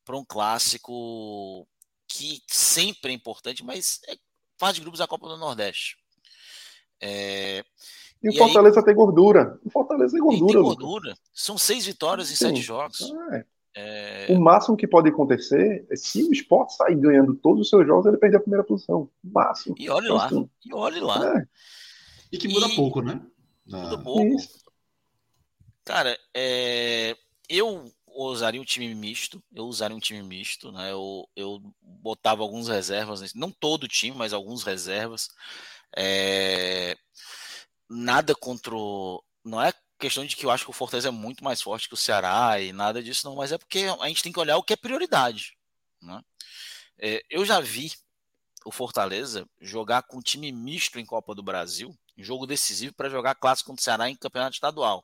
para 0.03 0.17
um 0.17 0.25
clássico 0.25 1.67
que 2.07 2.41
sempre 2.47 3.11
é 3.11 3.15
importante, 3.15 3.63
mas 3.63 3.99
é 4.07 4.17
fase 4.57 4.75
de 4.75 4.81
grupos 4.81 4.99
da 4.99 5.07
Copa 5.07 5.27
do 5.27 5.37
Nordeste. 5.37 5.95
É, 7.01 7.63
e 8.21 8.29
o 8.29 8.37
Fortaleza 8.37 8.79
aí, 8.79 8.85
tem 8.85 8.95
gordura. 8.95 9.59
O 9.63 9.69
Fortaleza 9.69 10.13
tem 10.13 10.21
gordura. 10.21 10.53
Tem 10.53 10.61
gordura. 10.61 11.17
São 11.33 11.57
seis 11.57 11.85
vitórias 11.85 12.31
em 12.31 12.35
Sim. 12.35 12.47
sete 12.49 12.61
jogos. 12.61 13.11
É. 13.33 13.45
É... 13.75 14.25
O 14.29 14.39
máximo 14.39 14.75
que 14.75 14.87
pode 14.87 15.09
acontecer 15.09 15.85
é 15.89 15.95
se 15.95 16.23
o 16.23 16.33
esporte 16.33 16.75
sair 16.75 16.95
ganhando 16.95 17.35
todos 17.35 17.61
os 17.61 17.69
seus 17.69 17.85
jogos, 17.85 18.05
ele 18.07 18.17
perder 18.17 18.37
a 18.37 18.41
primeira 18.41 18.63
posição. 18.63 19.09
O 19.23 19.29
máximo. 19.31 19.75
E 19.77 19.89
olhe 19.89 20.09
lá. 20.09 20.25
Assim. 20.25 20.49
E 20.65 20.73
olhe 20.73 20.99
lá. 20.99 21.37
É. 21.37 21.47
E 22.31 22.37
que 22.37 22.47
muda 22.47 22.67
e... 22.67 22.75
pouco, 22.75 23.01
né? 23.01 23.21
Muda 23.65 23.97
pouco. 23.97 24.25
Isso. 24.35 24.59
Cara, 25.85 26.17
é... 26.35 27.15
eu 27.47 27.85
usaria 28.07 28.59
um 28.59 28.65
time 28.65 28.93
misto. 28.93 29.41
Eu 29.53 29.65
usaria 29.65 29.95
um 29.95 29.99
time 29.99 30.21
misto, 30.23 30.71
né? 30.71 30.91
Eu, 30.91 31.27
eu 31.35 31.61
botava 31.81 32.41
alguns 32.41 32.67
reservas, 32.67 33.33
não 33.33 33.51
todo 33.51 33.83
o 33.83 33.87
time, 33.87 34.17
mas 34.17 34.33
alguns 34.33 34.63
reservas. 34.63 35.29
É... 35.95 36.97
Nada 37.89 38.35
contra. 38.35 38.75
O... 38.75 39.23
Não 39.43 39.61
é 39.61 39.73
questão 39.97 40.25
de 40.25 40.35
que 40.35 40.45
eu 40.45 40.51
acho 40.51 40.63
que 40.63 40.69
o 40.69 40.73
Fortaleza 40.73 41.09
é 41.09 41.11
muito 41.11 41.43
mais 41.43 41.61
forte 41.61 41.87
que 41.87 41.93
o 41.93 41.97
Ceará 41.97 42.59
e 42.59 42.71
nada 42.71 43.03
disso, 43.03 43.27
não, 43.27 43.35
mas 43.35 43.51
é 43.51 43.57
porque 43.57 43.85
a 43.99 44.07
gente 44.07 44.23
tem 44.23 44.31
que 44.31 44.39
olhar 44.39 44.57
o 44.57 44.63
que 44.63 44.73
é 44.73 44.77
prioridade. 44.77 45.57
Né? 46.01 46.21
É, 46.97 47.21
eu 47.29 47.45
já 47.45 47.59
vi 47.59 47.91
o 48.65 48.71
Fortaleza 48.71 49.47
jogar 49.59 50.03
com 50.03 50.21
time 50.21 50.51
misto 50.51 50.99
em 50.99 51.05
Copa 51.05 51.35
do 51.35 51.43
Brasil, 51.43 51.97
jogo 52.17 52.47
decisivo 52.47 52.93
para 52.93 53.09
jogar 53.09 53.35
clássico 53.35 53.67
contra 53.67 53.81
o 53.81 53.83
Ceará 53.83 54.09
em 54.09 54.15
campeonato 54.15 54.55
estadual. 54.55 55.03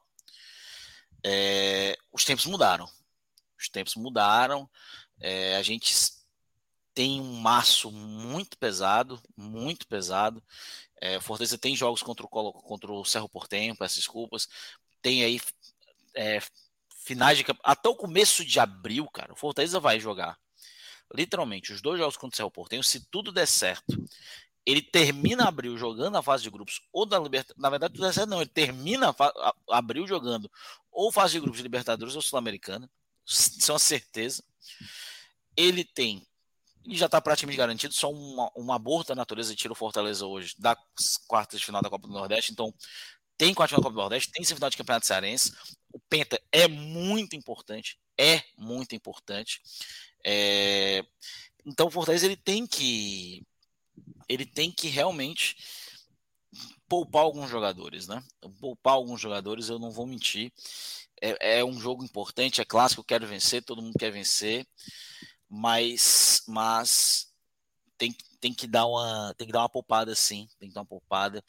É, 1.24 1.98
os 2.12 2.24
tempos 2.24 2.46
mudaram. 2.46 2.88
Os 3.60 3.68
tempos 3.70 3.96
mudaram. 3.96 4.70
É, 5.20 5.56
a 5.58 5.62
gente 5.62 5.94
tem 6.94 7.20
um 7.20 7.40
maço 7.40 7.92
muito 7.92 8.58
pesado, 8.58 9.22
muito 9.36 9.88
pesado. 9.88 10.44
É, 11.06 11.20
Fortaleza 11.20 11.58
tem 11.58 11.76
jogos 11.76 12.02
contra 12.02 12.26
o, 12.26 12.30
contra 12.30 12.92
o 12.92 13.06
Cerro 13.06 13.30
Portenho, 13.30 13.76
peço 13.76 13.98
desculpas. 13.98 14.48
Tem 15.02 15.24
aí 15.24 15.40
é, 16.16 16.40
finais 17.04 17.38
de 17.38 17.46
até 17.64 17.90
o 17.90 17.96
começo 17.96 18.44
de 18.44 18.60
abril, 18.60 19.08
cara. 19.08 19.34
O 19.34 19.38
Fortaleza 19.38 19.80
vai 19.80 20.00
jogar. 20.00 20.38
Literalmente, 21.14 21.72
os 21.72 21.82
dois 21.82 22.00
jogos 22.00 22.18
contra 22.18 22.34
o 22.34 22.38
Cerro 22.38 22.52
Portenho, 22.52 22.84
se 22.84 23.06
tudo 23.12 23.32
der 23.32 23.48
certo, 23.48 24.04
ele 24.66 24.82
termina 24.82 25.48
abril 25.48 25.78
jogando 25.78 26.18
a 26.18 26.24
fase 26.24 26.44
de 26.44 26.50
grupos 26.50 26.82
ou 26.92 27.06
da 27.06 27.20
Libertadores. 27.20 27.62
Na 27.62 27.70
verdade, 27.70 27.94
tudo 27.94 28.06
der 28.06 28.14
certo, 28.14 28.30
não. 28.30 28.42
Ele 28.42 28.50
termina 28.50 29.16
abril 29.70 30.08
jogando 30.08 30.50
ou 30.92 31.12
fase 31.12 31.34
de 31.34 31.40
grupos 31.40 31.58
de 31.58 31.64
Libertadores 31.64 32.16
ou 32.16 32.22
Sul-Americana 32.22 32.90
isso 33.26 33.72
é 33.72 33.74
uma 33.74 33.80
certeza. 33.80 34.44
Ele 35.58 35.84
tem, 35.84 36.26
e 36.86 36.96
já 36.96 37.08
está 37.08 37.20
praticamente 37.20 37.58
garantido, 37.58 37.94
só 37.94 38.12
uma, 38.12 38.52
uma 38.56 38.76
aborto 38.76 39.10
da 39.10 39.16
natureza 39.16 39.56
tira 39.56 39.74
o 39.74 39.76
Fortaleza 39.76 40.26
hoje 40.26 40.56
das 40.58 40.78
quartas 41.28 41.60
de 41.60 41.66
final 41.66 41.82
da 41.82 41.90
Copa 41.90 42.08
do 42.08 42.14
Nordeste. 42.14 42.52
Então, 42.52 42.74
tem 43.38 43.54
quarta 43.54 43.70
de 43.70 43.76
final 43.76 43.82
da 43.82 43.90
Copa 43.90 43.96
do 43.96 44.02
Nordeste, 44.02 44.32
tem 44.32 44.44
semifinal 44.44 44.70
de 44.70 44.78
Campeonato 44.78 45.06
Cearense. 45.06 45.52
O 45.92 46.00
Penta 46.00 46.42
é 46.52 46.68
muito 46.68 47.36
importante, 47.36 47.98
é 48.18 48.42
muito 48.58 48.96
importante. 48.96 49.62
É... 50.24 51.04
Então, 51.66 51.88
o 51.88 51.92
Fortaleza 51.92 52.26
ele 52.26 52.38
tem 52.38 52.68
que 52.68 53.46
ele 54.28 54.46
tem 54.46 54.72
que 54.72 54.88
realmente 54.88 55.56
poupar 56.88 57.24
alguns 57.24 57.50
jogadores, 57.50 58.08
né? 58.08 58.24
Poupar 58.60 58.94
alguns 58.94 59.20
jogadores, 59.20 59.70
eu 59.70 59.80
não 59.80 59.92
vou 59.92 60.06
mentir 60.06 60.52
é, 61.22 61.60
é 61.60 61.66
um 61.66 61.80
jogo 61.80 62.04
importante, 62.04 62.62
é 62.62 62.66
clássico, 62.66 63.04
quero 63.04 63.28
vencer, 63.28 63.64
todo 63.64 63.82
mundo 63.82 63.98
quer 63.98 64.12
vencer, 64.12 64.68
mas, 65.50 66.44
mas 66.48 67.32
tem, 67.98 68.16
tem 68.40 68.54
que 68.54 68.68
dar 68.68 68.86
uma 68.86 69.34
tem 69.38 69.48
que 69.48 69.54
dar 69.54 69.62
uma 69.62 69.70
poupada 69.70 70.14
sim, 70.16 70.48
tem 70.60 70.70
que 70.70 70.76
dar 70.76 70.82
uma 70.82 70.88
poupada. 70.88 71.44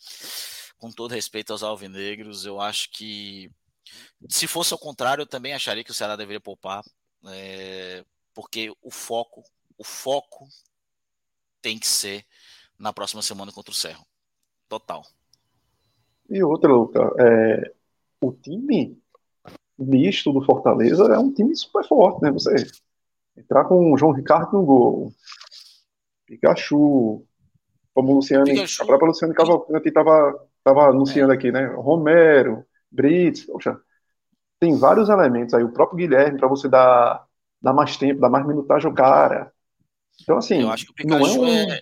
Com 0.79 0.91
todo 0.91 1.13
respeito 1.13 1.53
aos 1.53 1.63
alvinegros, 1.63 2.45
eu 2.45 2.61
acho 2.61 2.91
que 2.91 3.51
se 4.29 4.47
fosse 4.47 4.73
ao 4.73 4.79
contrário, 4.79 5.23
eu 5.23 5.27
também 5.27 5.55
acharia 5.55 5.85
que 5.85 5.91
o 5.91 5.95
Ceará 5.95 6.17
deveria 6.17 6.41
poupar, 6.41 6.85
é, 7.27 8.05
porque 8.35 8.73
o 8.83 8.91
foco, 8.91 9.43
o 9.79 9.85
foco 9.85 10.49
tem 11.63 11.79
que 11.79 11.87
ser 11.87 12.25
na 12.79 12.93
próxima 12.93 13.23
semana 13.23 13.53
contra 13.53 13.71
o 13.71 13.75
Cerro. 13.75 14.07
Total. 14.69 15.05
E 16.29 16.43
outra, 16.43 16.73
Luca, 16.73 17.01
é, 17.19 17.73
o 18.21 18.33
time 18.33 19.01
misto 19.79 20.33
do 20.33 20.45
Fortaleza 20.45 21.05
é 21.05 21.19
um 21.19 21.33
time 21.33 21.55
super 21.55 21.87
forte, 21.87 22.23
né? 22.23 22.31
Você 22.31 22.55
entrar 23.37 23.65
com 23.65 23.93
o 23.93 23.99
João 23.99 24.13
Ricardo 24.13 24.53
no 24.53 24.65
gol, 24.65 25.13
Pikachu, 26.27 27.25
como 27.95 28.13
o 28.13 28.15
Luciano, 28.17 28.45
Pikachu. 28.45 28.83
a 28.83 28.87
própria 28.87 29.09
Luciane 29.09 29.35
Cavalcante 29.35 29.89
estava 29.89 30.47
tava 30.63 30.89
anunciando 30.89 31.33
é. 31.33 31.37
aqui, 31.37 31.53
né? 31.53 31.67
Romero, 31.77 32.65
Brits, 32.91 33.45
poxa, 33.45 33.79
tem 34.59 34.77
vários 34.77 35.09
elementos 35.09 35.55
aí, 35.55 35.63
o 35.63 35.73
próprio 35.73 35.99
Guilherme, 35.99 36.39
para 36.39 36.49
você 36.49 36.69
dar, 36.69 37.25
dar 37.63 37.73
mais 37.73 37.97
tempo, 37.97 38.21
dar 38.21 38.29
mais 38.29 38.45
minutagem 38.45 38.89
ao 38.89 38.95
cara. 38.95 39.53
Então, 40.21 40.39
assim, 40.39 40.63
eu 40.63 40.71
acho 40.71 40.87
que 40.87 40.91
o 40.91 40.95
Pikachu 40.95 41.37
não 41.37 41.47
é, 41.47 41.67
um... 41.67 41.73
é... 41.73 41.81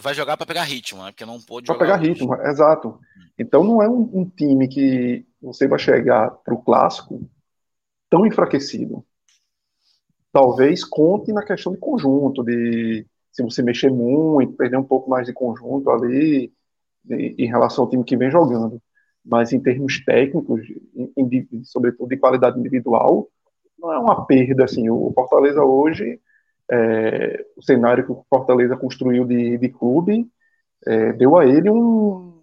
vai 0.00 0.12
jogar 0.12 0.36
para 0.36 0.46
pegar 0.46 0.64
ritmo, 0.64 1.04
né? 1.04 1.12
Porque 1.12 1.24
não 1.24 1.40
pôde 1.40 1.66
Para 1.66 1.78
pegar 1.78 1.96
ritmo, 1.96 2.34
exato. 2.42 2.88
Hum. 2.88 2.98
Então 3.38 3.62
não 3.62 3.80
é 3.80 3.88
um, 3.88 4.10
um 4.12 4.28
time 4.28 4.66
que 4.66 5.24
você 5.40 5.68
vai 5.68 5.78
chegar 5.78 6.30
para 6.30 6.54
o 6.54 6.62
clássico 6.62 7.30
tão 8.10 8.26
enfraquecido. 8.26 9.04
Talvez 10.32 10.84
conte 10.84 11.32
na 11.32 11.44
questão 11.44 11.72
de 11.72 11.78
conjunto, 11.78 12.44
de 12.44 13.06
se 13.32 13.42
você 13.42 13.62
mexer 13.62 13.90
muito, 13.90 14.52
perder 14.54 14.76
um 14.76 14.84
pouco 14.84 15.10
mais 15.10 15.26
de 15.26 15.32
conjunto 15.32 15.90
ali 15.90 16.52
em 17.08 17.46
relação 17.46 17.84
ao 17.84 17.90
time 17.90 18.04
que 18.04 18.16
vem 18.16 18.30
jogando. 18.30 18.80
Mas 19.24 19.52
em 19.52 19.60
termos 19.60 20.02
técnicos, 20.04 20.62
em, 20.94 21.12
em, 21.16 21.64
sobretudo 21.64 22.08
de 22.08 22.16
qualidade 22.16 22.58
individual, 22.58 23.28
não 23.78 23.92
é 23.92 23.98
uma 23.98 24.26
perda. 24.26 24.64
Assim, 24.64 24.88
o 24.88 25.12
Fortaleza 25.14 25.62
hoje, 25.62 26.20
é, 26.70 27.44
o 27.56 27.62
cenário 27.62 28.04
que 28.04 28.12
o 28.12 28.24
Fortaleza 28.28 28.76
construiu 28.76 29.24
de, 29.24 29.58
de 29.58 29.68
clube, 29.68 30.28
é, 30.86 31.12
deu 31.12 31.36
a 31.36 31.46
ele 31.46 31.70
um, 31.70 32.40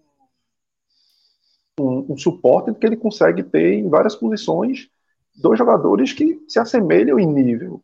um, 1.80 2.12
um, 2.12 2.16
suporte 2.16 2.72
que 2.74 2.86
ele 2.86 2.96
consegue 2.96 3.42
ter 3.42 3.74
em 3.74 3.88
várias 3.88 4.14
posições 4.14 4.88
dois 5.38 5.58
jogadores 5.58 6.12
que 6.12 6.44
se 6.48 6.58
assemelham 6.58 7.18
em 7.18 7.26
nível. 7.26 7.82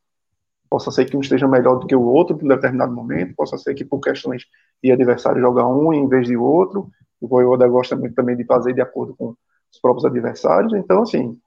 Possa 0.68 0.90
ser 0.90 1.04
que 1.04 1.16
um 1.16 1.20
esteja 1.20 1.46
melhor 1.46 1.78
do 1.78 1.86
que 1.86 1.94
o 1.94 2.02
outro 2.02 2.38
em 2.42 2.48
determinado 2.48 2.92
momento, 2.92 3.34
possa 3.36 3.56
ser 3.56 3.74
que 3.74 3.84
por 3.84 4.00
questões 4.00 4.44
de 4.82 4.90
adversário 4.90 5.40
joga 5.40 5.66
um 5.66 5.92
em 5.92 6.08
vez 6.08 6.26
de 6.26 6.36
outro. 6.36 6.90
O 7.20 7.28
Voivoda 7.28 7.66
gosta 7.68 7.94
muito 7.94 8.14
também 8.14 8.36
de 8.36 8.44
fazer 8.44 8.72
de 8.72 8.80
acordo 8.80 9.14
com 9.14 9.36
os 9.72 9.80
próprios 9.80 10.04
adversários. 10.04 10.74
Então, 10.74 11.02
assim, 11.02 11.38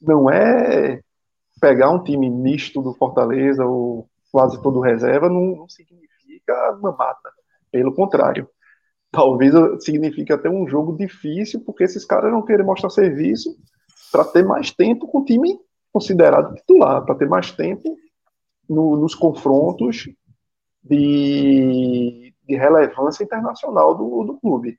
não 0.00 0.30
é 0.30 1.00
pegar 1.60 1.90
um 1.90 2.02
time 2.02 2.30
misto 2.30 2.80
do 2.80 2.94
Fortaleza 2.94 3.64
ou 3.66 4.08
quase 4.32 4.60
todo 4.62 4.80
reserva, 4.80 5.28
não, 5.28 5.56
não 5.56 5.68
significa 5.68 6.78
mamata. 6.80 7.30
Pelo 7.70 7.94
contrário. 7.94 8.48
Talvez 9.12 9.52
signifique 9.84 10.32
até 10.32 10.48
um 10.48 10.66
jogo 10.68 10.96
difícil, 10.96 11.60
porque 11.64 11.84
esses 11.84 12.04
caras 12.04 12.30
vão 12.30 12.42
querer 12.42 12.62
mostrar 12.62 12.90
serviço 12.90 13.56
para 14.10 14.24
ter 14.24 14.44
mais 14.44 14.70
tempo 14.70 15.06
com 15.06 15.18
o 15.18 15.24
time 15.24 15.58
considerado 15.92 16.54
titular, 16.54 17.04
para 17.04 17.14
ter 17.14 17.28
mais 17.28 17.50
tempo 17.50 17.96
no, 18.68 18.96
nos 18.96 19.14
confrontos 19.14 20.08
de, 20.82 22.34
de, 22.46 22.56
relevância 22.56 23.24
internacional 23.24 23.94
do, 23.96 24.24
do 24.24 24.40
clube. 24.40 24.78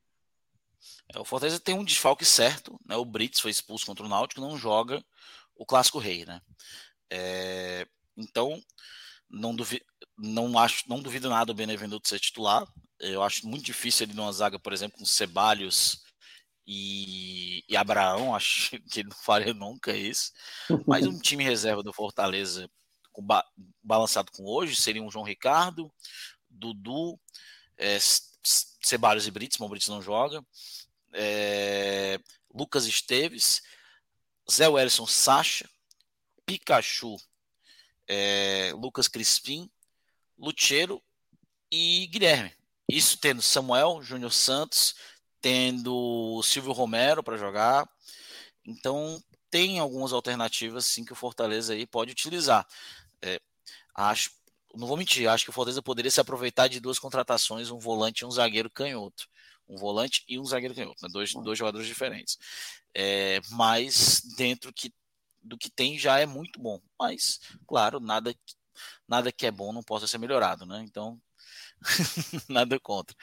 É, 1.13 1.19
o 1.19 1.25
Fortaleza 1.25 1.59
tem 1.59 1.75
um 1.75 1.83
desfalque 1.83 2.25
certo, 2.25 2.79
né? 2.85 2.95
O 2.95 3.05
Brits 3.05 3.39
foi 3.39 3.51
expulso 3.51 3.85
contra 3.85 4.05
o 4.05 4.09
Náutico, 4.09 4.41
não 4.41 4.57
joga 4.57 5.03
o 5.55 5.65
clássico 5.65 5.99
rei, 5.99 6.25
né? 6.25 6.41
É, 7.11 7.85
então 8.17 8.59
não 9.29 9.55
duvido, 9.55 9.83
não 10.17 10.57
acho, 10.57 10.83
não 10.87 11.01
duvido 11.01 11.29
nada 11.29 11.51
o 11.51 11.55
Benevenuto 11.55 12.07
ser 12.07 12.19
titular. 12.19 12.65
Eu 12.99 13.21
acho 13.21 13.47
muito 13.47 13.65
difícil 13.65 14.05
ele 14.05 14.13
numa 14.13 14.31
zaga, 14.31 14.57
por 14.57 14.73
exemplo, 14.73 14.97
com 14.97 15.05
Ceballos 15.05 16.00
e, 16.73 17.65
e 17.67 17.75
Abraão, 17.75 18.33
acho 18.33 18.79
que 18.89 19.01
ele 19.01 19.09
não 19.09 19.17
faria 19.17 19.53
nunca 19.53 19.93
isso. 19.93 20.31
Mas 20.87 21.05
um 21.05 21.19
time 21.19 21.43
reserva 21.43 21.83
do 21.83 21.91
Fortaleza 21.91 22.69
com, 23.11 23.21
ba, 23.21 23.45
balançado 23.83 24.31
com 24.31 24.45
hoje 24.45 24.77
seria 24.77 25.03
um 25.03 25.11
João 25.11 25.25
Ricardo, 25.25 25.91
Dudu, 26.49 27.19
é, 27.77 27.97
Ceballos 28.81 29.27
e 29.27 29.31
Brits, 29.31 29.57
mas 29.57 29.67
o 29.67 29.69
Brits 29.69 29.87
não 29.89 30.01
joga, 30.01 30.41
é, 31.13 32.17
Lucas 32.53 32.85
Esteves, 32.85 33.61
Zé 34.49 34.69
Wellison 34.69 35.05
Sacha, 35.05 35.69
Pikachu, 36.45 37.17
é, 38.07 38.71
Lucas 38.75 39.09
Crispim, 39.09 39.69
Lucheiro 40.37 41.03
e 41.69 42.07
Guilherme. 42.07 42.53
Isso 42.87 43.17
tendo 43.17 43.41
Samuel, 43.41 44.01
Júnior 44.01 44.31
Santos, 44.31 44.95
tendo 45.41 46.41
Silvio 46.43 46.71
Romero 46.71 47.23
para 47.23 47.37
jogar. 47.37 47.89
Então, 48.65 49.21
tem 49.49 49.79
algumas 49.79 50.13
alternativas 50.13 50.85
sim 50.85 51.03
que 51.05 51.13
o 51.13 51.15
Fortaleza 51.15 51.73
aí 51.73 51.85
pode 51.85 52.11
utilizar. 52.11 52.65
É, 53.21 53.39
acho, 53.95 54.31
não 54.75 54.87
vou 54.87 54.97
mentir, 54.97 55.29
acho 55.29 55.43
que 55.45 55.49
o 55.49 55.53
Fortaleza 55.53 55.81
poderia 55.81 56.11
se 56.11 56.21
aproveitar 56.21 56.67
de 56.67 56.79
duas 56.79 56.99
contratações, 56.99 57.71
um 57.71 57.79
volante 57.79 58.23
e 58.23 58.25
um 58.27 58.31
zagueiro 58.31 58.69
canhoto. 58.69 59.27
Um 59.67 59.77
volante 59.77 60.23
e 60.27 60.39
um 60.39 60.45
zagueiro 60.45 60.75
canhoto, 60.75 61.03
né? 61.03 61.09
dois, 61.11 61.33
dois 61.33 61.57
jogadores 61.57 61.87
diferentes. 61.87 62.37
É, 62.93 63.39
mas 63.51 64.21
dentro 64.37 64.73
que, 64.73 64.93
do 65.41 65.57
que 65.57 65.69
tem 65.69 65.97
já 65.97 66.19
é 66.19 66.25
muito 66.25 66.59
bom. 66.59 66.81
Mas, 66.99 67.39
claro, 67.67 67.99
nada, 67.99 68.35
nada 69.07 69.31
que 69.31 69.45
é 69.45 69.51
bom 69.51 69.73
não 69.73 69.83
possa 69.83 70.07
ser 70.07 70.17
melhorado, 70.17 70.65
né? 70.65 70.83
Então, 70.87 71.21
nada 72.49 72.79
contra. 72.79 73.15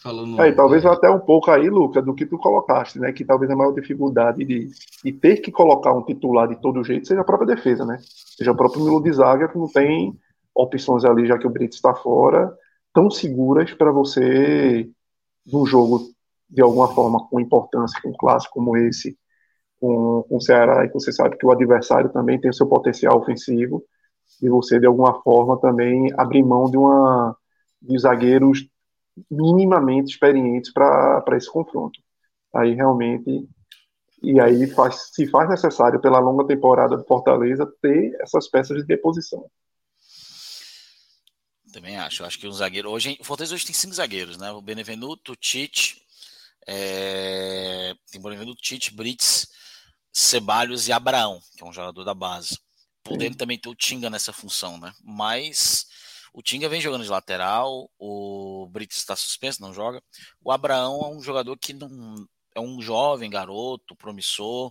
Falando... 0.00 0.40
É, 0.40 0.52
talvez 0.52 0.86
até 0.86 1.10
um 1.10 1.18
pouco 1.18 1.50
aí, 1.50 1.68
Lucas, 1.68 2.04
do 2.04 2.14
que 2.14 2.24
tu 2.24 2.38
colocaste, 2.38 3.00
né? 3.00 3.12
Que 3.12 3.24
talvez 3.24 3.50
a 3.50 3.56
maior 3.56 3.72
dificuldade 3.72 4.44
de, 4.44 4.70
de 5.04 5.12
ter 5.12 5.38
que 5.38 5.50
colocar 5.50 5.92
um 5.92 6.04
titular 6.04 6.46
de 6.48 6.60
todo 6.60 6.84
jeito 6.84 7.08
seja 7.08 7.20
a 7.20 7.24
própria 7.24 7.54
defesa, 7.54 7.84
né? 7.84 7.98
Seja 8.36 8.52
o 8.52 8.56
próprio 8.56 8.84
Milo 8.84 9.02
de 9.02 9.12
Zaga, 9.12 9.48
que 9.48 9.58
não 9.58 9.66
tem 9.66 10.16
opções 10.54 11.04
ali, 11.04 11.26
já 11.26 11.36
que 11.36 11.46
o 11.46 11.50
Brito 11.50 11.74
está 11.74 11.94
fora, 11.94 12.52
tão 12.92 13.10
seguras 13.10 13.72
para 13.74 13.90
você, 13.90 14.88
num 15.46 15.66
jogo 15.66 16.00
de 16.48 16.62
alguma 16.62 16.88
forma 16.94 17.28
com 17.28 17.40
importância, 17.40 18.00
com 18.00 18.10
um 18.10 18.16
clássico 18.16 18.54
como 18.54 18.76
esse, 18.76 19.18
com, 19.80 20.24
com 20.28 20.36
o 20.36 20.40
Ceará, 20.40 20.84
e 20.84 20.88
que 20.88 20.94
você 20.94 21.12
sabe 21.12 21.36
que 21.36 21.46
o 21.46 21.50
adversário 21.50 22.10
também 22.10 22.40
tem 22.40 22.50
o 22.50 22.54
seu 22.54 22.66
potencial 22.66 23.18
ofensivo, 23.18 23.82
e 24.40 24.48
você, 24.48 24.78
de 24.78 24.86
alguma 24.86 25.20
forma, 25.22 25.58
também 25.60 26.12
abrir 26.16 26.44
mão 26.44 26.70
de 26.70 26.76
uma 26.76 27.36
de 27.80 27.98
zagueiros 27.98 28.68
minimamente 29.30 30.12
experientes 30.12 30.72
para 30.72 31.36
esse 31.36 31.50
confronto. 31.50 32.00
Aí 32.54 32.74
realmente, 32.74 33.48
e 34.22 34.40
aí 34.40 34.66
faz, 34.68 35.10
se 35.12 35.26
faz 35.28 35.48
necessário 35.48 36.00
pela 36.00 36.18
longa 36.18 36.46
temporada 36.46 36.96
do 36.96 37.04
Fortaleza 37.04 37.66
ter 37.80 38.16
essas 38.20 38.48
peças 38.48 38.78
de 38.78 38.86
deposição. 38.86 39.48
Também 41.72 41.96
acho. 41.96 42.24
Acho 42.24 42.38
que 42.38 42.48
um 42.48 42.52
zagueiro. 42.52 42.90
Hoje, 42.90 43.16
o 43.20 43.24
Fortaleza 43.24 43.54
hoje 43.54 43.66
tem 43.66 43.74
cinco 43.74 43.94
zagueiros, 43.94 44.38
né? 44.38 44.50
O 44.50 44.62
Benevenuto, 44.62 45.36
Tite, 45.36 46.02
é... 46.66 47.94
tem 48.10 48.20
Benevenuto, 48.20 48.60
Tite, 48.60 48.94
Brits, 48.94 49.46
Ceballos 50.12 50.88
e 50.88 50.92
Abraão, 50.92 51.40
que 51.56 51.62
é 51.62 51.66
um 51.66 51.72
jogador 51.72 52.04
da 52.04 52.14
base. 52.14 52.58
Podendo 53.02 53.36
também 53.36 53.58
ter 53.58 53.68
o 53.68 53.74
Tinga 53.74 54.10
nessa 54.10 54.32
função, 54.32 54.78
né? 54.78 54.92
Mas 55.02 55.86
o 56.38 56.42
Tinga 56.42 56.68
vem 56.68 56.80
jogando 56.80 57.02
de 57.02 57.10
lateral, 57.10 57.90
o 57.98 58.68
Brits 58.70 58.96
está 58.96 59.16
suspenso, 59.16 59.60
não 59.60 59.74
joga. 59.74 60.00
O 60.40 60.52
Abraão 60.52 61.00
é 61.02 61.08
um 61.08 61.20
jogador 61.20 61.58
que 61.58 61.72
não 61.72 62.24
é 62.54 62.60
um 62.60 62.80
jovem 62.80 63.28
garoto, 63.28 63.96
promissor, 63.96 64.70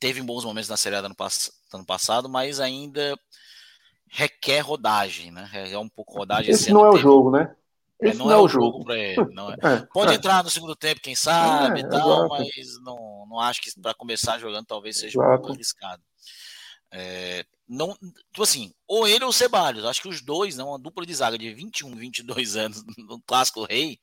teve 0.00 0.22
bons 0.22 0.46
momentos 0.46 0.70
na 0.70 0.78
Série 0.78 0.96
A 0.96 1.02
do 1.02 1.04
ano, 1.04 1.14
pass 1.14 1.52
ano 1.74 1.84
passado, 1.84 2.26
mas 2.26 2.58
ainda 2.58 3.18
requer 4.08 4.60
rodagem, 4.60 5.30
né? 5.30 5.50
É 5.52 5.78
um 5.78 5.90
pouco 5.90 6.16
rodagem. 6.16 6.54
Esse, 6.54 6.72
não 6.72 6.86
é 6.86 6.90
o 6.90 6.96
jogo, 6.96 7.30
né? 7.30 7.54
É, 8.00 8.14
não, 8.14 8.24
não, 8.24 8.32
é, 8.32 8.36
o 8.38 8.48
jogo, 8.48 8.64
jogo 8.64 8.84
para 8.84 8.96
ele. 8.96 9.34
Não 9.34 9.50
é. 9.50 9.56
é 9.62 9.86
Pode 9.92 10.12
é. 10.12 10.14
entrar 10.14 10.42
no 10.42 10.48
segundo 10.48 10.74
tempo, 10.74 11.02
quem 11.02 11.14
sabe, 11.14 11.80
é, 11.80 11.86
tal, 11.86 12.28
mas 12.30 12.80
não, 12.82 13.26
não 13.28 13.40
acho 13.40 13.60
que 13.60 13.78
para 13.78 13.92
começar 13.92 14.38
jogando 14.38 14.64
talvez 14.64 14.96
seja 14.96 15.18
exato. 15.18 15.34
um 15.34 15.36
pouco 15.36 15.52
arriscado. 15.52 16.02
Não, 17.66 17.96
tipo 17.96 18.42
assim, 18.42 18.72
ou 18.86 19.08
ele 19.08 19.24
ou 19.24 19.30
o 19.30 19.32
Ceballos, 19.32 19.84
acho 19.84 20.02
que 20.02 20.08
os 20.08 20.20
dois, 20.20 20.56
não, 20.56 20.66
né, 20.66 20.70
uma 20.72 20.78
dupla 20.78 21.06
de 21.06 21.14
zaga 21.14 21.38
de 21.38 21.52
21, 21.54 21.96
22 21.96 22.56
anos 22.56 22.84
no 22.98 23.20
clássico 23.22 23.64
rei, 23.64 23.98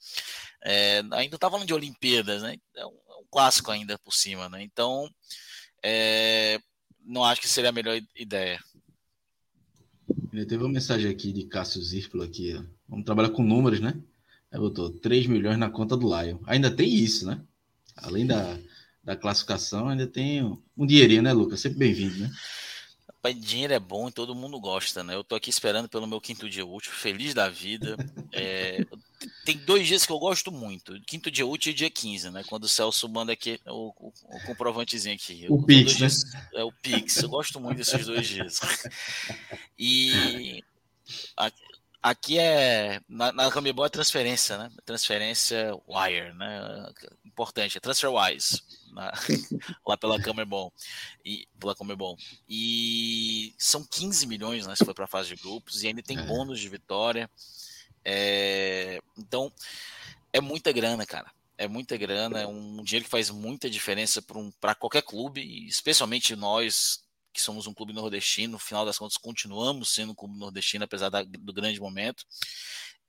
é, 0.63 1.03
ainda 1.11 1.37
tá 1.37 1.49
falando 1.49 1.67
de 1.67 1.73
Olimpíadas, 1.73 2.41
né? 2.41 2.57
É 2.75 2.85
um, 2.85 2.89
é 2.89 3.21
um, 3.21 3.25
clássico 3.29 3.71
ainda 3.71 3.97
por 3.99 4.13
cima, 4.13 4.49
né? 4.49 4.63
Então, 4.63 5.07
é, 5.83 6.59
não 7.05 7.23
acho 7.23 7.41
que 7.41 7.47
seria 7.47 7.69
a 7.69 7.73
melhor 7.73 7.99
ideia. 8.15 8.59
Ele 10.33 10.45
teve 10.45 10.63
uma 10.63 10.73
mensagem 10.73 11.09
aqui 11.09 11.31
de 11.31 11.45
Cássio 11.45 11.81
Zirplo 11.81 12.23
aqui, 12.23 12.55
ó. 12.55 12.63
Vamos 12.89 13.05
trabalhar 13.05 13.29
com 13.29 13.43
números, 13.43 13.79
né? 13.79 14.01
Aí 14.51 14.59
botou 14.59 14.89
3 14.89 15.27
milhões 15.27 15.57
na 15.57 15.69
conta 15.69 15.95
do 15.95 16.07
Lion. 16.07 16.39
Ainda 16.45 16.69
tem 16.69 16.93
isso, 16.93 17.25
né? 17.25 17.41
Além 17.95 18.25
da, 18.25 18.59
da 19.03 19.15
classificação, 19.15 19.87
ainda 19.87 20.07
tem 20.07 20.43
um 20.43 20.85
dinheirinho, 20.85 21.21
né, 21.21 21.31
Lucas? 21.31 21.61
Sempre 21.61 21.79
bem-vindo, 21.79 22.17
né? 22.17 22.31
Dinheiro 23.39 23.73
é 23.73 23.79
bom 23.79 24.09
e 24.09 24.11
todo 24.11 24.33
mundo 24.33 24.59
gosta, 24.59 25.03
né? 25.03 25.13
Eu 25.13 25.23
tô 25.23 25.35
aqui 25.35 25.49
esperando 25.49 25.87
pelo 25.87 26.07
meu 26.07 26.19
quinto 26.19 26.49
dia 26.49 26.65
útil, 26.65 26.91
feliz 26.91 27.33
da 27.33 27.49
vida. 27.49 27.95
É, 28.31 28.83
tem 29.45 29.57
dois 29.57 29.87
dias 29.87 30.05
que 30.05 30.11
eu 30.11 30.17
gosto 30.17 30.51
muito: 30.51 30.99
quinto 31.01 31.29
dia 31.29 31.45
útil 31.45 31.71
e 31.71 31.75
dia 31.75 31.89
15, 31.89 32.31
né? 32.31 32.43
Quando 32.47 32.63
o 32.63 32.69
Celso 32.69 33.07
manda 33.07 33.31
aqui 33.31 33.59
o, 33.67 33.89
o, 33.89 34.13
o 34.25 34.45
comprovantezinho 34.45 35.13
aqui. 35.13 35.45
O 35.49 35.61
Pix, 35.61 35.99
né? 35.99 36.07
é 36.55 36.63
o 36.63 36.71
Pix. 36.71 37.17
Eu 37.21 37.29
gosto 37.29 37.59
muito 37.59 37.77
desses 37.77 38.05
dois 38.05 38.27
dias. 38.27 38.59
E 39.83 40.63
aqui 42.01 42.39
é. 42.39 42.99
Na, 43.07 43.31
na 43.31 43.51
Comebol 43.51 43.85
é 43.85 43.89
transferência, 43.89 44.57
né? 44.57 44.71
Transferência 44.85 45.73
wire, 45.87 46.33
né? 46.33 46.91
Importante, 47.25 47.77
é 47.77 47.81
TransferWise 47.81 48.61
na, 48.91 49.11
lá 49.87 49.97
pela 49.97 50.21
Comebol 50.21 50.71
e 51.25 51.47
pela 51.59 51.75
Comebol. 51.75 52.17
E 52.47 53.53
são 53.57 53.83
15 53.83 54.27
milhões, 54.27 54.67
né, 54.67 54.75
se 54.75 54.85
for 54.85 54.93
para 54.93 55.05
a 55.05 55.07
fase 55.07 55.29
de 55.29 55.41
grupos 55.41 55.83
e 55.83 55.87
ainda 55.87 56.03
tem 56.03 56.17
é. 56.17 56.23
bônus 56.23 56.59
de 56.59 56.69
vitória. 56.69 57.29
É, 58.03 58.99
então 59.17 59.51
é 60.33 60.41
muita 60.41 60.71
grana, 60.71 61.05
cara. 61.05 61.31
É 61.57 61.67
muita 61.67 61.95
grana, 61.95 62.41
é 62.41 62.47
um 62.47 62.83
dinheiro 62.83 63.05
que 63.05 63.11
faz 63.11 63.29
muita 63.29 63.69
diferença 63.69 64.19
para 64.19 64.39
um, 64.39 64.51
qualquer 64.79 65.03
clube, 65.03 65.67
especialmente 65.67 66.35
nós 66.35 67.00
que 67.33 67.41
somos 67.41 67.67
um 67.67 67.73
clube 67.73 67.93
nordestino, 67.93 68.53
no 68.53 68.59
final 68.59 68.85
das 68.85 68.97
contas 68.97 69.17
continuamos 69.17 69.93
sendo 69.93 70.11
um 70.11 70.15
clube 70.15 70.37
nordestino, 70.37 70.85
apesar 70.85 71.09
da, 71.09 71.23
do 71.23 71.53
grande 71.53 71.79
momento. 71.79 72.25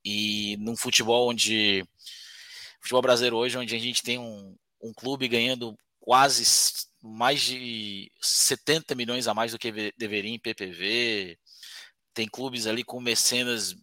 E 0.04 0.56
num 0.58 0.76
futebol 0.76 1.28
onde. 1.28 1.84
Futebol 2.80 3.02
brasileiro 3.02 3.36
hoje, 3.36 3.56
onde 3.56 3.76
a 3.76 3.78
gente 3.78 4.02
tem 4.02 4.18
um, 4.18 4.56
um 4.80 4.92
clube 4.92 5.28
ganhando 5.28 5.76
quase 6.00 6.44
mais 7.00 7.40
de 7.42 8.10
70 8.20 8.94
milhões 8.94 9.28
a 9.28 9.34
mais 9.34 9.52
do 9.52 9.58
que 9.58 9.92
deveria 9.96 10.30
em 10.32 10.38
PPV. 10.38 11.38
Tem 12.12 12.28
clubes 12.28 12.66
ali 12.66 12.82
com 12.82 13.00
mecenas 13.00 13.76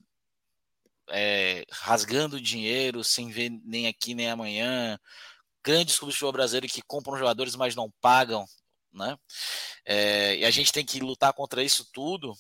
é, 1.09 1.65
rasgando 1.71 2.39
dinheiro 2.39 3.03
sem 3.03 3.29
ver 3.29 3.49
nem 3.63 3.87
aqui 3.87 4.13
nem 4.13 4.29
amanhã. 4.29 4.99
Grandes 5.63 5.97
clubes 5.97 6.13
de 6.15 6.19
futebol 6.19 6.33
brasileiro 6.33 6.67
que 6.67 6.81
compram 6.81 7.17
jogadores, 7.17 7.55
mas 7.55 7.75
não 7.75 7.91
pagam. 8.01 8.45
Né? 8.99 9.17
É, 9.85 10.37
e 10.37 10.45
a 10.45 10.51
gente 10.51 10.71
tem 10.71 10.85
que 10.85 10.99
lutar 10.99 11.33
contra 11.33 11.63
isso 11.63 11.89
tudo. 11.91 12.33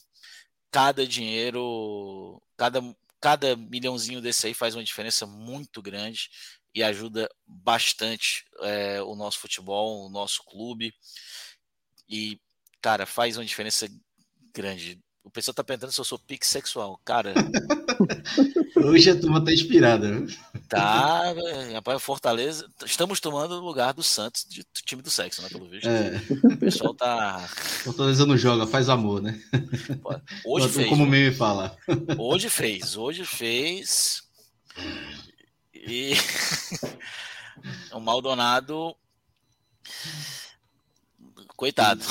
Cada 0.69 1.07
dinheiro, 1.07 2.41
cada, 2.55 2.81
cada 3.19 3.55
milhãozinho 3.55 4.21
desse 4.21 4.45
aí 4.45 4.53
faz 4.53 4.75
uma 4.75 4.83
diferença 4.83 5.25
muito 5.25 5.81
grande 5.81 6.29
e 6.75 6.83
ajuda 6.83 7.27
bastante 7.47 8.45
é, 8.61 9.01
o 9.01 9.15
nosso 9.15 9.39
futebol, 9.39 10.05
o 10.05 10.09
nosso 10.09 10.43
clube. 10.43 10.93
E, 12.07 12.39
cara, 12.81 13.05
faz 13.05 13.37
uma 13.37 13.45
diferença 13.45 13.87
grande. 14.53 14.99
O 15.23 15.31
pessoal 15.31 15.53
tá 15.53 15.63
perguntando 15.63 15.93
se 15.93 15.99
eu 15.99 16.05
sou 16.05 16.19
pique 16.19 16.45
sexual. 16.45 16.99
Cara. 17.03 17.33
Hoje 18.83 19.09
a 19.09 19.19
turma 19.19 19.43
tá 19.43 19.51
inspirada. 19.51 20.25
Tá, 20.69 21.33
rapaz, 21.73 22.01
Fortaleza. 22.03 22.69
Estamos 22.85 23.19
tomando 23.19 23.55
o 23.55 23.65
lugar 23.65 23.91
do 23.91 24.03
Santos, 24.03 24.45
de 24.47 24.63
time 24.85 25.01
do 25.01 25.09
sexo, 25.09 25.41
né? 25.41 25.49
Pelo 25.49 25.67
visto. 25.67 25.89
É. 25.89 26.21
O 26.43 26.57
pessoal 26.57 26.93
tá. 26.93 27.39
Fortaleza 27.83 28.23
não 28.23 28.37
joga, 28.37 28.67
faz 28.67 28.87
amor, 28.87 29.19
né? 29.19 29.41
Hoje 30.45 30.69
fez. 30.69 30.87
Como 30.87 31.05
o 31.05 31.07
meme 31.07 31.33
fala. 31.33 31.75
Hoje 32.19 32.49
fez, 32.49 32.95
hoje 32.95 33.25
fez. 33.25 34.21
E 35.73 36.13
o 37.91 37.99
Maldonado. 37.99 38.95
Coitado. 41.55 42.05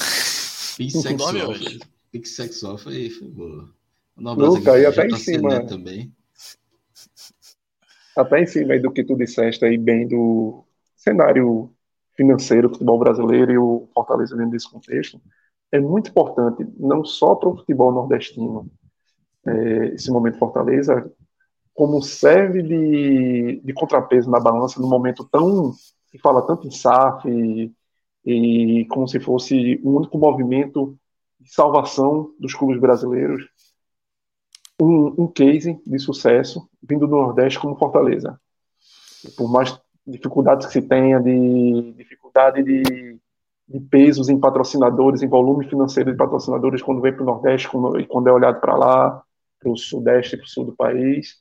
Bissexual. 0.76 1.54
Bissexual 2.12 2.76
foi, 2.76 3.08
foi 3.08 3.28
boa. 3.28 3.72
Luca, 4.16 4.76
e 4.76 4.84
até 4.84 5.06
em 5.06 5.16
cima. 5.16 5.64
Também. 5.64 6.12
Até 8.18 8.40
em 8.42 8.46
cima 8.46 8.76
do 8.80 8.90
que 8.90 9.04
tu 9.04 9.16
disseste 9.16 9.64
aí, 9.64 9.78
bem 9.78 10.08
do 10.08 10.64
cenário 10.96 11.72
financeiro 12.16 12.66
do 12.66 12.74
futebol 12.74 12.98
brasileiro 12.98 13.52
e 13.52 13.58
o 13.58 13.88
Fortaleza 13.94 14.36
dentro 14.36 14.50
desse 14.50 14.68
contexto, 14.68 15.20
é 15.70 15.78
muito 15.78 16.10
importante, 16.10 16.66
não 16.76 17.04
só 17.04 17.36
para 17.36 17.48
o 17.48 17.56
futebol 17.56 17.92
nordestino, 17.92 18.68
é, 19.46 19.94
esse 19.94 20.10
momento 20.10 20.36
Fortaleza, 20.36 21.08
como 21.72 22.02
serve 22.02 22.60
de, 22.60 23.60
de 23.64 23.72
contrapeso 23.72 24.28
na 24.28 24.40
balança 24.40 24.80
num 24.80 24.88
momento 24.88 25.24
tão 25.24 25.72
se 26.10 26.18
fala 26.18 26.44
tanto 26.44 26.66
em 26.66 26.72
SAF 26.72 27.28
e, 27.28 27.72
e 28.24 28.84
como 28.86 29.06
se 29.06 29.20
fosse 29.20 29.80
o 29.84 29.96
único 29.96 30.18
movimento 30.18 30.98
de 31.38 31.52
salvação 31.52 32.34
dos 32.40 32.52
clubes 32.52 32.80
brasileiros, 32.80 33.48
um, 34.80 35.24
um 35.24 35.26
case 35.26 35.80
de 35.86 35.98
sucesso 35.98 36.68
vindo 36.82 37.06
do 37.06 37.16
Nordeste 37.16 37.58
como 37.58 37.76
Fortaleza. 37.76 38.40
Por 39.36 39.50
mais 39.50 39.78
dificuldades 40.06 40.66
que 40.66 40.72
se 40.72 40.82
tenha, 40.82 41.20
de 41.20 41.92
dificuldade 41.96 42.62
de, 42.62 43.18
de 43.68 43.80
pesos 43.80 44.28
em 44.28 44.38
patrocinadores, 44.38 45.22
em 45.22 45.28
volume 45.28 45.68
financeiro 45.68 46.10
de 46.10 46.16
patrocinadores 46.16 46.82
quando 46.82 47.02
vem 47.02 47.12
para 47.12 47.22
o 47.22 47.26
Nordeste 47.26 47.68
quando, 47.68 48.00
e 48.00 48.06
quando 48.06 48.28
é 48.28 48.32
olhado 48.32 48.60
para 48.60 48.76
lá, 48.76 49.22
para 49.60 49.70
o 49.70 49.76
Sudeste 49.76 50.34
e 50.34 50.38
para 50.38 50.46
o 50.46 50.48
Sul 50.48 50.64
do 50.64 50.76
país, 50.76 51.36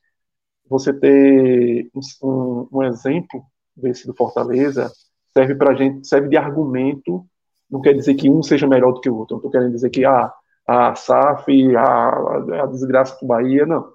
você 0.67 0.91
ter 0.91 1.89
um, 2.21 2.67
um 2.71 2.83
exemplo 2.83 3.43
desse 3.75 4.07
do 4.07 4.13
Fortaleza 4.13 4.91
serve 5.33 5.55
para 5.55 5.75
gente 5.75 6.05
serve 6.07 6.27
de 6.27 6.35
argumento 6.35 7.25
não 7.69 7.79
quer 7.79 7.93
dizer 7.93 8.15
que 8.15 8.29
um 8.29 8.41
seja 8.41 8.67
melhor 8.67 8.91
do 8.91 8.99
que 8.99 9.09
o 9.09 9.15
outro 9.15 9.35
não 9.35 9.39
estou 9.39 9.51
querendo 9.51 9.71
dizer 9.71 9.89
que 9.89 10.03
ah, 10.03 10.33
a 10.67 10.93
SAF 10.95 11.75
a, 11.75 12.63
a 12.63 12.65
desgraça 12.67 13.17
do 13.19 13.27
Bahia 13.27 13.65
não. 13.65 13.89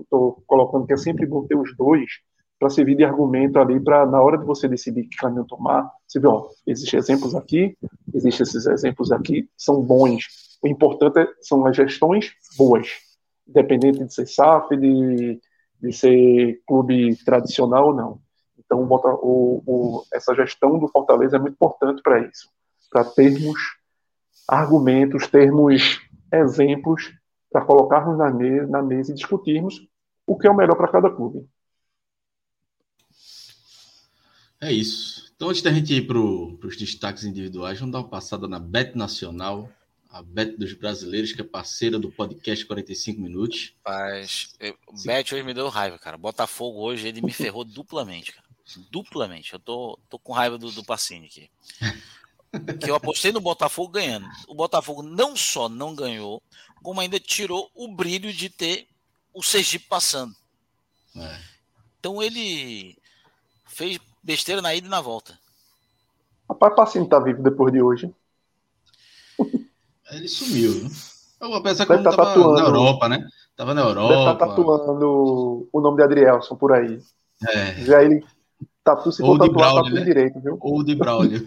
Estou 0.00 0.42
colocando 0.46 0.86
que 0.86 0.92
é 0.92 0.96
sempre 0.96 1.26
bom 1.26 1.44
ter 1.46 1.56
os 1.56 1.76
dois 1.76 2.08
para 2.58 2.70
servir 2.70 2.94
de 2.94 3.04
argumento 3.04 3.58
ali 3.58 3.80
para 3.80 4.06
na 4.06 4.22
hora 4.22 4.38
de 4.38 4.44
você 4.44 4.68
decidir 4.68 5.08
que 5.08 5.16
caminho 5.16 5.44
tomar 5.44 5.90
você 6.06 6.20
vê 6.20 6.28
ó, 6.28 6.46
existem 6.64 7.00
exemplos 7.00 7.34
aqui 7.34 7.76
existem 8.14 8.44
esses 8.44 8.66
exemplos 8.66 9.10
aqui 9.10 9.48
são 9.56 9.82
bons. 9.82 10.26
O 10.62 10.68
importante 10.68 11.18
é, 11.18 11.26
são 11.40 11.66
as 11.66 11.76
gestões 11.76 12.32
boas. 12.56 12.88
Independente 13.48 14.04
de 14.04 14.14
ser 14.14 14.26
SAF 14.26 14.76
de 14.76 15.40
de 15.82 15.92
ser 15.92 16.62
clube 16.64 17.16
tradicional 17.24 17.88
ou 17.88 17.94
não. 17.94 18.20
Então, 18.56 18.86
o, 18.88 19.62
o, 19.66 20.04
essa 20.14 20.32
gestão 20.34 20.78
do 20.78 20.86
Fortaleza 20.86 21.36
é 21.36 21.40
muito 21.40 21.54
importante 21.54 22.00
para 22.00 22.20
isso, 22.20 22.48
para 22.88 23.04
termos 23.04 23.58
argumentos, 24.46 25.26
termos 25.26 26.00
exemplos 26.32 27.12
para 27.50 27.64
colocarmos 27.64 28.16
na 28.18 28.30
mesa, 28.30 28.66
na 28.66 28.82
mesa 28.82 29.12
e 29.12 29.14
discutirmos 29.14 29.86
o 30.26 30.38
que 30.38 30.46
é 30.46 30.50
o 30.50 30.56
melhor 30.56 30.76
para 30.76 30.90
cada 30.90 31.10
clube. 31.10 31.46
É 34.60 34.72
isso. 34.72 35.32
Então, 35.34 35.50
antes 35.50 35.60
da 35.60 35.72
gente 35.72 35.92
ir 35.92 36.06
para 36.06 36.18
os 36.18 36.76
destaques 36.76 37.24
individuais, 37.24 37.78
vamos 37.78 37.92
dar 37.92 37.98
uma 37.98 38.08
passada 38.08 38.46
na 38.46 38.60
Bet 38.60 38.96
Nacional, 38.96 39.68
a 40.08 40.22
Bet 40.22 40.56
dos 40.56 40.72
Brasileiros, 40.72 41.32
que 41.32 41.40
é 41.40 41.44
parceira 41.44 41.98
do 41.98 42.12
podcast 42.12 42.64
45 42.64 43.20
Minutos. 43.20 43.74
Mas 43.84 44.54
o 44.86 45.02
Bet 45.04 45.34
hoje 45.34 45.42
me 45.42 45.52
deu 45.52 45.68
raiva, 45.68 45.98
cara. 45.98 46.16
Botafogo 46.16 46.80
hoje 46.80 47.08
ele 47.08 47.20
me 47.20 47.32
ferrou 47.32 47.64
duplamente, 47.64 48.32
cara. 48.32 48.46
Duplamente. 48.90 49.52
Eu 49.52 49.58
tô, 49.58 49.98
tô 50.08 50.18
com 50.18 50.32
raiva 50.32 50.56
do, 50.56 50.70
do 50.70 50.84
Pacini 50.84 51.26
aqui. 51.26 51.50
que 52.80 52.90
eu 52.90 52.94
apostei 52.94 53.32
no 53.32 53.40
Botafogo 53.40 53.92
ganhando. 53.92 54.26
O 54.46 54.54
Botafogo 54.54 55.02
não 55.02 55.36
só 55.36 55.68
não 55.68 55.94
ganhou, 55.94 56.42
como 56.82 57.00
ainda 57.00 57.18
tirou 57.18 57.70
o 57.74 57.88
brilho 57.88 58.32
de 58.32 58.48
ter 58.48 58.86
o 59.32 59.42
Sergipe 59.42 59.86
passando. 59.88 60.34
É. 61.16 61.38
Então 61.98 62.22
ele 62.22 62.96
fez 63.66 63.98
besteira 64.22 64.60
na 64.60 64.74
ida 64.74 64.86
e 64.86 64.90
na 64.90 65.00
volta. 65.00 65.38
Rapaz, 66.48 66.74
Pacini 66.74 67.08
tá 67.08 67.18
vivo 67.18 67.42
depois 67.42 67.72
de 67.72 67.80
hoje. 67.80 68.14
Ele 70.10 70.28
sumiu. 70.28 70.90
Eu 71.40 71.54
apesar 71.54 71.86
que 71.86 71.92
ele 71.92 72.02
tá 72.02 72.10
tava 72.10 72.26
tatuando, 72.26 72.54
na 72.54 72.66
Europa, 72.66 73.08
né? 73.08 73.26
Tava 73.56 73.74
na 73.74 73.80
Europa. 73.80 74.14
Deve 74.14 74.24
tá 74.24 74.46
tatuando 74.46 75.68
o 75.72 75.80
nome 75.80 75.96
de 75.96 76.02
Adrielson 76.02 76.56
por 76.56 76.72
aí. 76.72 77.00
É. 77.48 77.84
Já 77.84 78.02
ele 78.02 78.24
tatu 78.84 79.12
se 79.12 79.22
for 79.22 79.38
tatuar, 79.38 79.74
tatu 79.74 79.94
né? 79.94 80.02
direito, 80.02 80.40
viu? 80.40 80.56
Ou 80.60 80.82
de 80.82 80.94
Braulio. 80.94 81.44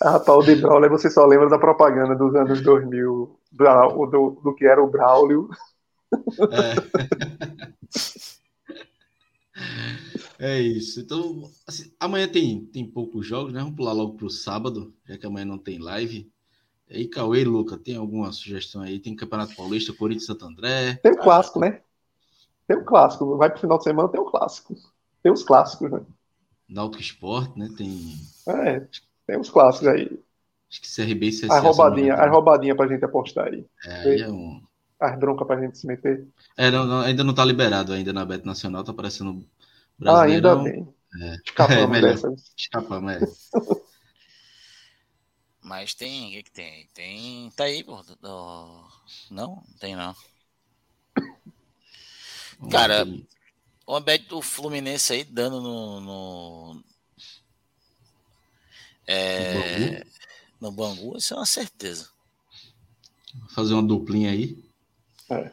ah, 0.00 0.10
rapaz, 0.12 0.38
o 0.38 0.42
de 0.42 0.56
Braulio 0.56 0.90
você 0.90 1.10
só 1.10 1.26
lembra 1.26 1.48
da 1.48 1.58
propaganda 1.58 2.14
dos 2.14 2.34
anos 2.34 2.60
2000, 2.62 3.38
do, 3.52 4.06
do, 4.06 4.40
do 4.42 4.54
que 4.54 4.64
era 4.64 4.82
o 4.82 4.90
Braulio. 4.90 5.48
É. 6.50 6.74
É 10.38 10.60
isso. 10.60 10.98
Então, 10.98 11.48
assim, 11.64 11.92
amanhã 12.00 12.26
tem, 12.26 12.64
tem 12.66 12.84
poucos 12.84 13.24
jogos, 13.24 13.52
né? 13.52 13.60
Vamos 13.60 13.76
pular 13.76 13.92
logo 13.92 14.14
para 14.14 14.26
o 14.26 14.30
sábado, 14.30 14.92
já 15.06 15.16
que 15.16 15.24
amanhã 15.24 15.44
não 15.44 15.56
tem 15.56 15.78
live. 15.78 16.28
E 16.90 16.96
aí, 16.96 17.06
Cauê, 17.06 17.44
Luca, 17.44 17.78
tem 17.78 17.94
alguma 17.94 18.32
sugestão 18.32 18.82
aí? 18.82 18.98
Tem 18.98 19.14
Campeonato 19.14 19.54
Paulista, 19.54 19.92
Corinthians 19.92 20.26
Santo 20.26 20.44
André. 20.44 20.96
Tem 20.96 21.12
o 21.12 21.16
clássico, 21.16 21.60
né? 21.60 21.80
Tem 22.72 22.80
o 22.80 22.84
clássico. 22.86 23.36
Vai 23.36 23.50
pro 23.50 23.60
final 23.60 23.76
de 23.76 23.84
semana, 23.84 24.08
tem 24.08 24.18
o 24.18 24.24
clássico. 24.24 24.74
Tem 25.22 25.30
os 25.30 25.42
clássicos, 25.42 25.90
né? 25.90 26.00
Náutico 26.66 27.02
Sport, 27.02 27.54
né? 27.54 27.68
Tem. 27.76 28.16
É, 28.48 28.88
tem 29.26 29.38
os 29.38 29.50
clássicos 29.50 29.88
aí. 29.88 30.18
Acho 30.70 30.80
que 30.80 30.94
CRB 30.94 31.26
e 31.26 31.30
CSA. 31.32 31.52
A 31.52 31.60
roubadinha, 31.60 32.14
a 32.14 32.26
roubadinha 32.30 32.74
pra 32.74 32.88
gente 32.88 33.04
apostar 33.04 33.48
aí. 33.48 33.66
É, 33.84 34.00
aí 34.00 34.20
é 34.22 34.30
um. 34.30 34.62
As 34.98 35.18
broncas 35.18 35.46
pra 35.46 35.60
gente 35.60 35.76
se 35.76 35.86
meter. 35.86 36.26
É, 36.56 36.70
não, 36.70 36.86
não, 36.86 37.00
ainda 37.00 37.22
não 37.22 37.34
tá 37.34 37.44
liberado 37.44 37.92
ainda 37.92 38.10
na 38.10 38.24
Bet 38.24 38.46
Nacional, 38.46 38.82
tá 38.82 38.92
aparecendo 38.92 39.44
ah, 40.06 40.22
ainda 40.22 40.56
bem. 40.56 40.88
É. 41.20 41.34
Escapamos 41.44 41.98
é, 41.98 42.00
dessa. 42.00 42.34
Escapamos, 42.56 43.12
é. 43.12 43.20
Mas 45.62 45.92
tem, 45.92 46.28
o 46.28 46.30
que, 46.30 46.42
que 46.44 46.52
tem? 46.52 46.88
Tem. 46.94 47.50
Tá 47.50 47.64
aí, 47.64 47.84
pô. 47.84 48.02
Não, 48.22 48.88
não 49.30 49.62
tem 49.78 49.94
não. 49.94 50.14
Cara, 52.70 53.06
o 53.86 54.00
bet 54.00 54.26
do 54.28 54.40
Fluminense 54.40 55.12
aí 55.12 55.24
dando 55.24 55.60
no. 55.60 56.00
no 56.00 56.84
é, 59.06 60.06
no 60.60 60.70
Bangu, 60.70 61.16
isso 61.16 61.34
é 61.34 61.36
uma 61.36 61.46
certeza. 61.46 62.08
Fazer 63.50 63.74
uma 63.74 63.82
duplinha 63.82 64.30
aí. 64.30 64.62
É. 65.28 65.50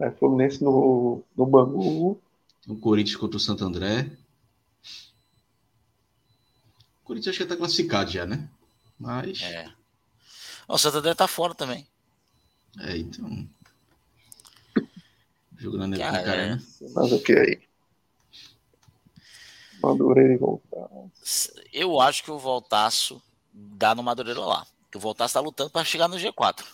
é 0.00 0.10
Fluminense 0.10 0.62
no, 0.62 1.22
no 1.36 1.46
Bangu 1.46 2.20
o 2.66 2.76
Corinthians 2.76 3.16
contra 3.16 3.36
o 3.36 3.40
Santo 3.40 3.64
André. 3.64 4.10
O 7.00 7.04
Corinthians 7.04 7.32
acho 7.32 7.38
que 7.38 7.42
está 7.44 7.56
classificado 7.56 8.10
já, 8.10 8.26
né? 8.26 8.48
Mas. 8.98 9.42
É. 9.42 9.72
O 10.68 10.78
Santander 10.78 11.16
tá 11.16 11.26
fora 11.26 11.54
também. 11.54 11.86
É, 12.78 12.96
então. 12.96 13.48
Jogando 15.62 15.86
na 15.86 15.96
Cara, 15.98 16.46
Neoquímica 16.46 16.92
Mas 16.94 17.12
o 17.12 17.22
que 17.22 17.32
aí? 17.32 17.62
Madureira 19.82 20.32
e 20.34 20.36
voltar. 20.36 20.88
Eu 21.72 22.00
acho 22.00 22.22
que 22.24 22.30
o 22.30 22.38
Voltaço 22.38 23.20
dá 23.52 23.94
no 23.94 24.02
Madureira 24.02 24.40
lá. 24.40 24.66
Que 24.90 24.96
o 24.96 25.00
Voltaço 25.00 25.34
tá 25.34 25.40
lutando 25.40 25.70
para 25.70 25.84
chegar 25.84 26.08
no 26.08 26.16
G4. 26.16 26.64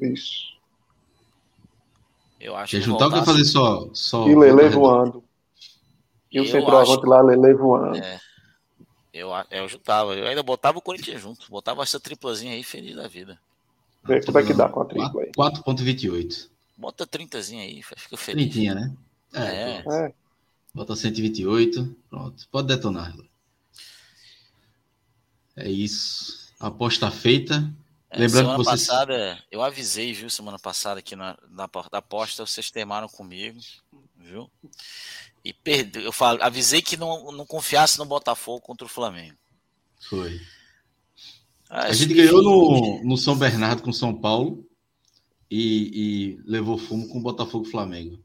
Isso. 0.00 0.56
Eu 2.40 2.54
acho 2.56 2.78
que 2.78 2.86
Voltaço- 2.86 3.24
fazer 3.24 3.44
só. 3.44 3.88
só 3.92 4.28
E 4.28 4.34
Lele 4.34 4.68
voando. 4.68 5.24
E 6.30 6.40
o 6.40 6.46
centroavante 6.46 7.00
acho- 7.00 7.06
lá, 7.08 7.20
Lele 7.20 7.54
voando. 7.54 7.98
É. 7.98 8.20
Eu, 9.12 9.30
eu 9.50 9.68
juntava. 9.68 10.14
Eu 10.14 10.26
ainda 10.26 10.42
botava 10.42 10.78
o 10.78 10.82
Corinthians 10.82 11.20
junto. 11.20 11.50
Botava 11.50 11.82
essa 11.82 11.98
triplazinha 11.98 12.52
aí 12.52 12.62
feliz 12.62 12.94
da 12.94 13.08
vida. 13.08 13.38
Vê 14.04 14.24
como 14.24 14.38
é 14.38 14.44
que 14.44 14.54
dá 14.54 14.68
com 14.68 14.80
a 14.82 14.84
tripla 14.84 15.22
aí. 15.22 15.32
4.28. 15.36 16.48
Bota 16.78 17.04
30zinha 17.04 17.62
aí, 17.62 17.82
fica 17.82 18.16
feliz. 18.16 18.44
Trintinha, 18.44 18.74
né? 18.74 18.96
É. 19.34 19.82
pronto. 19.82 19.96
É, 19.96 20.14
Bota 20.72 20.94
128. 20.96 21.96
Pronto. 22.08 22.48
Pode 22.52 22.68
detonar. 22.68 23.12
É 25.56 25.68
isso. 25.68 26.52
Aposta 26.60 27.10
feita. 27.10 27.68
É, 28.10 28.20
Lembrando 28.20 28.44
semana 28.46 28.58
que 28.58 28.64
vocês- 28.64 28.86
passada, 28.86 29.44
eu 29.50 29.60
avisei, 29.62 30.12
viu, 30.14 30.30
semana 30.30 30.58
passada 30.58 31.00
aqui 31.00 31.14
na, 31.14 31.36
na 31.50 31.68
porta 31.68 31.90
da 31.90 31.98
aposta, 31.98 32.46
vocês 32.46 32.70
temaram 32.70 33.08
comigo, 33.08 33.58
viu? 34.16 34.50
E 35.44 35.52
perdeu. 35.52 36.02
Eu 36.02 36.12
falo, 36.12 36.42
avisei 36.42 36.80
que 36.80 36.96
não, 36.96 37.30
não 37.32 37.44
confiasse 37.44 37.98
no 37.98 38.06
Botafogo 38.06 38.60
contra 38.62 38.86
o 38.86 38.90
Flamengo. 38.90 39.36
Foi. 40.08 40.40
Ah, 41.68 41.86
A 41.86 41.92
gente 41.92 42.12
enfim, 42.12 42.22
ganhou 42.22 42.42
no, 42.42 43.04
no 43.04 43.16
São 43.18 43.36
Bernardo 43.36 43.82
com 43.82 43.92
São 43.92 44.14
Paulo 44.14 44.64
e, 45.50 46.36
e 46.36 46.42
levou 46.44 46.78
fumo 46.78 47.08
com 47.08 47.18
o 47.18 47.22
Botafogo 47.22 47.66
e 47.66 47.70
Flamengo. 47.70 48.22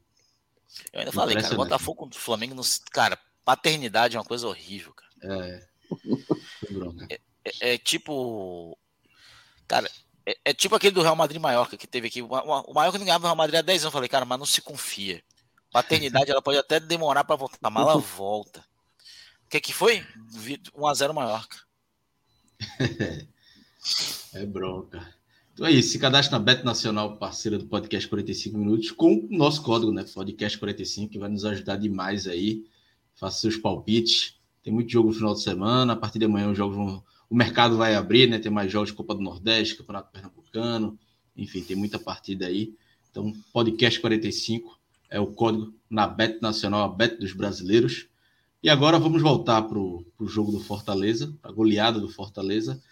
Eu 0.92 1.00
ainda 1.00 1.12
falei, 1.12 1.40
cara. 1.40 1.54
Botafogo 1.54 1.98
contra 1.98 2.18
o 2.18 2.22
Flamengo, 2.22 2.54
não, 2.54 2.64
cara, 2.90 3.18
paternidade 3.44 4.16
é 4.16 4.18
uma 4.18 4.24
coisa 4.24 4.46
horrível, 4.46 4.92
cara. 4.92 5.10
É. 5.22 5.66
Bronca. 6.70 7.06
É, 7.10 7.20
é 7.74 7.78
tipo. 7.78 8.76
Cara, 9.66 9.90
é, 10.26 10.36
é 10.46 10.54
tipo 10.54 10.74
aquele 10.74 10.94
do 10.94 11.02
Real 11.02 11.16
Madrid 11.16 11.40
Maiorca 11.40 11.76
que 11.76 11.86
teve 11.86 12.08
aqui. 12.08 12.22
O, 12.22 12.26
o 12.26 12.60
o 12.70 12.74
Maiorca 12.74 12.98
não 12.98 13.04
ganhava 13.06 13.24
o 13.24 13.28
Real 13.28 13.36
Madrid 13.36 13.58
há 13.58 13.62
10 13.62 13.82
anos. 13.82 13.84
Eu 13.84 13.90
falei, 13.92 14.08
cara, 14.08 14.24
mas 14.24 14.38
não 14.38 14.46
se 14.46 14.60
confia. 14.60 15.22
Paternidade, 15.70 16.30
ela 16.30 16.42
pode 16.42 16.58
até 16.58 16.78
demorar 16.78 17.24
pra 17.24 17.36
voltar, 17.36 17.70
mas 17.70 17.82
ela 17.82 17.98
volta. 17.98 18.64
O 19.44 19.48
que 19.48 19.60
que 19.60 19.72
foi? 19.72 20.06
1x0 20.32 21.12
Maiorca. 21.12 21.58
É 24.32 24.44
bronca. 24.46 25.14
Então 25.54 25.64
é 25.66 25.70
isso. 25.70 25.90
Se 25.90 26.00
cadastre 26.00 26.32
na 26.32 26.40
Bet 26.40 26.64
Nacional, 26.64 27.16
parceira 27.16 27.56
do 27.56 27.66
podcast 27.66 28.08
45 28.08 28.58
Minutos, 28.58 28.90
com 28.90 29.14
o 29.14 29.28
nosso 29.30 29.62
código, 29.62 29.92
né? 29.92 30.04
Podcast 30.12 30.58
45, 30.58 31.12
que 31.12 31.18
vai 31.18 31.28
nos 31.28 31.44
ajudar 31.44 31.76
demais 31.76 32.26
aí. 32.26 32.64
Faça 33.14 33.38
seus 33.38 33.56
palpites. 33.56 34.36
Tem 34.64 34.72
muito 34.72 34.90
jogo 34.90 35.10
no 35.10 35.14
final 35.14 35.32
de 35.32 35.42
semana. 35.42 35.92
A 35.92 35.96
partir 35.96 36.18
de 36.18 36.24
amanhã 36.24 36.50
os 36.50 36.58
jogos 36.58 36.74
vão. 36.76 37.04
O 37.30 37.36
mercado 37.36 37.76
vai 37.76 37.94
abrir, 37.94 38.28
né? 38.28 38.40
Tem 38.40 38.50
mais 38.50 38.70
jogos 38.70 38.88
de 38.88 38.96
Copa 38.96 39.14
do 39.14 39.20
Nordeste, 39.20 39.76
Campeonato 39.76 40.10
Pernambucano. 40.10 40.98
Enfim, 41.36 41.62
tem 41.62 41.76
muita 41.76 42.00
partida 42.00 42.46
aí. 42.46 42.74
Então, 43.08 43.32
podcast 43.52 44.00
45 44.00 44.76
é 45.08 45.20
o 45.20 45.28
código 45.28 45.72
na 45.88 46.08
Bet 46.08 46.42
Nacional, 46.42 46.82
a 46.82 46.88
Bet 46.88 47.16
dos 47.18 47.32
brasileiros. 47.32 48.08
E 48.60 48.68
agora 48.68 48.98
vamos 48.98 49.22
voltar 49.22 49.62
para 49.62 49.78
o 49.78 50.04
jogo 50.22 50.50
do 50.50 50.58
Fortaleza, 50.58 51.32
a 51.44 51.52
goleada 51.52 52.00
do 52.00 52.08
Fortaleza. 52.08 52.82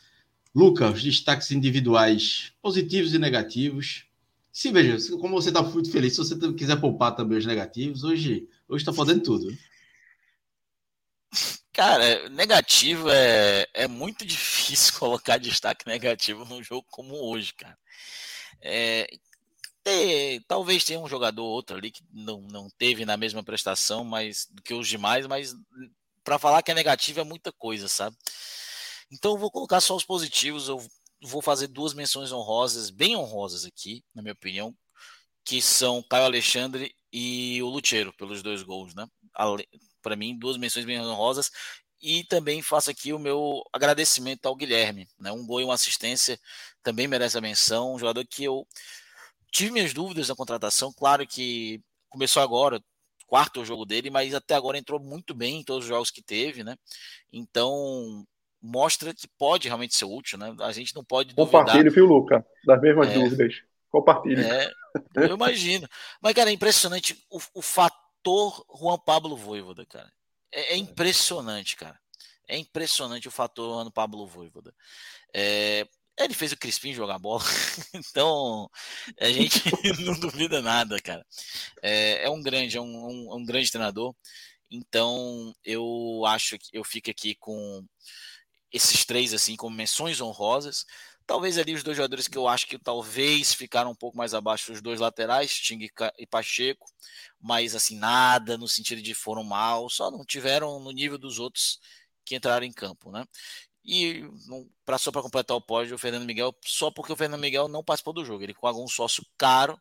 Lucas, 0.54 1.02
destaques 1.02 1.50
individuais 1.50 2.52
positivos 2.60 3.14
e 3.14 3.18
negativos. 3.18 4.04
Se 4.52 4.70
veja, 4.70 4.98
como 5.16 5.40
você 5.40 5.48
está 5.48 5.62
muito 5.62 5.90
feliz, 5.90 6.12
se 6.12 6.18
você 6.18 6.36
quiser 6.52 6.80
poupar 6.80 7.16
também 7.16 7.38
os 7.38 7.46
negativos, 7.46 8.04
hoje 8.04 8.48
hoje 8.68 8.82
está 8.82 8.92
podendo 8.92 9.22
tudo. 9.22 9.56
Cara, 11.72 12.28
negativo 12.28 13.08
é, 13.10 13.66
é 13.72 13.88
muito 13.88 14.24
difícil 14.26 14.92
colocar 14.98 15.38
destaque 15.38 15.86
negativo 15.86 16.44
num 16.44 16.62
jogo 16.62 16.86
como 16.90 17.14
hoje, 17.14 17.54
cara. 17.54 17.78
É, 18.60 19.08
talvez 20.46 20.84
tenha 20.84 21.00
um 21.00 21.08
jogador 21.08 21.42
ou 21.42 21.50
outro 21.50 21.76
ali 21.76 21.90
que 21.90 22.02
não, 22.12 22.42
não 22.42 22.68
teve 22.78 23.04
na 23.04 23.16
mesma 23.16 23.42
prestação 23.42 24.04
mas, 24.04 24.46
do 24.50 24.62
que 24.62 24.74
os 24.74 24.86
demais, 24.86 25.26
mas 25.26 25.54
para 26.22 26.38
falar 26.38 26.62
que 26.62 26.70
é 26.70 26.74
negativo 26.74 27.20
é 27.20 27.24
muita 27.24 27.50
coisa, 27.52 27.88
sabe? 27.88 28.16
Então 29.12 29.32
eu 29.32 29.38
vou 29.38 29.50
colocar 29.50 29.80
só 29.80 29.94
os 29.94 30.04
positivos, 30.04 30.68
eu 30.68 30.82
vou 31.22 31.42
fazer 31.42 31.68
duas 31.68 31.92
menções 31.92 32.32
honrosas, 32.32 32.88
bem 32.90 33.14
honrosas 33.14 33.66
aqui, 33.66 34.02
na 34.14 34.22
minha 34.22 34.32
opinião, 34.32 34.74
que 35.44 35.60
são 35.60 36.02
Caio 36.02 36.24
Alexandre 36.24 36.94
e 37.12 37.62
o 37.62 37.68
Lucheiro, 37.68 38.12
pelos 38.14 38.42
dois 38.42 38.62
gols, 38.62 38.94
né? 38.94 39.06
Para 40.00 40.16
mim, 40.16 40.38
duas 40.38 40.56
menções 40.56 40.86
bem 40.86 41.00
honrosas. 41.00 41.50
E 42.00 42.24
também 42.24 42.62
faço 42.62 42.90
aqui 42.90 43.12
o 43.12 43.18
meu 43.18 43.62
agradecimento 43.72 44.46
ao 44.46 44.56
Guilherme, 44.56 45.06
né? 45.20 45.30
Um 45.30 45.46
gol 45.46 45.60
e 45.60 45.64
uma 45.64 45.74
assistência 45.74 46.40
também 46.82 47.06
merece 47.06 47.38
a 47.38 47.40
menção. 47.40 47.94
Um 47.94 47.98
jogador 47.98 48.26
que 48.26 48.44
eu 48.44 48.66
tive 49.52 49.72
minhas 49.72 49.92
dúvidas 49.92 50.28
na 50.28 50.34
contratação, 50.34 50.92
claro 50.92 51.26
que 51.26 51.80
começou 52.08 52.42
agora, 52.42 52.82
quarto 53.26 53.64
jogo 53.64 53.84
dele, 53.84 54.10
mas 54.10 54.34
até 54.34 54.54
agora 54.54 54.78
entrou 54.78 55.00
muito 55.00 55.34
bem 55.34 55.60
em 55.60 55.64
todos 55.64 55.84
os 55.84 55.88
jogos 55.88 56.10
que 56.10 56.22
teve, 56.22 56.64
né? 56.64 56.76
Então 57.32 58.26
mostra 58.62 59.12
que 59.12 59.26
pode 59.38 59.66
realmente 59.68 59.96
ser 59.96 60.04
útil, 60.04 60.38
né? 60.38 60.54
A 60.60 60.70
gente 60.72 60.94
não 60.94 61.04
pode 61.04 61.34
duvidar. 61.34 61.62
Compartilhe, 61.62 61.90
viu, 61.90 62.06
Luca? 62.06 62.46
Das 62.64 62.80
mesmas 62.80 63.08
É. 63.08 63.14
dúvidas. 63.14 63.54
Compartilhe. 63.90 64.42
É, 64.42 64.70
eu 65.16 65.34
imagino. 65.34 65.88
Mas, 66.20 66.34
cara, 66.34 66.50
é 66.50 66.52
impressionante 66.54 67.22
o, 67.28 67.40
o 67.54 67.62
fator 67.62 68.64
Juan 68.80 68.98
Pablo 68.98 69.36
Voivoda, 69.36 69.84
cara. 69.86 70.10
É, 70.52 70.74
é 70.74 70.76
impressionante, 70.76 71.76
cara. 71.76 71.98
É 72.48 72.56
impressionante 72.56 73.28
o 73.28 73.30
fator 73.30 73.68
Juan 73.74 73.90
Pablo 73.90 74.26
Voivoda. 74.26 74.72
É, 75.34 75.86
ele 76.18 76.34
fez 76.34 76.52
o 76.52 76.56
Crispim 76.58 76.92
jogar 76.92 77.18
bola, 77.18 77.42
então 77.94 78.70
a 79.20 79.28
gente 79.28 79.60
não 80.04 80.18
duvida 80.20 80.60
nada, 80.62 81.00
cara. 81.00 81.24
É, 81.82 82.24
é 82.24 82.30
um 82.30 82.42
grande, 82.42 82.76
é 82.76 82.80
um, 82.80 82.84
um- 82.86 83.36
um 83.36 83.44
grande 83.44 83.70
treinador. 83.70 84.14
Então 84.70 85.54
eu 85.64 86.22
acho 86.26 86.58
que 86.58 86.68
eu 86.72 86.84
fico 86.84 87.10
aqui 87.10 87.34
com 87.34 87.84
esses 88.72 89.04
três 89.04 89.34
assim 89.34 89.56
como 89.56 89.76
menções 89.76 90.20
honrosas. 90.20 90.86
Talvez 91.26 91.56
ali 91.58 91.74
os 91.74 91.82
dois 91.82 91.96
jogadores 91.96 92.26
que 92.26 92.36
eu 92.36 92.48
acho 92.48 92.66
que 92.66 92.78
talvez 92.78 93.54
ficaram 93.54 93.90
um 93.92 93.94
pouco 93.94 94.16
mais 94.16 94.34
abaixo, 94.34 94.72
os 94.72 94.82
dois 94.82 95.00
laterais, 95.00 95.56
Ting 95.60 95.88
e 96.18 96.26
Pacheco, 96.26 96.90
mas 97.40 97.74
assim, 97.76 97.96
nada 97.96 98.58
no 98.58 98.66
sentido 98.66 99.00
de 99.00 99.14
foram 99.14 99.44
mal, 99.44 99.88
só 99.88 100.10
não 100.10 100.24
tiveram 100.24 100.80
no 100.80 100.90
nível 100.90 101.18
dos 101.18 101.38
outros 101.38 101.80
que 102.24 102.34
entraram 102.34 102.66
em 102.66 102.72
campo, 102.72 103.10
né? 103.10 103.24
E 103.84 104.24
pra, 104.84 104.98
só 104.98 105.10
para 105.10 105.22
completar 105.22 105.56
o 105.56 105.60
pódio, 105.60 105.96
o 105.96 105.98
Fernando 105.98 106.24
Miguel, 106.24 106.54
só 106.64 106.90
porque 106.90 107.12
o 107.12 107.16
Fernando 107.16 107.40
Miguel 107.40 107.68
não 107.68 107.84
participou 107.84 108.12
do 108.12 108.24
jogo, 108.24 108.42
ele 108.42 108.54
pagou 108.54 108.84
um 108.84 108.88
sócio 108.88 109.24
caro 109.36 109.80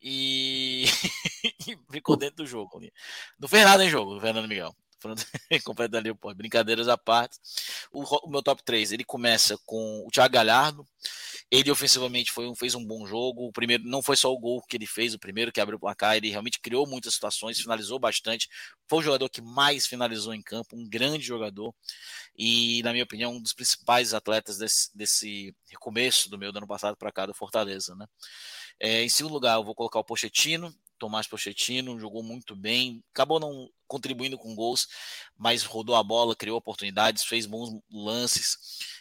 e, 0.00 0.84
e 1.68 1.78
ficou 1.90 2.16
dentro 2.16 2.36
do 2.38 2.46
jogo. 2.46 2.78
ali. 2.78 2.92
Não 3.38 3.48
fez 3.48 3.64
nada 3.64 3.84
em 3.84 3.90
jogo, 3.90 4.16
o 4.16 4.20
Fernando 4.20 4.48
Miguel. 4.48 4.74
Falando- 5.00 5.24
Completando 5.64 5.98
ali 5.98 6.14
pódio. 6.14 6.38
Brincadeiras 6.38 6.88
à 6.88 6.96
parte. 6.98 7.38
O, 7.92 8.02
o 8.26 8.30
meu 8.30 8.42
top 8.42 8.62
3, 8.62 8.92
ele 8.92 9.04
começa 9.04 9.56
com 9.64 10.04
o 10.06 10.10
Thiago 10.10 10.34
Galhardo. 10.34 10.86
Ele 11.50 11.70
ofensivamente 11.70 12.30
foi 12.30 12.46
um, 12.46 12.54
fez 12.54 12.74
um 12.74 12.84
bom 12.84 13.06
jogo. 13.06 13.46
O 13.46 13.52
primeiro 13.52 13.84
não 13.84 14.02
foi 14.02 14.16
só 14.16 14.30
o 14.32 14.38
gol 14.38 14.62
que 14.62 14.76
ele 14.76 14.86
fez, 14.86 15.14
o 15.14 15.18
primeiro 15.18 15.50
que 15.50 15.60
abriu 15.60 15.76
o 15.76 15.80
placar, 15.80 16.16
ele 16.16 16.28
realmente 16.28 16.60
criou 16.60 16.86
muitas 16.86 17.14
situações, 17.14 17.58
finalizou 17.58 17.98
bastante. 17.98 18.48
Foi 18.86 18.98
o 18.98 19.02
jogador 19.02 19.28
que 19.30 19.40
mais 19.40 19.86
finalizou 19.86 20.34
em 20.34 20.42
campo, 20.42 20.76
um 20.76 20.86
grande 20.86 21.24
jogador. 21.24 21.74
E, 22.36 22.82
na 22.82 22.92
minha 22.92 23.04
opinião, 23.04 23.32
um 23.32 23.40
dos 23.40 23.52
principais 23.54 24.12
atletas 24.12 24.58
desse, 24.58 24.96
desse 24.96 25.54
recomeço 25.70 26.28
do 26.28 26.38
meu 26.38 26.52
do 26.52 26.58
ano 26.58 26.66
passado 26.66 26.96
para 26.96 27.10
cá 27.10 27.24
do 27.24 27.34
Fortaleza, 27.34 27.94
né? 27.96 28.06
É, 28.78 29.02
em 29.02 29.08
segundo 29.08 29.32
lugar, 29.32 29.56
eu 29.56 29.64
vou 29.64 29.74
colocar 29.74 29.98
o 29.98 30.04
Pochettino, 30.04 30.72
Tomás 30.98 31.26
Pochettino, 31.26 31.98
jogou 31.98 32.22
muito 32.22 32.54
bem, 32.56 33.02
acabou 33.12 33.40
não 33.40 33.70
contribuindo 33.86 34.36
com 34.36 34.54
gols, 34.54 34.86
mas 35.36 35.62
rodou 35.62 35.96
a 35.96 36.02
bola, 36.02 36.36
criou 36.36 36.58
oportunidades, 36.58 37.24
fez 37.24 37.46
bons 37.46 37.80
lances. 37.90 38.58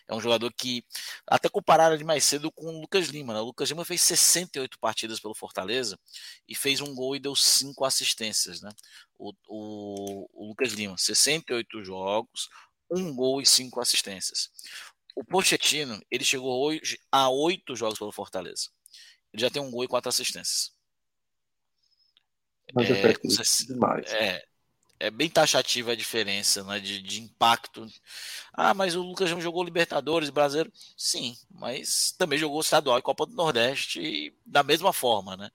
É 0.07 0.15
um 0.15 0.21
jogador 0.21 0.51
que 0.53 0.85
até 1.27 1.49
compararam 1.49 1.95
ele 1.95 2.05
mais 2.05 2.23
cedo 2.23 2.49
com 2.51 2.67
o 2.67 2.81
Lucas 2.81 3.07
Lima. 3.09 3.33
Né? 3.33 3.41
O 3.41 3.45
Lucas 3.45 3.69
Lima 3.69 3.83
fez 3.83 4.01
68 4.01 4.79
partidas 4.79 5.19
pelo 5.19 5.35
Fortaleza 5.35 5.99
e 6.47 6.55
fez 6.55 6.79
um 6.79 6.95
gol 6.95 7.15
e 7.15 7.19
deu 7.19 7.35
cinco 7.35 7.83
assistências. 7.83 8.61
Né? 8.61 8.71
O, 9.19 9.33
o, 9.47 10.29
o 10.33 10.47
Lucas 10.47 10.71
Lima, 10.71 10.97
68 10.97 11.83
jogos, 11.83 12.47
um 12.89 13.13
gol 13.13 13.41
e 13.41 13.45
cinco 13.45 13.81
assistências. 13.81 14.49
O 15.15 15.23
Pochettino, 15.23 15.99
ele 16.09 16.23
chegou 16.23 16.63
hoje 16.63 16.99
a 17.11 17.29
oito 17.29 17.75
jogos 17.75 17.97
pelo 17.97 18.11
Fortaleza. 18.11 18.69
Ele 19.33 19.41
já 19.41 19.49
tem 19.49 19.61
um 19.61 19.71
gol 19.71 19.83
e 19.83 19.87
quatro 19.87 20.09
assistências. 20.09 20.76
Mas 22.73 22.89
É, 22.89 23.13
demais. 23.65 24.11
é, 24.11 24.45
é 24.99 25.11
bem 25.11 25.29
taxativa 25.29 25.91
a 25.91 25.95
diferença 25.95 26.63
né, 26.63 26.79
de, 26.79 27.01
de 27.01 27.21
impacto. 27.21 27.85
Ah, 28.53 28.73
mas 28.73 28.95
o 28.95 29.01
Lucas 29.01 29.29
não 29.29 29.39
jogou 29.39 29.63
Libertadores 29.63 30.29
brasileiro? 30.29 30.71
Sim, 30.97 31.35
mas 31.51 32.13
também 32.17 32.39
jogou 32.39 32.59
estadual 32.61 32.97
e 32.97 33.01
Copa 33.01 33.25
do 33.25 33.35
Nordeste 33.35 34.33
da 34.45 34.63
mesma 34.63 34.91
forma, 34.91 35.37
né? 35.37 35.49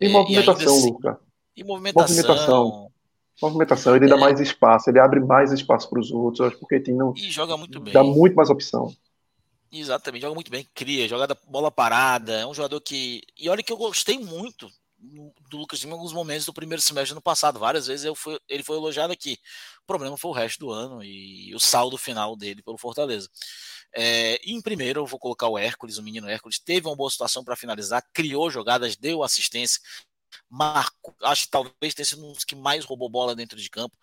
E 0.00 0.06
é, 0.06 0.08
movimentação, 0.08 0.74
e 0.74 0.78
assim, 0.78 0.90
Lucas. 0.90 1.16
E 1.56 1.64
movimentação. 1.64 2.16
movimentação. 2.16 2.92
Movimentação, 3.40 3.96
ele 3.96 4.06
é. 4.06 4.08
dá 4.08 4.16
mais 4.16 4.40
espaço, 4.40 4.90
ele 4.90 4.98
abre 4.98 5.20
mais 5.20 5.52
espaço 5.52 5.88
para 5.88 6.00
os 6.00 6.10
outros, 6.10 6.48
acho 6.48 6.58
porque 6.58 6.80
tem 6.80 6.94
não. 6.94 7.14
E 7.16 7.30
joga 7.30 7.56
muito 7.56 7.78
bem. 7.78 7.92
Dá 7.92 8.02
muito 8.02 8.34
mais 8.34 8.50
opção. 8.50 8.92
Exatamente, 9.70 10.22
joga 10.22 10.34
muito 10.34 10.50
bem, 10.50 10.66
cria, 10.74 11.06
joga 11.06 11.26
da 11.26 11.36
bola 11.46 11.70
parada, 11.70 12.32
é 12.32 12.46
um 12.46 12.54
jogador 12.54 12.80
que. 12.80 13.22
E 13.38 13.48
olha 13.48 13.62
que 13.62 13.72
eu 13.72 13.76
gostei 13.76 14.18
muito 14.18 14.68
do 14.98 15.56
Lucas 15.56 15.80
Lima 15.80 15.92
em 15.92 15.96
alguns 15.96 16.12
momentos 16.12 16.44
do 16.44 16.52
primeiro 16.52 16.82
semestre 16.82 17.10
do 17.10 17.16
ano 17.16 17.22
passado. 17.22 17.58
Várias 17.58 17.86
vezes 17.86 18.04
eu 18.04 18.14
fui, 18.14 18.38
ele 18.48 18.62
foi 18.62 18.76
elogiado 18.76 19.12
aqui. 19.12 19.38
O 19.82 19.86
problema 19.86 20.16
foi 20.16 20.30
o 20.30 20.34
resto 20.34 20.60
do 20.60 20.70
ano 20.70 21.02
e 21.02 21.54
o 21.54 21.60
saldo 21.60 21.96
final 21.96 22.36
dele 22.36 22.62
pelo 22.62 22.78
Fortaleza. 22.78 23.28
É, 23.94 24.36
em 24.44 24.60
primeiro, 24.60 25.00
eu 25.00 25.06
vou 25.06 25.18
colocar 25.18 25.48
o 25.48 25.58
Hércules, 25.58 25.98
o 25.98 26.02
menino 26.02 26.28
Hércules. 26.28 26.58
Teve 26.58 26.86
uma 26.86 26.96
boa 26.96 27.10
situação 27.10 27.44
para 27.44 27.56
finalizar, 27.56 28.04
criou 28.12 28.50
jogadas, 28.50 28.96
deu 28.96 29.22
assistência, 29.22 29.80
marcou. 30.50 31.14
Acho 31.22 31.44
que 31.44 31.50
talvez 31.50 31.94
tenha 31.94 32.04
sido 32.04 32.26
um 32.26 32.32
dos 32.32 32.44
que 32.44 32.54
mais 32.54 32.84
roubou 32.84 33.08
bola 33.08 33.34
dentro 33.34 33.58
de 33.58 33.70
campo. 33.70 33.96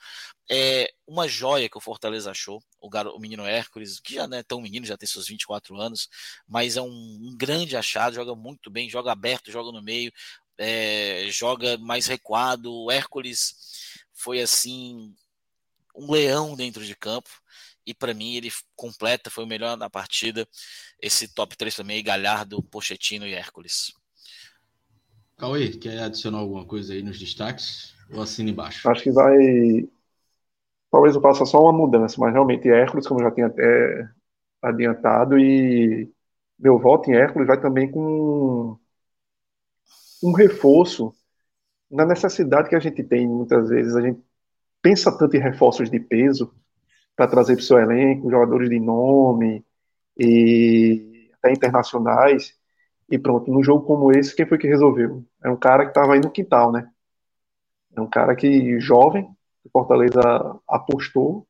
É 0.49 0.91
uma 1.07 1.27
joia 1.27 1.69
que 1.69 1.77
o 1.77 1.81
Fortaleza 1.81 2.31
achou, 2.31 2.63
o, 2.79 2.89
garo, 2.89 3.11
o 3.15 3.19
menino 3.19 3.45
Hércules, 3.45 3.99
que 3.99 4.15
já 4.15 4.27
não 4.27 4.37
é 4.37 4.43
tão 4.43 4.61
menino, 4.61 4.85
já 4.85 4.97
tem 4.97 5.07
seus 5.07 5.27
24 5.27 5.75
anos, 5.79 6.07
mas 6.47 6.77
é 6.77 6.81
um, 6.81 6.87
um 6.87 7.35
grande 7.37 7.75
achado, 7.75 8.15
joga 8.15 8.35
muito 8.35 8.69
bem, 8.69 8.89
joga 8.89 9.11
aberto, 9.11 9.51
joga 9.51 9.71
no 9.71 9.81
meio 9.81 10.11
é, 10.57 11.27
joga 11.29 11.77
mais 11.77 12.07
recuado. 12.07 12.73
O 12.73 12.91
Hércules 12.91 13.55
foi 14.13 14.41
assim 14.41 15.13
um 15.95 16.11
leão 16.11 16.55
dentro 16.55 16.85
de 16.85 16.95
campo 16.95 17.29
e 17.85 17.93
para 17.93 18.13
mim 18.13 18.35
ele 18.35 18.51
completa, 18.75 19.29
foi 19.29 19.43
o 19.43 19.47
melhor 19.47 19.77
na 19.77 19.89
partida. 19.89 20.47
Esse 20.99 21.27
top 21.33 21.55
3 21.55 21.75
também, 21.75 22.03
Galhardo, 22.03 22.63
Pochettino 22.63 23.27
e 23.27 23.33
Hércules. 23.33 23.93
Cauê, 25.37 25.69
quer 25.69 25.99
adicionar 26.01 26.39
alguma 26.39 26.65
coisa 26.65 26.93
aí 26.93 27.03
nos 27.03 27.19
destaques? 27.19 27.93
Ou 28.11 28.21
assina 28.21 28.49
embaixo? 28.49 28.89
Acho 28.89 29.03
que 29.03 29.11
vai. 29.11 29.87
Talvez 30.89 31.15
eu 31.15 31.21
faça 31.21 31.45
só 31.45 31.61
uma 31.61 31.73
mudança, 31.73 32.15
mas 32.19 32.33
realmente 32.33 32.69
Hércules, 32.69 33.05
como 33.07 33.19
eu 33.19 33.25
já 33.25 33.31
tinha 33.31 33.47
até 33.47 34.09
adiantado, 34.61 35.37
e 35.37 36.09
meu 36.57 36.79
voto 36.79 37.11
em 37.11 37.15
Hércules 37.15 37.47
vai 37.47 37.59
também 37.59 37.91
com 37.91 38.79
um 40.23 40.31
reforço 40.31 41.13
na 41.89 42.05
necessidade 42.05 42.69
que 42.69 42.75
a 42.75 42.79
gente 42.79 43.03
tem 43.03 43.27
muitas 43.27 43.69
vezes. 43.69 43.95
A 43.95 44.01
gente 44.01 44.21
pensa 44.81 45.15
tanto 45.17 45.35
em 45.35 45.39
reforços 45.39 45.89
de 45.89 45.99
peso 45.99 46.53
para 47.15 47.27
trazer 47.27 47.55
para 47.55 47.61
o 47.61 47.65
seu 47.65 47.77
elenco 47.77 48.29
jogadores 48.29 48.69
de 48.69 48.79
nome 48.79 49.65
e 50.17 51.29
até 51.33 51.51
internacionais. 51.51 52.53
E 53.09 53.17
pronto, 53.17 53.51
num 53.51 53.63
jogo 53.63 53.85
como 53.85 54.11
esse, 54.11 54.35
quem 54.35 54.47
foi 54.47 54.57
que 54.57 54.67
resolveu? 54.67 55.23
É 55.43 55.49
um 55.49 55.57
cara 55.57 55.83
que 55.83 55.91
estava 55.91 56.13
aí 56.13 56.19
no 56.19 56.31
quintal, 56.31 56.71
né? 56.71 56.89
É 57.95 58.01
um 58.01 58.09
cara 58.09 58.35
que 58.35 58.79
jovem, 58.79 59.27
que 59.61 59.69
Fortaleza 59.69 60.19
apostou 60.67 61.47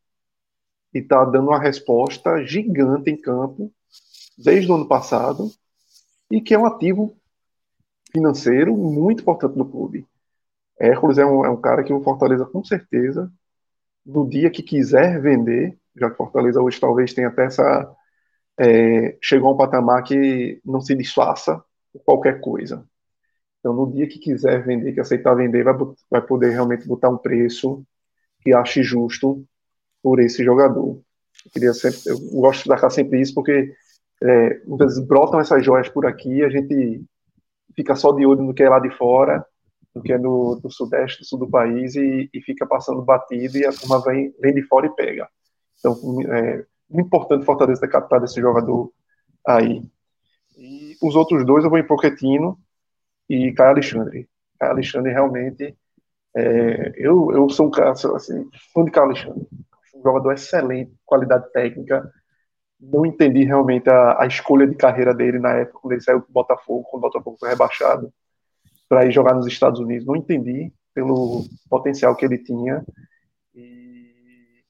e 0.94 1.00
está 1.00 1.24
dando 1.26 1.50
uma 1.50 1.60
resposta 1.60 2.44
gigante 2.46 3.10
em 3.10 3.20
campo 3.20 3.72
desde 4.38 4.72
o 4.72 4.76
ano 4.76 4.88
passado 4.88 5.50
e 6.30 6.42
que 6.42 6.54
é 6.54 6.60
um 6.60 6.66
ativo 6.66 7.18
financeiro 8.16 8.76
muito 8.76 9.22
importante 9.22 9.58
do 9.58 9.66
clube. 9.66 10.08
Hércules 10.80 11.18
é 11.18 11.26
um, 11.26 11.46
é 11.46 11.50
um 11.50 11.60
cara 11.60 11.84
que 11.84 11.94
o 11.94 12.02
Fortaleza, 12.02 12.46
com 12.46 12.64
certeza, 12.64 13.32
no 14.06 14.28
dia 14.28 14.50
que 14.50 14.64
quiser 14.64 15.22
vender, 15.22 15.78
já 15.96 16.10
que 16.10 16.18
Fortaleza 16.18 16.62
hoje 16.62 16.80
talvez 16.80 17.14
tenha 17.14 17.28
até 17.28 17.46
essa. 17.46 17.92
É, 18.58 19.18
chegou 19.22 19.50
a 19.50 19.54
um 19.54 19.58
patamar 19.58 20.02
que 20.04 20.62
não 20.64 20.80
se 20.80 20.96
disfarça 20.96 21.62
por 21.92 22.04
qualquer 22.06 22.40
coisa. 22.40 22.86
Então, 23.60 23.74
no 23.74 23.92
dia 23.92 24.08
que 24.08 24.20
quiser 24.20 24.64
vender, 24.64 24.94
que 24.94 25.00
aceitar 25.02 25.36
vender, 25.36 25.64
vai, 25.64 25.74
vai 26.10 26.22
poder 26.22 26.52
realmente 26.52 26.88
botar 26.88 27.10
um 27.10 27.18
preço 27.18 27.84
que 28.42 28.54
ache 28.54 28.82
justo 28.82 29.44
por 30.02 30.22
esse 30.22 30.44
jogador. 30.44 31.02
Eu, 31.46 31.52
queria 31.52 31.74
sempre, 31.74 32.00
eu 32.06 32.18
gosto 32.40 32.60
de 32.64 32.70
destacar 32.70 32.92
sempre 32.92 33.20
isso, 33.20 33.34
porque 33.34 33.74
é, 34.24 34.62
vezes 34.78 35.00
brotam 35.06 35.40
essas 35.40 35.66
joias 35.66 35.90
por 35.90 36.06
aqui, 36.06 36.44
a 36.44 36.50
gente 36.50 37.04
fica 37.76 37.96
só 37.96 38.12
de 38.12 38.26
olho 38.26 38.42
no 38.42 38.54
que 38.54 38.64
é 38.64 38.70
lá 38.70 38.80
de 38.80 38.90
fora, 38.92 39.46
no 39.94 40.02
que 40.02 40.12
é 40.12 40.18
no, 40.18 40.60
no 40.62 40.70
sudeste, 40.70 41.20
do 41.20 41.26
sul 41.26 41.40
do 41.40 41.50
país, 41.50 41.96
e, 41.96 42.30
e, 42.34 42.42
fica 42.42 42.66
passando 42.66 43.02
batido 43.02 43.58
e 43.58 43.66
a 43.66 43.72
turma 43.72 44.02
vem, 44.04 44.34
vem 44.42 44.54
de 44.54 44.62
fora 44.64 44.86
e 44.88 44.96
pega. 44.96 45.30
Então, 45.80 45.96
é 46.34 46.66
muito 46.90 47.08
importante 47.08 47.46
Fortaleza 47.46 47.82
ter 47.82 47.88
captado 47.88 48.26
esse 48.26 48.40
jogador 48.40 48.92
aí. 49.48 49.82
E 50.58 50.96
os 51.02 51.16
outros 51.16 51.46
dois 51.46 51.64
eu 51.64 51.70
vou 51.70 51.80
em 51.80 51.88
Pochettino 51.88 52.58
e 53.30 53.54
Caio 53.54 53.72
Alexandre. 53.72 54.30
Caio 54.60 54.72
Alexandre 54.74 55.12
realmente, 55.12 55.76
é, 56.36 56.94
eu, 56.98 57.32
eu 57.32 57.50
sou 57.50 57.68
um 57.68 57.72
cara, 57.72 57.92
assim, 57.92 58.50
fã 58.74 58.84
de 58.84 58.92
Caio 58.92 59.08
Alexandre. 59.08 59.48
Um 59.96 60.04
jogador 60.04 60.34
excelente, 60.34 60.94
qualidade 61.06 61.52
técnica, 61.52 62.12
não 62.80 63.06
entendi 63.06 63.44
realmente 63.44 63.90
a, 63.90 64.22
a, 64.22 64.28
escolha 64.28 64.68
de 64.68 64.76
carreira 64.76 65.14
dele 65.14 65.40
na 65.40 65.54
época, 65.54 65.80
quando 65.82 65.94
ele 65.94 66.02
saiu 66.02 66.20
do 66.20 66.28
Botafogo, 66.30 66.84
quando 66.90 67.04
o 67.04 67.08
Botafogo 67.08 67.38
foi 67.40 67.50
rebaixado, 67.50 68.12
para 68.88 69.06
ir 69.06 69.12
jogar 69.12 69.34
nos 69.34 69.48
Estados 69.48 69.80
Unidos. 69.80 70.06
Não 70.06 70.16
entendi 70.16 70.72
pelo 70.94 71.46
potencial 71.70 72.16
que 72.16 72.26
ele 72.26 72.38
tinha. 72.38 72.86
E, 73.54 74.64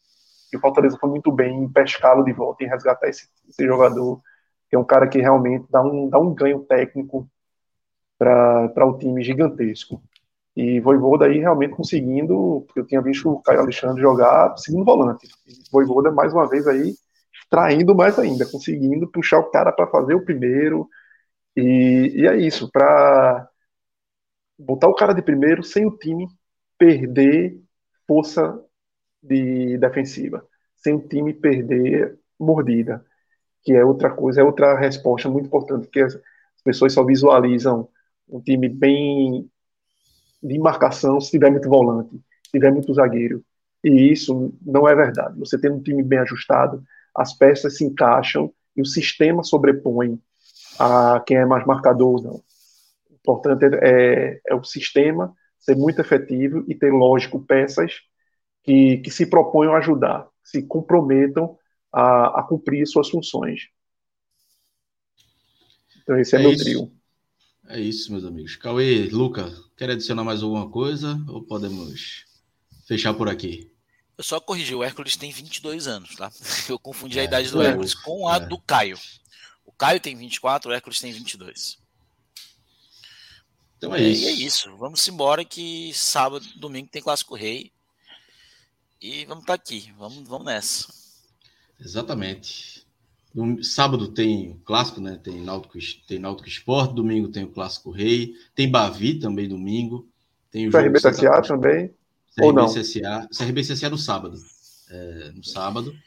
e 0.52 0.58
o 0.58 0.60
Fortaleza 0.60 0.98
foi 1.00 1.10
muito 1.10 1.32
bem 1.32 1.64
em 1.64 1.70
pescá-lo 1.70 2.24
de 2.24 2.32
volta, 2.32 2.64
em 2.64 2.68
resgatar 2.68 3.08
esse, 3.08 3.28
esse, 3.48 3.66
jogador, 3.66 4.22
que 4.70 4.76
é 4.76 4.80
um 4.80 4.84
cara 4.84 5.08
que 5.08 5.20
realmente 5.20 5.66
dá 5.70 5.84
um, 5.84 6.10
dá 6.10 6.20
um 6.20 6.34
ganho 6.34 6.60
técnico 6.62 7.28
para 8.18 8.86
o 8.86 8.98
time 8.98 9.24
gigantesco. 9.24 10.02
E 10.56 10.80
Voivoda 10.80 11.26
aí 11.26 11.40
realmente 11.40 11.76
conseguindo, 11.76 12.64
porque 12.66 12.80
eu 12.80 12.88
tinha 12.88 13.02
visto 13.02 13.30
o 13.30 13.42
Caio 13.42 13.60
Alexandre 13.60 14.02
jogar 14.02 14.56
segundo 14.58 14.86
volante. 14.86 15.28
E 15.46 15.54
Voivoda 15.70 16.12
mais 16.12 16.34
uma 16.34 16.48
vez 16.48 16.66
aí 16.66 16.96
traindo 17.50 17.96
mais 17.96 18.18
ainda, 18.20 18.46
conseguindo 18.50 19.08
puxar 19.10 19.40
o 19.40 19.52
cara 19.52 19.72
para 19.72 19.88
fazer 19.88 20.16
o 20.16 20.26
primeiro. 20.26 20.90
E, 21.56 22.14
e 22.16 22.28
é 22.28 22.38
isso, 22.38 22.70
para 22.72 23.50
botar 24.58 24.88
o 24.88 24.96
cara 24.96 25.14
de 25.14 25.22
primeiro 25.22 25.64
sem 25.64 25.86
o 25.86 25.98
time 25.98 26.28
perder 26.78 27.60
força 28.08 28.60
de 29.22 29.78
defensiva, 29.78 30.46
sem 30.76 30.94
o 30.96 31.08
time 31.08 31.34
perder 31.34 32.18
mordida, 32.40 33.06
que 33.64 33.74
é 33.74 33.84
outra 33.84 34.12
coisa, 34.12 34.42
é 34.42 34.44
outra 34.44 34.78
resposta 34.80 35.30
muito 35.30 35.48
importante, 35.48 35.88
que 35.90 36.02
as 36.02 36.20
pessoas 36.64 36.94
só 36.94 37.04
visualizam 37.04 37.90
um 38.30 38.42
time 38.42 38.70
bem 38.70 39.50
de 40.42 40.60
marcação 40.60 41.20
se 41.20 41.32
tiver 41.32 41.50
muito 41.52 41.70
volante, 41.70 42.16
se 42.46 42.52
tiver 42.52 42.72
muito 42.72 42.94
zagueiro. 42.94 43.44
E 43.84 44.12
isso 44.12 44.54
não 44.62 44.88
é 44.88 44.96
verdade. 44.96 45.38
Você 45.40 45.60
tem 45.60 45.72
um 45.72 45.82
time 45.82 46.04
bem 46.04 46.20
ajustado, 46.20 46.84
as 47.16 47.34
peças 47.34 47.78
se 47.78 47.86
encaixam 47.86 48.54
e 48.76 48.82
o 48.82 48.86
sistema 48.86 49.44
sobrepõe 49.44 50.20
a 50.80 51.24
quem 51.26 51.38
é 51.38 51.46
mais 51.46 51.66
marcador 51.66 52.16
ou 52.16 52.22
não. 52.22 52.44
Importante 53.12 53.66
é, 53.82 54.42
é 54.46 54.56
o 54.56 54.64
sistema 54.64 55.34
ser 55.60 55.76
muito 55.76 56.00
efetivo 56.00 56.64
e 56.68 56.76
ter, 56.76 56.92
lógico, 56.92 57.44
peças 57.44 57.94
que, 58.64 58.98
que 58.98 59.10
se 59.10 59.26
proponham 59.26 59.74
a 59.74 59.78
ajudar, 59.78 60.28
se 60.44 60.62
comprometam 60.62 61.58
a, 61.92 62.40
a 62.40 62.44
cumprir 62.44 62.86
suas 62.86 63.10
funções. 63.10 63.70
Então, 66.04 66.20
esse 66.20 66.36
é, 66.36 66.40
é 66.40 66.42
meu 66.42 66.52
isso. 66.52 66.64
trio. 66.64 66.92
É 67.68 67.80
isso, 67.80 68.12
meus 68.12 68.26
amigos. 68.26 68.56
Cauê, 68.58 69.10
Luca, 69.12 69.52
quer 69.76 69.90
adicionar 69.90 70.24
mais 70.24 70.44
alguma 70.44 70.70
coisa 70.70 71.18
ou 71.28 71.42
podemos 71.44 72.26
fechar 72.86 73.14
por 73.16 73.28
aqui? 73.28 73.75
Eu 74.18 74.24
só 74.24 74.40
corrigi, 74.40 74.74
o 74.74 74.84
Hércules 74.84 75.18
tem 75.18 75.32
22 75.32 75.88
anos, 75.88 76.16
tá? 76.16 76.32
Eu 76.70 76.80
confundi 76.80 77.20
é, 77.20 77.22
a 77.22 77.26
idade 77.26 77.50
do 77.50 77.62
é, 77.62 77.68
Hércules 77.68 77.94
com 77.94 78.28
a 78.28 78.38
é. 78.38 78.40
do 78.40 78.58
Caio. 78.60 78.98
O 79.66 79.72
Caio 79.72 80.00
tem 80.00 80.16
24, 80.16 80.72
o 80.72 80.74
Hércules 80.74 81.00
tem 81.00 81.12
22. 81.12 81.78
Então 83.78 83.94
é, 83.94 84.02
é 84.02 84.08
isso. 84.08 84.24
E 84.24 84.28
é 84.28 84.32
isso. 84.32 84.78
Vamos 84.78 85.08
embora 85.08 85.44
que 85.44 85.92
sábado, 85.94 86.46
domingo 86.56 86.90
tem 86.90 87.02
Clássico 87.02 87.36
Rei. 87.36 87.72
E 89.02 89.26
vamos 89.26 89.44
estar 89.44 89.58
tá 89.58 89.62
aqui. 89.62 89.94
Vamos, 89.98 90.28
vamos 90.28 90.46
nessa. 90.46 90.88
Exatamente. 91.80 92.86
No, 93.34 93.62
sábado 93.62 94.08
tem 94.08 94.62
clássico, 94.64 95.02
né? 95.02 95.20
Tem 95.22 95.42
Náutico, 95.42 95.78
tem 96.08 96.18
Náutico 96.18 96.48
Esporte, 96.48 96.96
domingo 96.96 97.28
tem 97.28 97.44
o 97.44 97.52
Clássico 97.52 97.92
Rei, 97.92 98.34
tem 98.56 98.72
Bavi 98.72 99.20
também 99.20 99.50
domingo. 99.50 100.08
Tem 100.50 100.70
o 100.70 100.72
jogo 100.72 100.94
CSA 100.94 101.42
também. 101.42 101.94
Ou 102.42 102.54
não? 102.54 102.66
CRB-CSA, 102.66 103.30
CRB-CSA 103.36 103.90
no 103.90 103.98
sábado. 103.98 104.38
É, 104.90 105.32
no 105.32 105.44
sábado. 105.44 105.98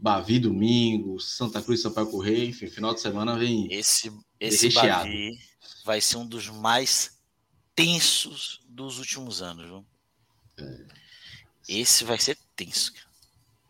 Bavi 0.00 0.38
domingo, 0.38 1.18
Santa 1.18 1.60
Cruz, 1.60 1.80
Sampaio 1.80 2.10
Correia, 2.10 2.44
enfim, 2.44 2.68
final 2.68 2.94
de 2.94 3.00
semana 3.00 3.36
vem 3.36 3.66
esse 3.72 4.12
esse 4.38 4.72
Bavi 4.72 5.36
vai 5.84 6.00
ser 6.00 6.18
um 6.18 6.26
dos 6.26 6.48
mais 6.48 7.18
tensos 7.74 8.60
dos 8.68 8.98
últimos 8.98 9.42
anos, 9.42 9.66
viu? 9.66 9.86
É. 10.58 10.84
Esse 11.68 12.04
vai 12.04 12.18
ser 12.18 12.36
tenso. 12.54 12.92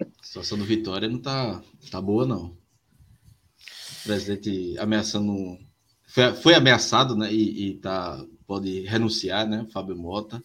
A 0.00 0.06
situação 0.22 0.58
do 0.58 0.64
Vitória 0.64 1.08
não 1.08 1.18
tá, 1.18 1.62
tá 1.90 2.00
boa, 2.00 2.26
não. 2.26 2.46
O 2.46 4.02
presidente 4.04 4.78
ameaçando. 4.78 5.58
Foi, 6.06 6.34
foi 6.34 6.54
ameaçado, 6.54 7.16
né? 7.16 7.32
E, 7.32 7.68
e 7.68 7.74
tá, 7.74 8.24
pode 8.46 8.80
renunciar, 8.82 9.46
né? 9.46 9.66
Fábio 9.72 9.96
Mota. 9.96 10.42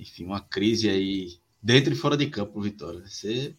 Enfim, 0.00 0.24
uma 0.24 0.40
crise 0.40 0.88
aí 0.88 1.38
dentro 1.62 1.92
e 1.92 1.96
fora 1.96 2.16
de 2.16 2.26
campo 2.26 2.54
pro 2.54 2.62
Vitória. 2.62 3.00
Vai 3.00 3.10
ser, 3.10 3.54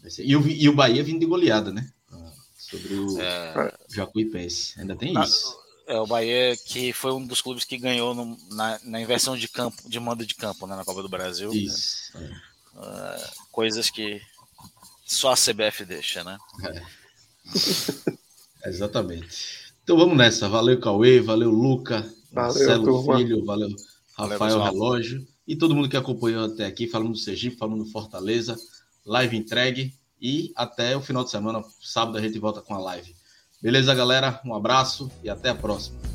vai 0.00 0.10
ser... 0.10 0.24
E, 0.24 0.34
o, 0.34 0.48
e 0.48 0.68
o 0.68 0.74
Bahia 0.74 1.04
vindo 1.04 1.20
de 1.20 1.26
goleada, 1.26 1.70
né? 1.70 1.92
Ah, 2.10 2.32
sobre 2.56 2.94
o 2.94 3.20
é... 3.20 3.74
Jacuipense. 3.90 4.80
Ainda 4.80 4.96
tem 4.96 5.12
isso. 5.22 5.54
É, 5.86 6.00
o 6.00 6.06
Bahia 6.06 6.56
que 6.56 6.94
foi 6.94 7.12
um 7.12 7.26
dos 7.26 7.42
clubes 7.42 7.64
que 7.66 7.76
ganhou 7.76 8.14
no, 8.14 8.38
na, 8.52 8.80
na, 8.84 9.00
inversão 9.02 9.36
de 9.36 9.46
campo, 9.46 9.86
de 9.86 10.00
mando 10.00 10.24
de 10.24 10.34
campo, 10.34 10.66
né, 10.66 10.74
na 10.74 10.84
Copa 10.84 11.02
do 11.02 11.10
Brasil. 11.10 11.52
Isso. 11.52 12.18
Né? 12.18 12.40
Uh, 12.74 13.50
coisas 13.52 13.90
que 13.90 14.18
só 15.04 15.32
a 15.32 15.36
CBF 15.36 15.84
deixa, 15.84 16.24
né? 16.24 16.38
É. 16.64 16.82
Exatamente. 18.66 19.74
Então 19.82 19.98
vamos 19.98 20.16
nessa. 20.16 20.48
Valeu, 20.48 20.80
Cauê, 20.80 21.20
valeu, 21.20 21.50
Luca, 21.50 22.00
valeu, 22.32 22.66
Marcelo 22.66 23.16
Filho, 23.18 23.44
valeu, 23.44 23.68
Rafael 24.16 24.58
valeu, 24.58 24.62
Relógio 24.62 25.33
e 25.46 25.56
todo 25.56 25.74
mundo 25.74 25.88
que 25.88 25.96
acompanhou 25.96 26.44
até 26.44 26.64
aqui, 26.66 26.86
falando 26.86 27.12
do 27.12 27.18
Sergipe, 27.18 27.56
falando 27.56 27.84
do 27.84 27.90
Fortaleza, 27.90 28.56
live 29.04 29.36
entregue 29.36 29.94
e 30.20 30.52
até 30.56 30.96
o 30.96 31.00
final 31.00 31.24
de 31.24 31.30
semana, 31.30 31.62
sábado 31.80 32.16
a 32.16 32.20
gente 32.20 32.38
volta 32.38 32.62
com 32.62 32.74
a 32.74 32.78
live. 32.78 33.14
Beleza, 33.60 33.94
galera? 33.94 34.40
Um 34.44 34.54
abraço 34.54 35.10
e 35.22 35.28
até 35.28 35.50
a 35.50 35.54
próxima. 35.54 36.13